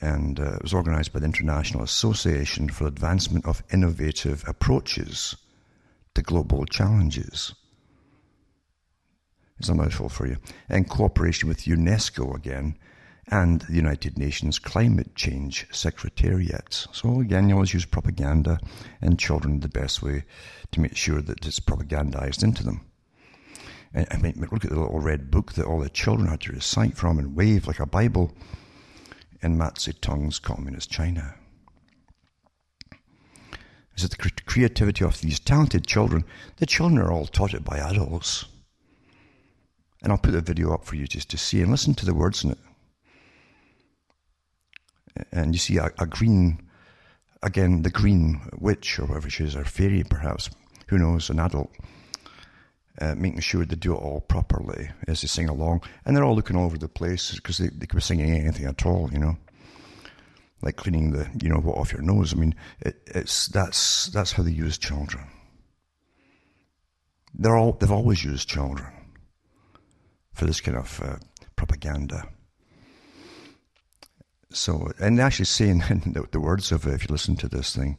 And 0.00 0.38
uh, 0.38 0.54
it 0.54 0.62
was 0.62 0.74
organized 0.74 1.12
by 1.12 1.20
the 1.20 1.26
International 1.26 1.82
Association 1.82 2.68
for 2.68 2.86
Advancement 2.86 3.46
of 3.46 3.62
Innovative 3.72 4.44
Approaches 4.46 5.34
to 6.14 6.22
Global 6.22 6.66
Challenges 6.66 7.54
is 9.60 9.68
a 9.68 9.74
mouthful 9.74 10.08
for 10.08 10.26
you, 10.26 10.36
in 10.68 10.84
cooperation 10.84 11.48
with 11.48 11.64
UNESCO 11.64 12.34
again 12.34 12.76
and 13.30 13.60
the 13.62 13.74
United 13.74 14.18
Nations 14.18 14.58
Climate 14.58 15.14
Change 15.14 15.66
Secretariat. 15.70 16.86
So 16.92 17.20
again, 17.20 17.48
you 17.48 17.54
always 17.54 17.74
use 17.74 17.84
propaganda 17.84 18.58
and 19.02 19.18
children 19.18 19.60
the 19.60 19.68
best 19.68 20.02
way 20.02 20.24
to 20.72 20.80
make 20.80 20.96
sure 20.96 21.20
that 21.20 21.46
it's 21.46 21.60
propagandized 21.60 22.42
into 22.42 22.64
them. 22.64 22.86
And 23.92 24.06
I 24.10 24.16
mean, 24.16 24.34
look 24.50 24.64
at 24.64 24.70
the 24.70 24.80
little 24.80 25.00
red 25.00 25.30
book 25.30 25.52
that 25.54 25.66
all 25.66 25.80
the 25.80 25.88
children 25.90 26.28
had 26.28 26.40
to 26.42 26.52
recite 26.52 26.96
from 26.96 27.18
and 27.18 27.36
wave 27.36 27.66
like 27.66 27.80
a 27.80 27.86
Bible 27.86 28.32
in 29.42 29.56
Mao 29.56 29.70
Zedong's 29.70 30.38
Communist 30.38 30.90
China. 30.90 31.34
Is 33.96 34.04
it 34.04 34.10
the 34.12 34.30
creativity 34.46 35.04
of 35.04 35.20
these 35.20 35.40
talented 35.40 35.86
children? 35.86 36.24
The 36.58 36.66
children 36.66 37.00
are 37.00 37.10
all 37.10 37.26
taught 37.26 37.54
it 37.54 37.64
by 37.64 37.78
adults. 37.78 38.44
And 40.02 40.12
I'll 40.12 40.18
put 40.18 40.32
the 40.32 40.40
video 40.40 40.72
up 40.72 40.84
for 40.84 40.96
you 40.96 41.06
just 41.06 41.30
to 41.30 41.38
see 41.38 41.60
and 41.60 41.70
listen 41.70 41.94
to 41.94 42.06
the 42.06 42.14
words 42.14 42.44
in 42.44 42.52
it. 42.52 42.58
And 45.32 45.54
you 45.54 45.58
see 45.58 45.78
a, 45.78 45.90
a 45.98 46.06
green, 46.06 46.68
again, 47.42 47.82
the 47.82 47.90
green 47.90 48.40
witch 48.58 48.98
or 48.98 49.06
whatever 49.06 49.28
she 49.28 49.44
is, 49.44 49.56
or 49.56 49.64
fairy 49.64 50.04
perhaps, 50.04 50.50
who 50.86 50.98
knows, 50.98 51.28
an 51.30 51.40
adult, 51.40 51.72
uh, 53.00 53.16
making 53.16 53.40
sure 53.40 53.64
they 53.64 53.74
do 53.74 53.94
it 53.94 53.98
all 53.98 54.20
properly 54.20 54.90
as 55.08 55.22
they 55.22 55.26
sing 55.26 55.48
along. 55.48 55.82
And 56.04 56.16
they're 56.16 56.24
all 56.24 56.36
looking 56.36 56.56
all 56.56 56.66
over 56.66 56.78
the 56.78 56.88
place 56.88 57.34
because 57.34 57.58
they, 57.58 57.68
they 57.68 57.86
could 57.86 57.96
be 57.96 58.02
singing 58.02 58.30
anything 58.30 58.66
at 58.66 58.86
all, 58.86 59.10
you 59.12 59.18
know. 59.18 59.36
Like 60.62 60.76
cleaning 60.76 61.12
the, 61.12 61.28
you 61.40 61.48
know, 61.48 61.58
what 61.58 61.76
off 61.78 61.92
your 61.92 62.02
nose. 62.02 62.32
I 62.32 62.36
mean, 62.36 62.54
it, 62.80 63.00
it's 63.06 63.46
that's 63.46 64.06
that's 64.06 64.32
how 64.32 64.42
they 64.42 64.50
use 64.50 64.76
children. 64.76 65.24
They're 67.32 67.56
all 67.56 67.72
they've 67.72 67.92
always 67.92 68.24
used 68.24 68.48
children 68.48 68.97
for 70.38 70.46
this 70.46 70.60
kind 70.60 70.76
of 70.78 71.00
uh, 71.02 71.16
propaganda. 71.56 72.28
So, 74.50 74.92
and 75.00 75.20
actually 75.20 75.46
saying 75.46 75.78
the, 76.06 76.26
the, 76.30 76.40
words 76.40 76.70
of 76.70 76.86
it, 76.86 76.94
if 76.94 77.02
you 77.02 77.08
listen 77.10 77.34
to 77.36 77.48
this 77.48 77.74
thing, 77.74 77.98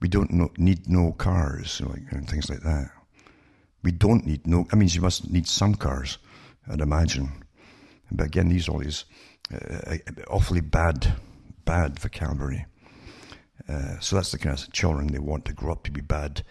we 0.00 0.08
don't 0.08 0.58
need 0.58 0.88
no 0.88 1.12
cars, 1.12 1.80
like, 1.80 2.02
and 2.10 2.28
things 2.28 2.50
like 2.50 2.60
that. 2.62 2.90
We 3.84 3.92
don't 3.92 4.26
need 4.26 4.46
no, 4.46 4.66
I 4.72 4.76
mean, 4.76 4.88
you 4.88 5.00
must 5.00 5.30
need 5.30 5.46
some 5.46 5.76
cars, 5.76 6.18
I'd 6.68 6.80
imagine. 6.80 7.44
But 8.10 8.26
again, 8.26 8.48
these 8.48 8.68
all 8.68 8.80
these 8.80 9.04
uh, 9.52 9.96
awfully 10.28 10.60
bad, 10.60 11.14
bad 11.64 12.00
vocabulary. 12.00 12.66
Uh, 13.68 14.00
so 14.00 14.16
that's 14.16 14.32
the 14.32 14.38
kind 14.38 14.58
of 14.58 14.72
children 14.72 15.06
they 15.06 15.20
want 15.20 15.44
to 15.44 15.52
grow 15.52 15.72
up 15.72 15.84
to 15.84 15.92
be 15.92 16.00
bad 16.00 16.42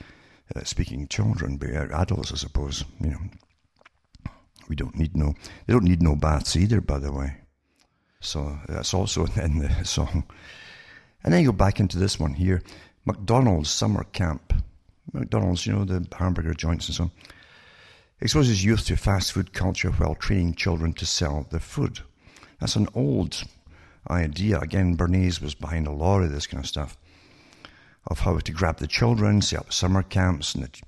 uh, 0.55 0.63
speaking 0.63 1.07
children, 1.09 1.57
but 1.57 1.69
adults, 1.69 2.31
I 2.31 2.35
suppose, 2.35 2.85
you 3.01 3.11
know, 3.11 3.19
we 4.69 4.75
don't 4.75 4.95
need 4.95 5.15
no, 5.15 5.33
they 5.65 5.73
don't 5.73 5.83
need 5.83 6.01
no 6.01 6.15
baths 6.15 6.55
either, 6.55 6.81
by 6.81 6.99
the 6.99 7.11
way. 7.11 7.37
So 8.19 8.57
that's 8.67 8.93
also 8.93 9.25
in 9.35 9.59
the 9.59 9.83
song. 9.83 10.23
And 11.23 11.33
then 11.33 11.41
you 11.41 11.47
go 11.47 11.53
back 11.53 11.79
into 11.79 11.97
this 11.97 12.19
one 12.19 12.33
here 12.33 12.61
McDonald's 13.05 13.69
Summer 13.69 14.03
Camp. 14.05 14.53
McDonald's, 15.11 15.65
you 15.65 15.73
know, 15.73 15.85
the 15.85 16.07
hamburger 16.17 16.53
joints 16.53 16.87
and 16.87 16.95
so 16.95 17.03
on. 17.03 17.11
Exposes 18.21 18.63
youth 18.63 18.85
to 18.85 18.95
fast 18.95 19.33
food 19.33 19.51
culture 19.51 19.91
while 19.91 20.15
training 20.15 20.55
children 20.55 20.93
to 20.93 21.05
sell 21.05 21.45
their 21.51 21.59
food. 21.59 21.99
That's 22.59 22.77
an 22.77 22.87
old 22.95 23.43
idea. 24.09 24.59
Again, 24.59 24.95
Bernays 24.95 25.41
was 25.41 25.55
behind 25.55 25.87
a 25.87 25.91
lot 25.91 26.23
of 26.23 26.31
this 26.31 26.47
kind 26.47 26.63
of 26.63 26.69
stuff 26.69 26.97
of 28.07 28.19
how 28.19 28.37
to 28.37 28.51
grab 28.51 28.77
the 28.77 28.87
children, 28.87 29.41
set 29.41 29.59
up 29.59 29.73
summer 29.73 30.03
camps, 30.03 30.55
and 30.55 30.63
the 30.63 30.81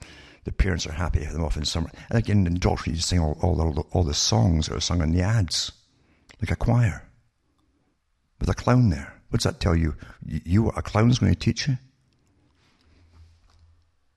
the 0.46 0.52
parents 0.52 0.88
are 0.88 0.94
happy 0.94 1.20
to 1.20 1.26
have 1.26 1.34
them 1.34 1.44
off 1.44 1.58
in 1.58 1.66
summer. 1.66 1.92
And 2.10 2.18
again, 2.18 2.44
the 2.44 2.52
doctor 2.52 2.90
you 2.90 2.98
sing 2.98 3.20
all, 3.20 3.38
all, 3.42 3.56
the, 3.56 3.82
all 3.92 4.04
the 4.04 4.14
songs 4.14 4.68
that 4.68 4.76
are 4.76 4.82
sung 4.82 5.02
in 5.02 5.12
the 5.12 5.22
ads, 5.22 5.72
like 6.42 6.52
a 6.52 6.56
choir, 6.56 7.04
with 8.40 8.50
a 8.50 8.54
clown 8.54 8.90
there. 8.90 9.14
What's 9.30 9.44
that 9.44 9.60
tell 9.60 9.76
you? 9.76 9.96
You, 10.26 10.42
you 10.46 10.70
a 10.70 10.82
clown's 10.82 11.20
going 11.20 11.34
to 11.34 11.40
teach 11.40 11.68
you? 11.68 11.78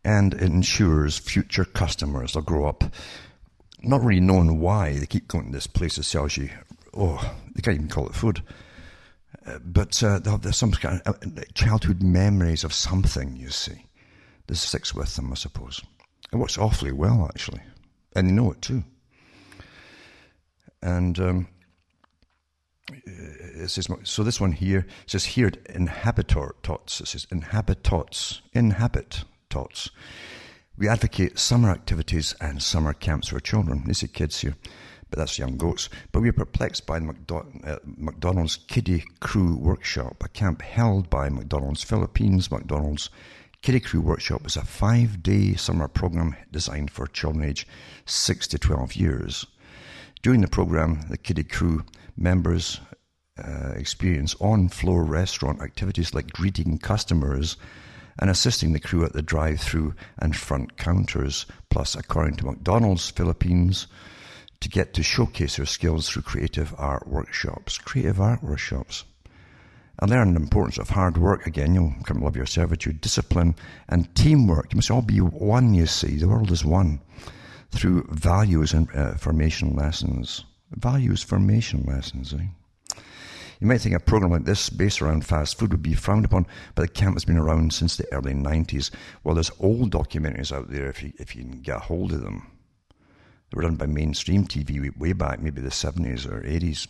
and 0.09 0.33
it 0.35 0.43
ensures 0.43 1.19
future 1.19 1.67
customers 1.67 2.35
will 2.35 2.43
grow 2.43 2.67
up 2.67 2.85
not 3.83 4.03
really 4.03 4.21
knowing 4.21 4.59
why 4.59 4.95
they 4.95 5.07
keep 5.07 5.29
going 5.29 5.47
to 5.47 5.53
this 5.53 5.67
place 5.67 5.97
that 5.97 6.05
sells 6.05 6.37
you. 6.37 6.51
Oh, 6.95 7.37
they 7.55 7.61
can't 7.61 7.77
even 7.77 7.89
call 7.89 8.09
it 8.09 8.15
food. 8.15 8.43
Uh, 9.47 9.59
but 9.65 10.03
uh, 10.03 10.19
there's 10.19 10.57
some 10.57 10.73
kind 10.73 11.01
of 11.07 11.15
uh, 11.15 11.43
childhood 11.55 12.03
memories 12.03 12.65
of 12.65 12.73
something, 12.73 13.37
you 13.37 13.51
see. 13.51 13.87
This 14.47 14.63
sticks 14.63 14.95
with 14.95 15.15
them, 15.15 15.31
I 15.31 15.37
suppose. 15.37 15.83
It 16.33 16.37
works 16.37 16.59
awfully 16.59 16.93
well, 16.93 17.27
actually. 17.33 17.61
And 18.15 18.29
they 18.29 18.33
know 18.33 18.53
it 18.53 18.63
too. 18.63 18.85
And 20.83 21.19
um, 21.19 21.49
it 23.05 23.71
says, 23.71 23.89
so 24.05 24.23
this 24.23 24.41
one 24.41 24.53
here 24.53 24.87
says 25.07 25.25
here 25.25 25.51
inhabitor 25.69 26.55
tots. 26.63 27.01
It 27.01 27.09
says 27.09 27.27
Inhabitots, 27.27 28.41
inhabit 28.53 29.25
tots. 29.51 29.91
We 30.77 30.89
advocate 30.89 31.39
summer 31.39 31.71
activities 31.71 32.35
and 32.41 32.63
summer 32.63 32.93
camps 32.93 33.29
for 33.29 33.41
children. 33.41 33.83
These 33.87 34.05
are 34.05 34.09
kids 34.09 34.41
here, 34.41 34.55
but 35.11 35.19
that's 35.19 35.39
young 35.39 35.57
goats. 35.57 35.89
But 36.13 36.21
we 36.21 36.29
are 36.29 36.33
perplexed 36.33 36.87
by 36.87 37.01
the 37.01 37.45
uh, 37.65 37.77
McDonald's 37.85 38.59
Kiddie 38.69 39.05
Crew 39.21 39.57
Workshop, 39.57 40.23
a 40.25 40.29
camp 40.29 40.63
held 40.63 41.11
by 41.11 41.31
McDonald's 41.31 41.83
Philippines. 41.83 42.51
McDonald's 42.51 43.11
Kiddie 43.61 43.81
Crew 43.81 44.01
Workshop 44.01 44.47
is 44.47 44.57
a 44.57 44.65
five 44.65 45.23
day 45.23 45.55
summer 45.55 45.89
program 45.89 46.37
designed 46.53 46.91
for 46.91 47.07
children 47.07 47.45
aged 47.45 47.69
6 48.07 48.47
to 48.49 48.59
12 48.59 48.95
years. 48.95 49.47
During 50.23 50.41
the 50.41 50.49
program, 50.49 51.03
the 51.11 51.19
Kiddie 51.19 51.43
Crew 51.43 51.85
members 52.17 52.81
uh, 53.37 53.73
experience 53.77 54.35
on 54.41 54.69
floor 54.69 55.05
restaurant 55.05 55.61
activities 55.61 56.15
like 56.15 56.33
greeting 56.33 56.79
customers 56.79 57.57
and 58.19 58.31
assisting 58.31 58.73
the 58.73 58.81
crew 58.81 59.05
at 59.05 59.13
the 59.13 59.23
drive 59.23 59.61
through 59.61 59.95
and 60.19 60.37
front 60.37 60.77
counters. 60.77 61.45
Plus, 61.69 61.95
according 61.95 62.37
to 62.37 62.47
McDonald's 62.47 63.11
Philippines, 63.11 63.87
to 64.61 64.69
get 64.69 64.95
to 64.95 65.03
showcase 65.03 65.57
their 65.57 65.67
skills 65.67 66.09
through 66.09 66.23
creative 66.23 66.75
art 66.79 67.07
workshops. 67.07 67.77
Creative 67.79 68.21
art 68.21 68.43
workshops. 68.43 69.05
I 70.01 70.07
learned 70.07 70.37
the 70.37 70.41
importance 70.41 70.79
of 70.79 70.91
hard 70.91 71.19
work 71.19 71.47
again. 71.47 71.75
You'll 71.75 71.95
come 72.05 72.23
love 72.23 72.37
your 72.37 72.47
servitude, 72.47 73.01
discipline, 73.01 73.57
and 73.89 74.15
teamwork. 74.15 74.73
You 74.73 74.77
must 74.77 74.91
all 74.91 75.03
be 75.03 75.21
one, 75.21 75.75
you 75.75 75.87
see. 75.87 76.17
The 76.17 76.29
world 76.29 76.53
is 76.53 76.65
one. 76.65 77.01
Through 77.73 78.07
values 78.11 78.73
and 78.73 78.89
uh, 78.95 79.15
formation 79.15 79.75
lessons. 79.75 80.45
Values 80.71 81.25
formation 81.25 81.85
lessons, 81.85 82.33
eh? 82.33 82.47
You 83.61 83.67
might 83.67 83.81
think 83.81 83.97
a 83.97 84.01
program 84.01 84.31
like 84.31 84.45
this, 84.45 84.71
based 84.71 85.03
around 85.03 85.27
fast 85.27 85.59
food, 85.59 85.73
would 85.73 85.83
be 85.83 85.95
frowned 85.95 86.25
upon, 86.25 86.47
but 86.77 86.83
the 86.83 86.89
camp 86.89 87.17
has 87.17 87.25
been 87.25 87.37
around 87.37 87.73
since 87.73 87.97
the 87.97 88.07
early 88.13 88.33
90s. 88.33 88.93
Well, 89.25 89.35
there's 89.35 89.51
old 89.59 89.91
documentaries 89.91 90.53
out 90.53 90.71
there 90.71 90.89
if 90.89 91.03
you, 91.03 91.13
if 91.19 91.35
you 91.35 91.43
can 91.43 91.61
get 91.61 91.79
a 91.79 91.81
hold 91.81 92.13
of 92.13 92.23
them. 92.23 92.47
They 93.51 93.57
were 93.57 93.63
done 93.63 93.75
by 93.75 93.87
mainstream 93.87 94.45
TV 94.45 94.97
way 94.97 95.13
back, 95.13 95.41
maybe 95.41 95.61
the 95.61 95.71
70s 95.71 96.25
or 96.31 96.43
80s. 96.43 96.87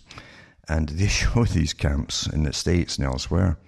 And 0.69 0.89
they 0.91 1.07
show 1.09 1.45
these 1.45 1.73
camps 1.73 2.27
in 2.27 2.43
the 2.45 2.53
States 2.53 2.97
and 2.99 3.07
elsewhere 3.07 3.59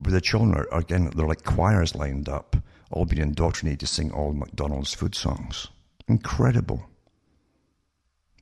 where 0.00 0.12
the 0.12 0.20
children 0.20 0.54
are, 0.54 0.66
again, 0.76 1.10
they're 1.14 1.26
like 1.26 1.44
choirs 1.44 1.94
lined 1.94 2.28
up, 2.28 2.56
all 2.90 3.06
being 3.06 3.22
indoctrinated 3.22 3.80
to 3.80 3.86
sing 3.86 4.10
all 4.10 4.32
McDonald's 4.32 4.94
food 4.94 5.14
songs. 5.14 5.68
Incredible. 6.08 6.86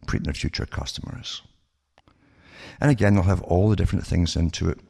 Treating 0.06 0.24
their 0.24 0.34
future 0.34 0.66
customers. 0.66 1.42
And 2.80 2.90
again, 2.90 3.14
they'll 3.14 3.24
have 3.24 3.42
all 3.42 3.68
the 3.68 3.76
different 3.76 4.06
things 4.06 4.36
into 4.36 4.70
it. 4.70 4.80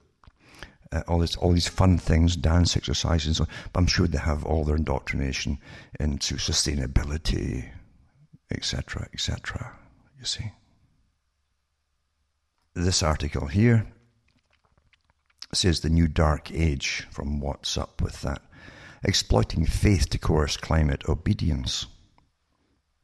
Uh, 0.92 1.02
all 1.06 1.18
this, 1.18 1.36
all 1.36 1.52
these 1.52 1.68
fun 1.68 1.98
things, 1.98 2.36
dance 2.36 2.76
exercises. 2.76 3.36
So, 3.36 3.46
but 3.72 3.80
I'm 3.80 3.86
sure 3.86 4.06
they 4.06 4.18
have 4.18 4.44
all 4.44 4.64
their 4.64 4.76
indoctrination 4.76 5.58
into 5.98 6.36
sustainability, 6.36 7.70
etc., 8.50 9.08
etc. 9.12 9.72
You 10.18 10.24
see. 10.24 10.52
This 12.74 13.02
article 13.02 13.48
here 13.48 13.84
says 15.52 15.80
the 15.80 15.90
new 15.90 16.06
dark 16.06 16.52
age. 16.52 17.06
From 17.10 17.40
Watts 17.40 17.76
Up 17.76 18.00
With 18.00 18.22
That? 18.22 18.42
Exploiting 19.02 19.66
faith 19.66 20.08
to 20.10 20.18
coerce 20.18 20.56
climate 20.56 21.08
obedience. 21.08 21.86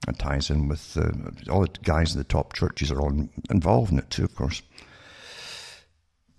It 0.07 0.21
ties 0.21 0.51
in 0.51 0.69
with 0.69 0.97
uh, 0.97 1.51
all 1.51 1.63
the 1.63 1.71
guys 1.83 2.13
in 2.13 2.19
the 2.19 2.25
top 2.25 2.53
churches 2.53 2.93
are 2.93 3.01
all 3.01 3.29
involved 3.51 3.91
in 3.91 3.99
it 3.99 4.09
too, 4.09 4.25
of 4.25 4.37
course. 4.37 4.63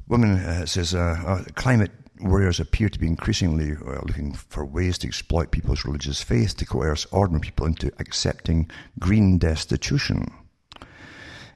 Woman 0.08 0.38
uh, 0.38 0.66
says 0.66 0.96
uh, 0.96 1.22
uh, 1.26 1.44
climate 1.56 1.92
warriors 2.22 2.62
appear 2.62 2.88
to 2.88 3.00
be 3.00 3.08
increasingly 3.08 3.74
uh, 3.74 4.00
looking 4.06 4.32
for 4.34 4.64
ways 4.64 4.98
to 5.00 5.08
exploit 5.08 5.52
people's 5.52 5.84
religious 5.84 6.24
faith 6.24 6.56
to 6.58 6.66
coerce 6.66 7.06
ordinary 7.12 7.42
people 7.42 7.66
into 7.66 7.92
accepting 8.00 8.72
green 9.00 9.38
destitution, 9.38 10.32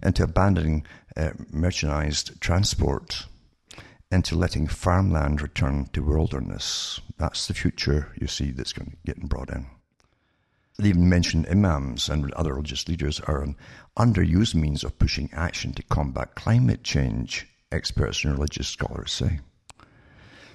into 0.03 0.23
abandoning 0.23 0.85
uh, 1.15 1.31
merchandised 1.51 2.39
transport, 2.41 3.25
into 4.11 4.35
letting 4.35 4.67
farmland 4.67 5.41
return 5.41 5.87
to 5.93 6.03
wilderness. 6.03 6.99
That's 7.17 7.47
the 7.47 7.53
future 7.53 8.11
you 8.19 8.27
see 8.27 8.51
that's 8.51 8.73
going 8.73 8.97
getting 9.05 9.27
brought 9.27 9.49
in. 9.49 9.67
They 10.77 10.89
even 10.89 11.09
mention 11.09 11.45
imams 11.45 12.09
and 12.09 12.31
other 12.33 12.53
religious 12.53 12.87
leaders 12.87 13.19
are 13.21 13.43
an 13.43 13.55
underused 13.97 14.55
means 14.55 14.83
of 14.83 14.97
pushing 14.97 15.29
action 15.31 15.73
to 15.73 15.83
combat 15.83 16.35
climate 16.35 16.83
change, 16.83 17.47
experts 17.71 18.23
and 18.23 18.33
religious 18.33 18.67
scholars 18.67 19.11
say. 19.11 19.39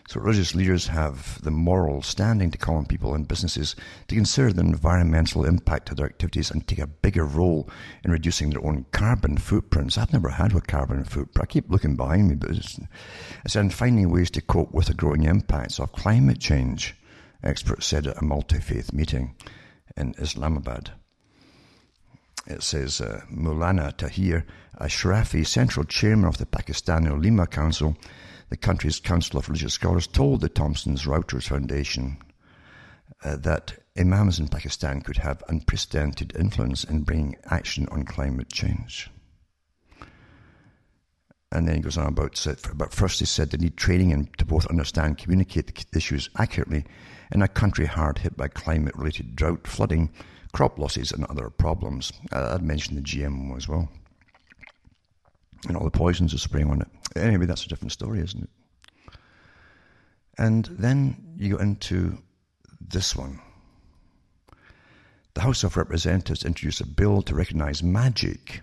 So 0.08 0.20
religious 0.20 0.54
leaders 0.54 0.86
have 0.86 1.42
the 1.42 1.50
moral 1.50 2.00
standing 2.00 2.52
to 2.52 2.58
call 2.58 2.76
on 2.76 2.86
people 2.86 3.14
and 3.14 3.26
businesses 3.26 3.74
to 4.06 4.14
consider 4.14 4.52
the 4.52 4.60
environmental 4.60 5.44
impact 5.44 5.90
of 5.90 5.96
their 5.96 6.06
activities 6.06 6.50
and 6.50 6.66
take 6.66 6.78
a 6.78 6.86
bigger 6.86 7.24
role 7.24 7.68
in 8.04 8.12
reducing 8.12 8.50
their 8.50 8.64
own 8.64 8.86
carbon 8.92 9.36
footprints. 9.36 9.98
I've 9.98 10.12
never 10.12 10.28
had 10.28 10.54
a 10.54 10.60
carbon 10.60 11.02
footprint. 11.02 11.42
I 11.42 11.52
keep 11.52 11.68
looking 11.70 11.96
behind 11.96 12.28
me, 12.28 12.36
but 12.36 12.50
it's, 12.50 12.78
it's 13.44 13.56
in 13.56 13.70
finding 13.70 14.10
ways 14.10 14.30
to 14.32 14.40
cope 14.40 14.72
with 14.72 14.86
the 14.86 14.94
growing 14.94 15.24
impacts 15.24 15.80
of 15.80 15.90
climate 15.90 16.38
change, 16.38 16.94
experts 17.42 17.86
said 17.86 18.06
at 18.06 18.22
a 18.22 18.24
multi-faith 18.24 18.92
meeting 18.92 19.34
in 19.96 20.14
Islamabad. 20.18 20.92
It 22.46 22.62
says 22.62 23.00
uh, 23.00 23.22
Maulana 23.28 23.96
Tahir 23.96 24.46
Ashrafi, 24.80 25.44
central 25.44 25.84
chairman 25.84 26.28
of 26.28 26.38
the 26.38 26.46
Pakistani 26.46 27.08
Ulema 27.08 27.48
Council, 27.48 27.96
the 28.48 28.56
country's 28.56 29.00
Council 29.00 29.38
of 29.38 29.48
Religious 29.48 29.74
Scholars, 29.74 30.06
told 30.06 30.40
the 30.40 30.48
Thomson 30.48 30.96
Reuters 30.96 31.48
Foundation 31.48 32.18
uh, 33.24 33.36
that 33.36 33.78
imams 33.98 34.38
in 34.38 34.48
Pakistan 34.48 35.00
could 35.00 35.18
have 35.18 35.42
unprecedented 35.48 36.34
influence 36.36 36.84
in 36.84 37.02
bringing 37.02 37.36
action 37.46 37.88
on 37.90 38.04
climate 38.04 38.50
change. 38.50 39.10
And 41.52 41.66
then 41.66 41.76
he 41.76 41.80
goes 41.80 41.96
on 41.96 42.08
about, 42.08 42.44
but 42.74 42.92
first 42.92 43.20
he 43.20 43.24
said 43.24 43.50
they 43.50 43.58
need 43.58 43.76
training 43.76 44.12
and 44.12 44.36
to 44.38 44.44
both 44.44 44.66
understand 44.66 45.06
and 45.06 45.18
communicate 45.18 45.66
the 45.68 45.96
issues 45.96 46.28
accurately 46.36 46.84
in 47.32 47.40
a 47.40 47.48
country 47.48 47.86
hard 47.86 48.18
hit 48.18 48.36
by 48.36 48.48
climate 48.48 48.96
related 48.96 49.36
drought, 49.36 49.66
flooding, 49.66 50.10
crop 50.52 50.78
losses, 50.78 51.12
and 51.12 51.24
other 51.24 51.48
problems. 51.48 52.12
Uh, 52.32 52.54
I'd 52.54 52.62
mentioned 52.62 52.98
the 52.98 53.02
GMO 53.02 53.56
as 53.56 53.68
well. 53.68 53.88
And 55.66 55.76
all 55.76 55.84
the 55.84 55.90
poisons 55.90 56.32
are 56.32 56.38
spraying 56.38 56.70
on 56.70 56.80
it. 56.80 56.88
Anyway, 57.16 57.46
that's 57.46 57.64
a 57.64 57.68
different 57.68 57.92
story, 57.92 58.20
isn't 58.20 58.44
it? 58.44 59.14
And 60.38 60.66
then 60.78 61.34
you 61.36 61.56
go 61.56 61.62
into 61.62 62.18
this 62.80 63.16
one. 63.16 63.40
The 65.34 65.40
House 65.40 65.64
of 65.64 65.76
Representatives 65.76 66.44
introduced 66.44 66.80
a 66.80 66.86
bill 66.86 67.22
to 67.22 67.34
recognize 67.34 67.82
magic. 67.82 68.60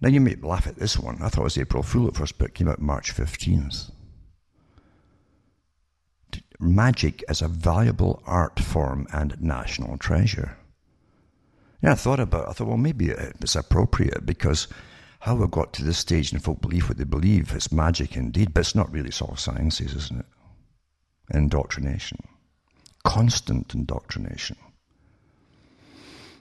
Now, 0.00 0.08
you 0.08 0.20
may 0.20 0.34
laugh 0.34 0.66
at 0.66 0.76
this 0.76 0.98
one. 0.98 1.22
I 1.22 1.28
thought 1.28 1.42
it 1.42 1.44
was 1.44 1.58
April 1.58 1.82
Fool 1.82 2.08
at 2.08 2.16
first, 2.16 2.38
but 2.38 2.48
it 2.48 2.54
came 2.54 2.68
out 2.68 2.80
March 2.80 3.14
15th 3.14 3.90
magic 6.60 7.24
as 7.28 7.42
a 7.42 7.48
valuable 7.48 8.22
art 8.26 8.60
form 8.60 9.06
and 9.12 9.40
national 9.40 9.98
treasure. 9.98 10.56
Yeah, 11.82 11.92
I 11.92 11.96
thought 11.96 12.20
about 12.20 12.44
it. 12.44 12.50
I 12.50 12.52
thought, 12.52 12.68
well, 12.68 12.76
maybe 12.76 13.10
it's 13.10 13.56
appropriate 13.56 14.24
because 14.24 14.68
how 15.24 15.34
we 15.34 15.46
got 15.46 15.72
to 15.72 15.82
this 15.82 15.96
stage 15.96 16.32
and 16.32 16.44
folk 16.44 16.60
believe 16.60 16.86
what 16.86 16.98
they 16.98 17.04
believe, 17.04 17.54
it's 17.54 17.72
magic 17.72 18.14
indeed, 18.14 18.52
but 18.52 18.60
it's 18.60 18.74
not 18.74 18.92
really. 18.92 19.08
It's 19.08 19.22
all 19.22 19.36
sciences, 19.36 19.94
isn't 19.94 20.20
it? 20.20 20.26
Indoctrination. 21.34 22.18
Constant 23.04 23.72
indoctrination. 23.72 24.58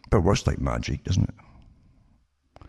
But 0.09 0.19
worse 0.19 0.45
like 0.45 0.59
magic, 0.59 1.05
doesn't 1.05 1.29
it? 1.29 2.65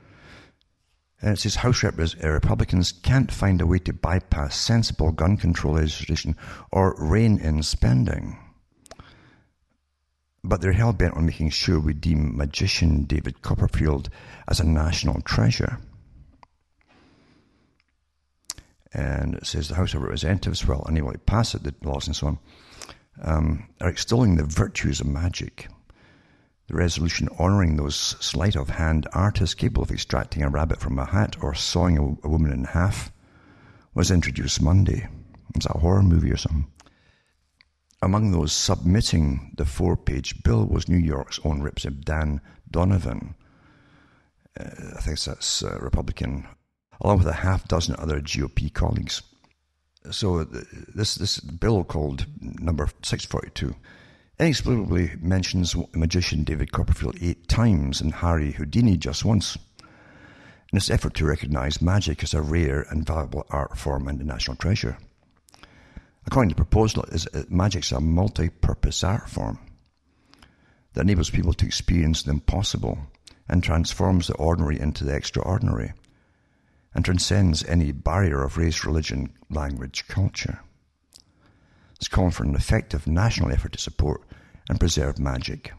And 1.21 1.33
it 1.33 1.41
says 1.41 1.57
House 1.57 1.83
uh, 1.83 1.91
Republicans 2.23 2.93
can't 2.93 3.33
find 3.33 3.61
a 3.61 3.67
way 3.67 3.81
to 3.81 3.93
bypass 3.93 4.57
sensible 4.57 5.11
gun 5.11 5.37
control 5.37 5.75
legislation 5.75 6.37
or 6.71 6.95
rein 6.97 7.41
in 7.41 7.61
spending. 7.65 8.39
But 10.45 10.61
they're 10.61 10.75
hell 10.75 10.93
bent 10.93 11.15
on 11.15 11.27
making 11.27 11.51
sure 11.51 11.81
we 11.81 11.93
deem 11.93 12.37
magician 12.37 13.03
David 13.03 13.43
Copperfield 13.43 14.11
as 14.47 14.61
a 14.61 14.65
national 14.65 15.21
treasure. 15.23 15.81
And 18.95 19.35
it 19.35 19.47
says 19.47 19.69
the 19.69 19.75
House 19.75 19.93
of 19.93 20.03
Representatives, 20.03 20.67
well, 20.67 20.87
anyway, 20.89 21.17
pass 21.27 21.55
it, 21.55 21.65
the 21.65 21.75
laws 21.83 22.07
and 22.07 22.15
so 22.15 22.29
on, 22.29 22.39
um, 23.23 23.69
are 23.81 23.89
extolling 23.89 24.37
the 24.37 24.45
virtues 24.45 25.01
of 25.01 25.07
magic. 25.07 25.69
The 26.69 26.77
resolution 26.77 27.29
honouring 27.39 27.77
those 27.77 27.97
sleight 27.97 28.57
of 28.57 28.71
hand 28.71 29.09
artists 29.13 29.55
capable 29.55 29.83
of 29.83 29.91
extracting 29.91 30.43
a 30.43 30.49
rabbit 30.49 30.81
from 30.81 30.99
a 30.99 31.05
hat 31.05 31.37
or 31.43 31.55
sawing 31.55 31.99
a, 31.99 32.27
a 32.27 32.31
woman 32.31 32.53
in 32.53 32.65
half 32.65 33.13
was 33.95 34.11
introduced 34.11 34.63
Monday. 34.63 35.09
It's 35.55 35.67
a 35.67 35.79
horror 35.79 36.03
movie 36.03 36.31
or 36.31 36.37
something. 36.37 36.71
Among 38.01 38.31
those 38.31 38.53
submitting 38.53 39.53
the 39.57 39.65
four 39.65 39.97
page 39.97 40.43
bill 40.43 40.67
was 40.67 40.89
New 40.89 40.99
York's 40.99 41.41
own 41.45 41.63
Representative 41.63 42.05
Dan 42.05 42.41
Donovan. 42.71 43.35
Uh, 44.59 44.65
I 44.97 45.01
think 45.01 45.21
that's 45.21 45.63
uh, 45.63 45.79
Republican, 45.81 46.47
along 47.01 47.19
with 47.19 47.27
a 47.27 47.33
half 47.33 47.67
dozen 47.69 47.97
other 47.99 48.21
GOP 48.21 48.73
colleagues. 48.73 49.23
So 50.11 50.41
uh, 50.41 50.45
this 50.95 51.15
this 51.15 51.41
bill 51.41 51.85
called 51.85 52.27
number 52.41 52.89
642 53.03 53.75
inexplicably 54.39 55.13
mentions 55.21 55.77
magician 55.95 56.45
David 56.45 56.73
Copperfield 56.73 57.17
eight 57.21 57.49
times 57.49 58.01
and 58.01 58.13
Harry 58.15 58.53
Houdini 58.53 58.97
just 58.97 59.25
once 59.25 59.57
in 60.73 60.77
its 60.77 60.91
effort 60.91 61.15
to 61.15 61.25
recognize 61.25 61.81
magic 61.81 62.23
as 62.23 62.35
a 62.35 62.43
rare 62.43 62.85
and 62.91 63.07
valuable 63.07 63.47
art 63.51 63.79
form 63.79 64.09
and 64.09 64.21
a 64.21 64.25
national 64.25 64.57
treasure. 64.57 64.99
According 66.27 66.51
to 66.51 66.55
the 66.57 66.65
proposal, 66.65 67.05
is 67.05 67.29
magic's 67.49 67.93
a 67.93 68.01
multi-purpose 68.01 69.05
art 69.05 69.29
form 69.29 69.59
that 70.95 71.03
enables 71.03 71.31
people 71.31 71.53
to 71.53 71.67
experience 71.67 72.23
the 72.23 72.33
impossible 72.33 72.99
and 73.49 73.63
transforms 73.63 74.27
the 74.27 74.35
ordinary 74.35 74.81
into 74.81 75.05
the 75.05 75.15
extraordinary 75.15 75.93
and 76.95 77.05
transcends 77.05 77.65
any 77.65 77.93
barrier 77.93 78.43
of 78.43 78.57
race, 78.57 78.85
religion, 78.85 79.33
language, 79.51 80.07
culture. 80.09 80.61
It's 81.97 82.09
calling 82.09 82.31
for 82.31 82.45
an 82.45 82.55
effective 82.55 83.07
national 83.07 83.51
effort 83.51 83.73
to 83.73 83.79
support 83.79 84.23
and 84.69 84.79
preserve 84.79 85.19
magic. 85.19 85.73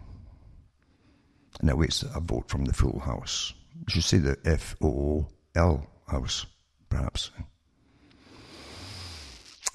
And 1.60 1.70
it 1.70 1.78
waits 1.78 2.04
a 2.04 2.20
vote 2.20 2.50
from 2.50 2.66
the 2.66 2.74
full 2.74 3.00
House. 3.00 3.54
We 3.86 3.94
should 3.94 4.04
say 4.04 4.18
the 4.18 4.38
F 4.46 4.76
O 4.82 4.88
O 4.88 5.28
L 5.56 5.88
House, 6.08 6.46
perhaps. 6.90 7.32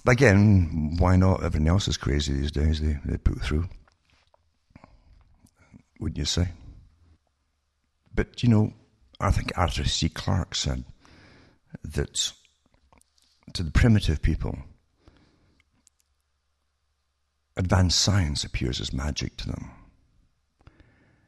But 0.05 0.13
again, 0.13 0.97
why 0.99 1.17
not? 1.17 1.43
Everything 1.43 1.69
else 1.69 1.89
is 1.89 1.97
crazy 1.97 2.33
these 2.33 2.53
days, 2.53 2.81
they, 2.81 2.99
they 3.05 3.19
put 3.19 3.43
through. 3.43 3.69
Wouldn't 6.01 6.19
you 6.19 6.25
say? 6.25 6.49
But, 8.15 8.43
you 8.43 8.49
know, 8.49 8.73
I 9.21 9.31
think 9.31 9.53
Arthur 9.57 9.85
C. 9.85 10.09
Clarke 10.09 10.55
said 10.55 10.85
that 11.83 12.33
to 13.53 13.63
the 13.63 13.71
primitive 13.71 14.23
people, 14.23 14.59
advanced 17.57 17.99
science 17.99 18.45
appears 18.45 18.81
as 18.81 18.93
magic 18.93 19.37
to 19.39 19.47
them. 19.49 19.71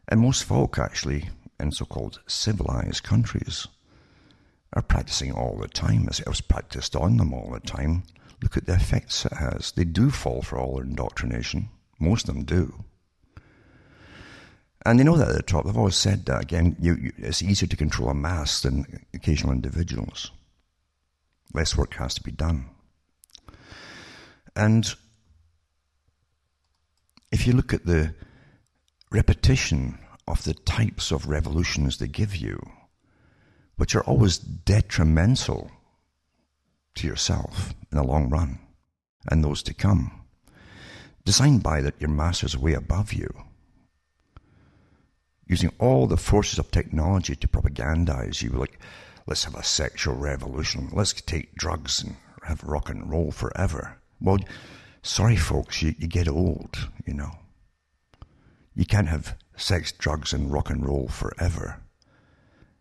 And 0.08 0.20
most 0.20 0.44
folk, 0.44 0.78
actually, 0.78 1.28
in 1.58 1.72
so 1.72 1.84
called 1.84 2.20
civilized 2.26 3.02
countries, 3.02 3.66
are 4.72 4.82
practicing 4.82 5.32
all 5.32 5.58
the 5.58 5.68
time, 5.68 6.06
as 6.08 6.20
it 6.20 6.28
was 6.28 6.40
practiced 6.40 6.96
on 6.96 7.16
them 7.16 7.32
all 7.34 7.50
the 7.50 7.60
time. 7.60 8.04
Look 8.42 8.56
at 8.56 8.66
the 8.66 8.74
effects 8.74 9.24
it 9.24 9.34
has. 9.34 9.72
They 9.72 9.84
do 9.84 10.10
fall 10.10 10.42
for 10.42 10.58
all 10.58 10.76
their 10.76 10.84
indoctrination. 10.84 11.68
Most 11.98 12.28
of 12.28 12.34
them 12.34 12.44
do. 12.44 12.84
And 14.84 14.98
they 14.98 15.04
know 15.04 15.16
that 15.16 15.28
at 15.28 15.36
the 15.36 15.42
top. 15.42 15.64
They've 15.64 15.76
always 15.76 15.96
said 15.96 16.26
that. 16.26 16.42
Again, 16.42 16.76
you, 16.80 16.96
you, 16.96 17.12
it's 17.18 17.42
easier 17.42 17.68
to 17.68 17.76
control 17.76 18.08
a 18.08 18.14
mass 18.14 18.62
than 18.62 19.04
occasional 19.14 19.52
individuals. 19.52 20.30
Less 21.54 21.76
work 21.76 21.94
has 21.94 22.14
to 22.14 22.22
be 22.22 22.32
done. 22.32 22.68
And 24.56 24.92
if 27.30 27.46
you 27.46 27.52
look 27.52 27.72
at 27.72 27.86
the 27.86 28.14
repetition 29.10 29.98
of 30.26 30.44
the 30.44 30.54
types 30.54 31.10
of 31.10 31.28
revolutions 31.28 31.98
they 31.98 32.08
give 32.08 32.34
you, 32.34 32.60
which 33.76 33.94
are 33.94 34.04
always 34.04 34.38
detrimental 34.38 35.70
to 36.94 37.06
yourself 37.06 37.74
in 37.90 37.98
the 37.98 38.04
long 38.04 38.28
run 38.28 38.58
and 39.30 39.42
those 39.42 39.62
to 39.62 39.74
come, 39.74 40.20
designed 41.24 41.62
by 41.62 41.80
that 41.80 42.00
your 42.00 42.10
masters 42.10 42.56
way 42.56 42.74
above 42.74 43.12
you, 43.12 43.28
using 45.52 45.72
all 45.78 46.06
the 46.06 46.16
forces 46.16 46.58
of 46.58 46.70
technology 46.70 47.36
to 47.36 47.46
propagandize 47.46 48.42
you, 48.42 48.48
like 48.48 48.78
let's 49.26 49.44
have 49.44 49.54
a 49.54 49.62
sexual 49.62 50.14
revolution, 50.14 50.88
let's 50.94 51.12
take 51.12 51.54
drugs 51.54 52.02
and 52.02 52.16
have 52.44 52.64
rock 52.64 52.88
and 52.88 53.10
roll 53.10 53.30
forever. 53.30 53.98
Well, 54.18 54.38
sorry, 55.02 55.36
folks, 55.36 55.82
you, 55.82 55.94
you 55.98 56.08
get 56.08 56.26
old, 56.26 56.88
you 57.06 57.12
know. 57.12 57.32
You 58.74 58.86
can't 58.86 59.08
have 59.08 59.36
sex, 59.54 59.92
drugs, 59.92 60.32
and 60.32 60.50
rock 60.50 60.70
and 60.70 60.86
roll 60.86 61.08
forever. 61.08 61.82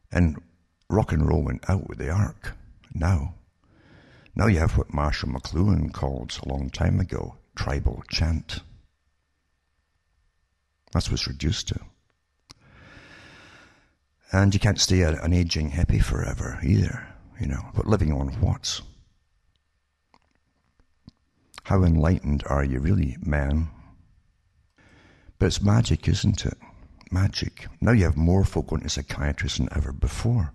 And 0.09 0.41
rock 0.89 1.11
and 1.11 1.27
roll 1.27 1.43
went 1.43 1.69
out 1.69 1.89
with 1.89 1.97
the 1.97 2.09
ark. 2.09 2.55
Now, 2.93 3.35
now 4.33 4.47
you 4.47 4.59
have 4.59 4.77
what 4.77 4.93
Marshall 4.93 5.27
McLuhan 5.27 5.91
called 5.91 6.39
a 6.41 6.47
long 6.47 6.69
time 6.69 7.01
ago 7.01 7.35
tribal 7.53 8.01
chant. 8.09 8.61
That's 10.93 11.09
what 11.09 11.19
it's 11.19 11.27
reduced 11.27 11.67
to. 11.67 11.90
And 14.31 14.53
you 14.53 14.59
can't 14.59 14.79
stay 14.79 15.01
an 15.01 15.33
aging 15.33 15.71
hippie 15.71 16.01
forever 16.01 16.59
either, 16.63 17.05
you 17.39 17.47
know. 17.47 17.65
But 17.75 17.87
living 17.87 18.13
on 18.13 18.29
what? 18.39 18.81
How 21.63 21.83
enlightened 21.83 22.43
are 22.47 22.63
you 22.63 22.79
really, 22.79 23.17
man? 23.21 23.67
But 25.37 25.47
it's 25.47 25.61
magic, 25.61 26.07
isn't 26.07 26.45
it? 26.45 26.57
Magic. 27.11 27.67
Now 27.81 27.91
you 27.91 28.05
have 28.05 28.15
more 28.15 28.45
folk 28.45 28.67
going 28.67 28.83
to 28.83 28.89
psychiatrists 28.89 29.57
than 29.57 29.69
ever 29.75 29.91
before. 29.91 30.53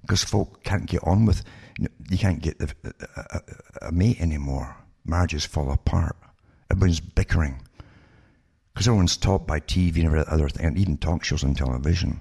Because 0.00 0.24
folk 0.24 0.62
can't 0.64 0.86
get 0.86 1.02
on 1.04 1.26
with, 1.26 1.42
you, 1.78 1.84
know, 1.84 1.90
you 2.10 2.18
can't 2.18 2.40
get 2.40 2.60
a, 2.60 2.68
a, 2.84 2.88
uh, 2.88 2.90
uh, 3.16 3.22
uh, 3.34 3.88
a, 3.88 3.92
mate 3.92 4.20
anymore. 4.20 4.76
Marriages 5.04 5.44
fall 5.44 5.70
apart. 5.70 6.16
Everyone's 6.70 7.00
bickering. 7.00 7.60
Because 8.76 8.88
everyone's 8.88 9.16
taught 9.16 9.46
by 9.46 9.58
TV 9.58 9.96
and 10.00 10.04
every 10.04 10.22
other 10.26 10.50
thing, 10.50 10.66
and 10.66 10.76
even 10.76 10.98
talk 10.98 11.24
shows 11.24 11.42
on 11.42 11.54
television. 11.54 12.20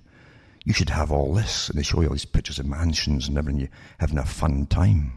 You 0.64 0.72
should 0.72 0.90
have 0.90 1.12
all 1.12 1.34
this. 1.34 1.68
And 1.68 1.78
they 1.78 1.84
show 1.84 2.00
you 2.00 2.08
all 2.08 2.14
these 2.14 2.24
pictures 2.24 2.60
of 2.60 2.66
mansions 2.66 3.28
and 3.28 3.38
everything, 3.38 3.60
you 3.60 3.68
having 4.00 4.18
a 4.18 4.26
fun 4.26 4.66
time. 4.68 5.12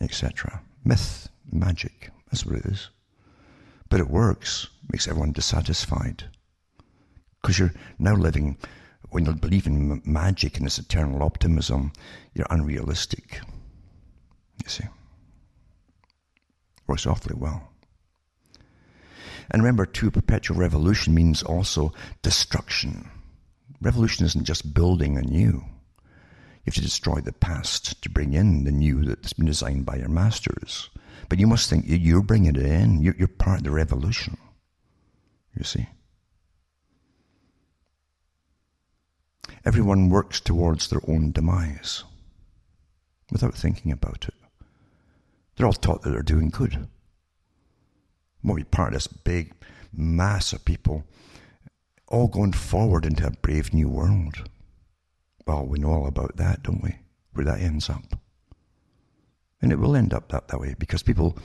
Etc. 0.00 0.60
Myth, 0.84 1.28
magic. 1.52 2.10
That's 2.28 2.44
what 2.44 2.56
it 2.56 2.66
is. 2.66 2.90
But 3.90 4.00
it 4.00 4.10
works, 4.10 4.66
makes 4.90 5.06
everyone 5.06 5.30
dissatisfied. 5.30 6.24
Because 7.40 7.60
you're 7.60 7.74
now 8.00 8.16
living, 8.16 8.58
when 9.10 9.24
you 9.24 9.34
believe 9.34 9.68
in 9.68 10.02
magic 10.04 10.56
and 10.56 10.66
this 10.66 10.80
eternal 10.80 11.22
optimism, 11.22 11.92
you're 12.34 12.48
unrealistic. 12.50 13.40
You 14.64 14.68
see. 14.68 14.84
Works 16.88 17.06
awfully 17.06 17.36
well. 17.38 17.70
And 19.50 19.62
remember, 19.62 19.86
too, 19.86 20.10
perpetual 20.10 20.58
revolution 20.58 21.14
means 21.14 21.42
also 21.42 21.92
destruction. 22.22 23.10
Revolution 23.80 24.26
isn't 24.26 24.44
just 24.44 24.74
building 24.74 25.16
anew. 25.16 25.64
You 26.66 26.72
have 26.72 26.74
to 26.74 26.80
destroy 26.80 27.20
the 27.20 27.32
past 27.32 28.02
to 28.02 28.10
bring 28.10 28.32
in 28.32 28.64
the 28.64 28.72
new 28.72 29.04
that's 29.04 29.32
been 29.32 29.46
designed 29.46 29.86
by 29.86 29.96
your 29.96 30.08
masters. 30.08 30.90
But 31.28 31.38
you 31.38 31.46
must 31.46 31.70
think 31.70 31.84
you're 31.86 32.22
bringing 32.22 32.56
it 32.56 32.62
in. 32.62 33.02
You're, 33.02 33.14
you're 33.16 33.28
part 33.28 33.58
of 33.58 33.64
the 33.64 33.70
revolution. 33.70 34.36
You 35.56 35.64
see? 35.64 35.86
Everyone 39.64 40.10
works 40.10 40.40
towards 40.40 40.88
their 40.88 41.00
own 41.08 41.32
demise 41.32 42.04
without 43.30 43.54
thinking 43.54 43.92
about 43.92 44.26
it. 44.28 44.34
They're 45.56 45.66
all 45.66 45.72
taught 45.72 46.02
that 46.02 46.10
they're 46.10 46.22
doing 46.22 46.50
good. 46.50 46.88
We'll 48.46 48.54
be 48.54 48.62
part 48.62 48.94
of 48.94 48.94
this 48.94 49.08
big 49.08 49.52
mass 49.92 50.52
of 50.52 50.64
people 50.64 51.04
all 52.06 52.28
going 52.28 52.52
forward 52.52 53.04
into 53.04 53.26
a 53.26 53.32
brave 53.32 53.74
new 53.74 53.88
world. 53.88 54.48
Well, 55.48 55.66
we 55.66 55.80
know 55.80 55.90
all 55.90 56.06
about 56.06 56.36
that, 56.36 56.62
don't 56.62 56.80
we? 56.80 56.94
Where 57.32 57.44
that 57.44 57.60
ends 57.60 57.90
up. 57.90 58.20
And 59.60 59.72
it 59.72 59.80
will 59.80 59.96
end 59.96 60.14
up 60.14 60.28
that, 60.28 60.46
that 60.46 60.60
way 60.60 60.76
because 60.78 61.02
people 61.02 61.36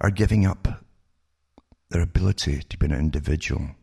are 0.00 0.10
giving 0.10 0.44
up 0.44 0.84
their 1.90 2.02
ability 2.02 2.62
to 2.68 2.76
be 2.76 2.86
an 2.86 2.92
individual, 2.92 3.76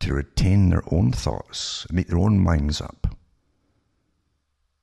to 0.00 0.12
retain 0.12 0.68
their 0.68 0.82
own 0.90 1.10
thoughts, 1.10 1.86
make 1.90 2.08
their 2.08 2.18
own 2.18 2.38
minds 2.38 2.82
up. 2.82 3.16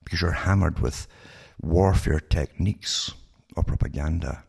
Because 0.04 0.22
you're 0.22 0.32
hammered 0.32 0.80
with 0.80 1.08
warfare 1.62 2.20
techniques 2.20 3.12
or 3.56 3.62
propaganda. 3.62 4.44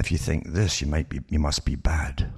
If 0.00 0.10
you 0.10 0.18
think 0.18 0.48
this, 0.48 0.80
you 0.80 0.86
might 0.86 1.08
be 1.08 1.20
you 1.28 1.38
must 1.38 1.64
be 1.64 1.76
bad. 1.76 2.32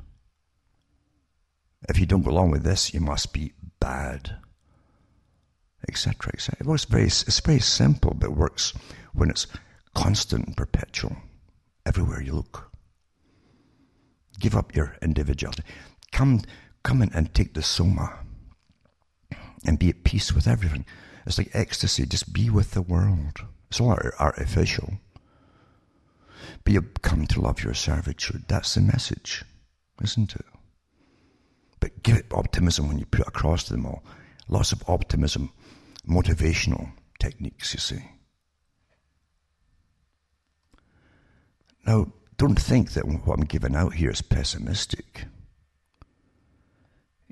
If 1.89 1.99
you 1.99 2.07
don't 2.07 2.23
go 2.23 2.31
along 2.31 2.51
with 2.51 2.65
this, 2.65 2.93
you 2.93 3.01
must 3.01 3.33
be 3.33 3.53
bad. 3.81 4.37
Etc. 5.89 6.31
etc. 6.35 6.57
It 6.61 6.89
very 6.91 7.07
it's 7.07 7.41
very 7.41 7.61
simple, 7.61 8.15
but 8.15 8.31
it 8.31 8.37
works 8.37 8.73
when 9.15 9.31
it's 9.31 9.47
constant 9.95 10.47
and 10.47 10.57
perpetual. 10.57 11.17
everywhere 11.85 12.23
you 12.23 12.33
look. 12.33 12.71
Give 14.39 14.57
up 14.57 14.75
your 14.75 14.97
individuality. 15.03 15.63
Come, 16.13 16.43
come 16.83 17.03
in 17.03 17.13
and 17.13 17.35
take 17.35 17.55
the 17.55 17.63
soma 17.63 18.21
and 19.65 19.79
be 19.79 19.91
at 19.91 20.05
peace 20.05 20.33
with 20.33 20.47
everything. 20.47 20.85
It's 21.27 21.39
like 21.39 21.51
ecstasy. 21.55 22.07
Just 22.07 22.33
be 22.33 22.51
with 22.51 22.73
the 22.73 22.83
world. 22.83 23.45
It's 23.69 23.81
all 23.81 23.99
artificial. 24.19 24.95
But 26.65 26.73
you 26.73 26.83
come 27.03 27.27
to 27.27 27.41
love 27.41 27.63
your 27.63 27.75
servitude. 27.75 28.45
That's 28.49 28.75
the 28.75 28.81
message, 28.81 29.45
isn't 30.03 30.35
it? 30.35 30.47
But 31.81 32.03
give 32.03 32.17
it 32.17 32.27
optimism 32.33 32.89
when 32.89 32.99
you 32.99 33.07
put 33.07 33.21
it 33.21 33.29
across 33.29 33.65
to 33.65 33.73
them 33.73 33.87
all. 33.87 34.05
Lots 34.49 34.73
of 34.73 34.89
optimism, 34.89 35.53
motivational 36.09 36.93
techniques, 37.19 37.75
you 37.75 37.81
see. 37.81 38.05
Now, 41.87 42.13
don't 42.37 42.61
think 42.61 42.93
that 42.93 43.07
what 43.07 43.39
I'm 43.39 43.45
giving 43.45 43.75
out 43.75 43.95
here 43.95 44.11
is 44.11 44.23
pessimistic. 44.23 45.25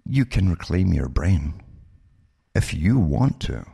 You 0.05 0.25
can 0.25 0.49
reclaim 0.49 0.93
your 0.93 1.09
brain 1.09 1.63
if 2.55 2.75
you 2.75 2.99
want 2.99 3.41
to. 3.41 3.65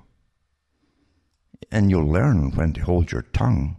And 1.70 1.90
you'll 1.90 2.06
learn 2.06 2.50
when 2.52 2.72
to 2.74 2.82
hold 2.82 3.12
your 3.12 3.22
tongue 3.22 3.76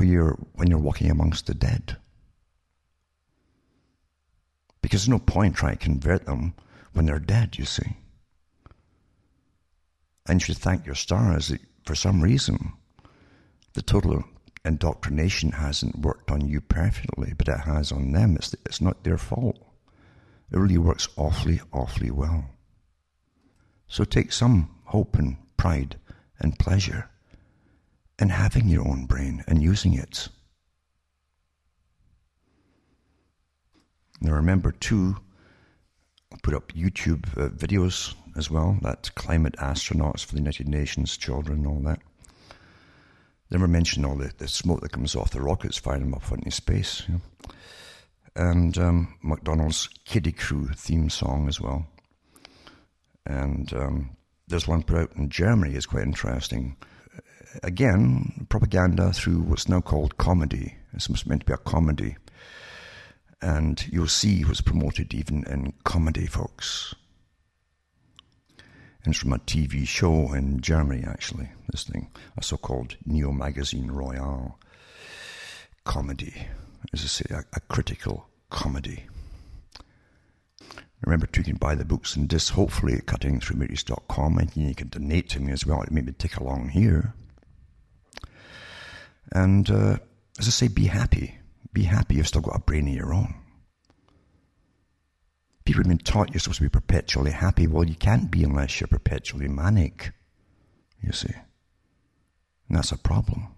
when 0.00 0.08
you're, 0.08 0.38
when 0.54 0.68
you're 0.68 0.78
walking 0.78 1.10
amongst 1.10 1.46
the 1.46 1.52
dead. 1.52 1.98
Because 4.80 5.02
there's 5.02 5.10
no 5.10 5.18
point 5.18 5.54
trying 5.54 5.76
to 5.76 5.84
convert 5.84 6.24
them 6.24 6.54
when 6.94 7.04
they're 7.04 7.18
dead, 7.18 7.58
you 7.58 7.66
see. 7.66 7.98
And 10.26 10.40
you 10.40 10.46
should 10.46 10.56
thank 10.56 10.86
your 10.86 10.94
stars 10.94 11.48
that 11.48 11.60
for 11.84 11.94
some 11.94 12.22
reason 12.22 12.72
the 13.74 13.82
total 13.82 14.24
indoctrination 14.64 15.52
hasn't 15.52 15.98
worked 15.98 16.30
on 16.30 16.48
you 16.48 16.62
perfectly, 16.62 17.34
but 17.36 17.48
it 17.48 17.60
has 17.60 17.92
on 17.92 18.12
them. 18.12 18.36
It's, 18.36 18.54
it's 18.64 18.80
not 18.80 19.04
their 19.04 19.18
fault. 19.18 19.58
It 20.50 20.56
really 20.56 20.78
works 20.78 21.08
awfully, 21.16 21.60
awfully 21.74 22.10
well. 22.10 22.46
So 23.86 24.04
take 24.04 24.32
some 24.32 24.70
hope 24.84 25.16
and 25.16 25.36
pride 25.58 25.98
and 26.38 26.58
pleasure 26.58 27.09
in 28.20 28.28
having 28.28 28.68
your 28.68 28.86
own 28.86 29.06
brain 29.06 29.42
and 29.48 29.62
using 29.62 29.94
it. 29.94 30.28
Now 34.20 34.32
remember 34.32 34.72
too, 34.72 35.16
I'll 36.30 36.38
put 36.42 36.54
up 36.54 36.72
YouTube 36.72 37.26
uh, 37.38 37.48
videos 37.48 38.14
as 38.36 38.50
well, 38.50 38.78
that 38.82 39.10
climate 39.14 39.56
astronauts 39.58 40.24
for 40.24 40.34
the 40.34 40.40
United 40.40 40.68
Nations 40.68 41.16
children 41.16 41.58
and 41.58 41.66
all 41.66 41.80
that. 41.80 42.00
Never 43.50 43.66
mention 43.66 44.04
all 44.04 44.16
the, 44.16 44.32
the 44.38 44.46
smoke 44.46 44.82
that 44.82 44.92
comes 44.92 45.16
off 45.16 45.30
the 45.30 45.40
rockets 45.40 45.78
firing 45.78 46.02
them 46.02 46.14
up 46.14 46.30
into 46.30 46.50
space. 46.50 47.02
You 47.08 47.14
know? 47.14 47.20
And 48.36 48.78
um, 48.78 49.18
McDonald's 49.22 49.88
Kiddie 50.04 50.32
Crew 50.32 50.68
theme 50.76 51.10
song 51.10 51.48
as 51.48 51.60
well. 51.60 51.86
And 53.26 53.72
um, 53.72 54.16
there's 54.46 54.68
one 54.68 54.82
put 54.82 54.98
out 54.98 55.16
in 55.16 55.30
Germany, 55.30 55.74
is 55.74 55.86
quite 55.86 56.04
interesting. 56.04 56.76
Again, 57.62 58.46
propaganda 58.48 59.12
through 59.12 59.40
what's 59.40 59.68
now 59.68 59.80
called 59.80 60.18
comedy. 60.18 60.76
It's 60.92 61.26
meant 61.26 61.40
to 61.42 61.46
be 61.46 61.52
a 61.52 61.56
comedy. 61.56 62.16
And 63.42 63.84
you'll 63.90 64.06
see 64.06 64.44
was 64.44 64.60
promoted 64.60 65.14
even 65.14 65.44
in 65.44 65.72
comedy, 65.84 66.26
folks. 66.26 66.94
And 69.04 69.14
it's 69.14 69.18
from 69.18 69.32
a 69.32 69.38
TV 69.38 69.86
show 69.86 70.32
in 70.32 70.60
Germany, 70.60 71.04
actually, 71.06 71.48
this 71.70 71.84
thing, 71.84 72.10
a 72.36 72.42
so 72.42 72.56
called 72.56 72.96
Neo 73.06 73.32
Magazine 73.32 73.90
Royale 73.90 74.58
comedy, 75.84 76.46
as 76.92 77.02
I 77.02 77.06
say, 77.06 77.24
a, 77.30 77.44
a 77.54 77.60
critical 77.60 78.28
comedy. 78.50 79.04
Remember, 81.02 81.26
you 81.34 81.42
can 81.42 81.56
buy 81.56 81.74
the 81.74 81.84
books 81.84 82.14
and 82.14 82.28
this, 82.28 82.50
hopefully, 82.50 82.94
at 82.94 83.06
cuttingthroughmatrix.com, 83.06 84.38
and 84.38 84.54
you 84.54 84.74
can 84.74 84.88
donate 84.88 85.30
to 85.30 85.40
me 85.40 85.52
as 85.52 85.64
well 85.64 85.82
maybe 85.90 86.12
tick 86.12 86.36
along 86.36 86.68
here. 86.68 87.14
And 89.32 89.70
uh, 89.70 89.96
as 90.38 90.46
I 90.46 90.50
say, 90.50 90.68
be 90.68 90.86
happy. 90.86 91.38
Be 91.72 91.82
happy 91.82 92.16
you've 92.16 92.28
still 92.28 92.42
got 92.42 92.56
a 92.56 92.60
brain 92.60 92.88
of 92.88 92.94
your 92.94 93.14
own. 93.14 93.34
People 95.64 95.82
have 95.82 95.88
been 95.88 95.98
taught 95.98 96.32
you're 96.32 96.40
supposed 96.40 96.58
to 96.58 96.64
be 96.64 96.68
perpetually 96.68 97.30
happy. 97.30 97.66
Well, 97.66 97.84
you 97.84 97.94
can't 97.94 98.30
be 98.30 98.42
unless 98.42 98.80
you're 98.80 98.88
perpetually 98.88 99.46
manic, 99.46 100.12
you 101.00 101.12
see. 101.12 101.34
And 102.68 102.76
that's 102.76 102.90
a 102.90 102.98
problem. 102.98 103.48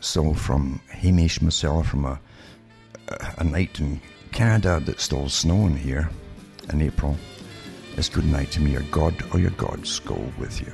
So, 0.00 0.34
from 0.34 0.80
Hamish 0.90 1.40
myself, 1.40 1.88
from 1.88 2.04
a, 2.04 2.20
a 3.38 3.44
night 3.44 3.80
in 3.80 4.00
Canada 4.32 4.80
that's 4.84 5.04
still 5.04 5.28
snowing 5.30 5.76
here 5.76 6.10
in 6.70 6.82
April, 6.82 7.16
it's 7.96 8.10
good 8.10 8.26
night 8.26 8.50
to 8.52 8.60
me. 8.60 8.72
Your 8.72 8.82
God 8.90 9.14
or 9.32 9.40
your 9.40 9.52
gods 9.52 10.00
go 10.00 10.20
with 10.38 10.60
you. 10.60 10.72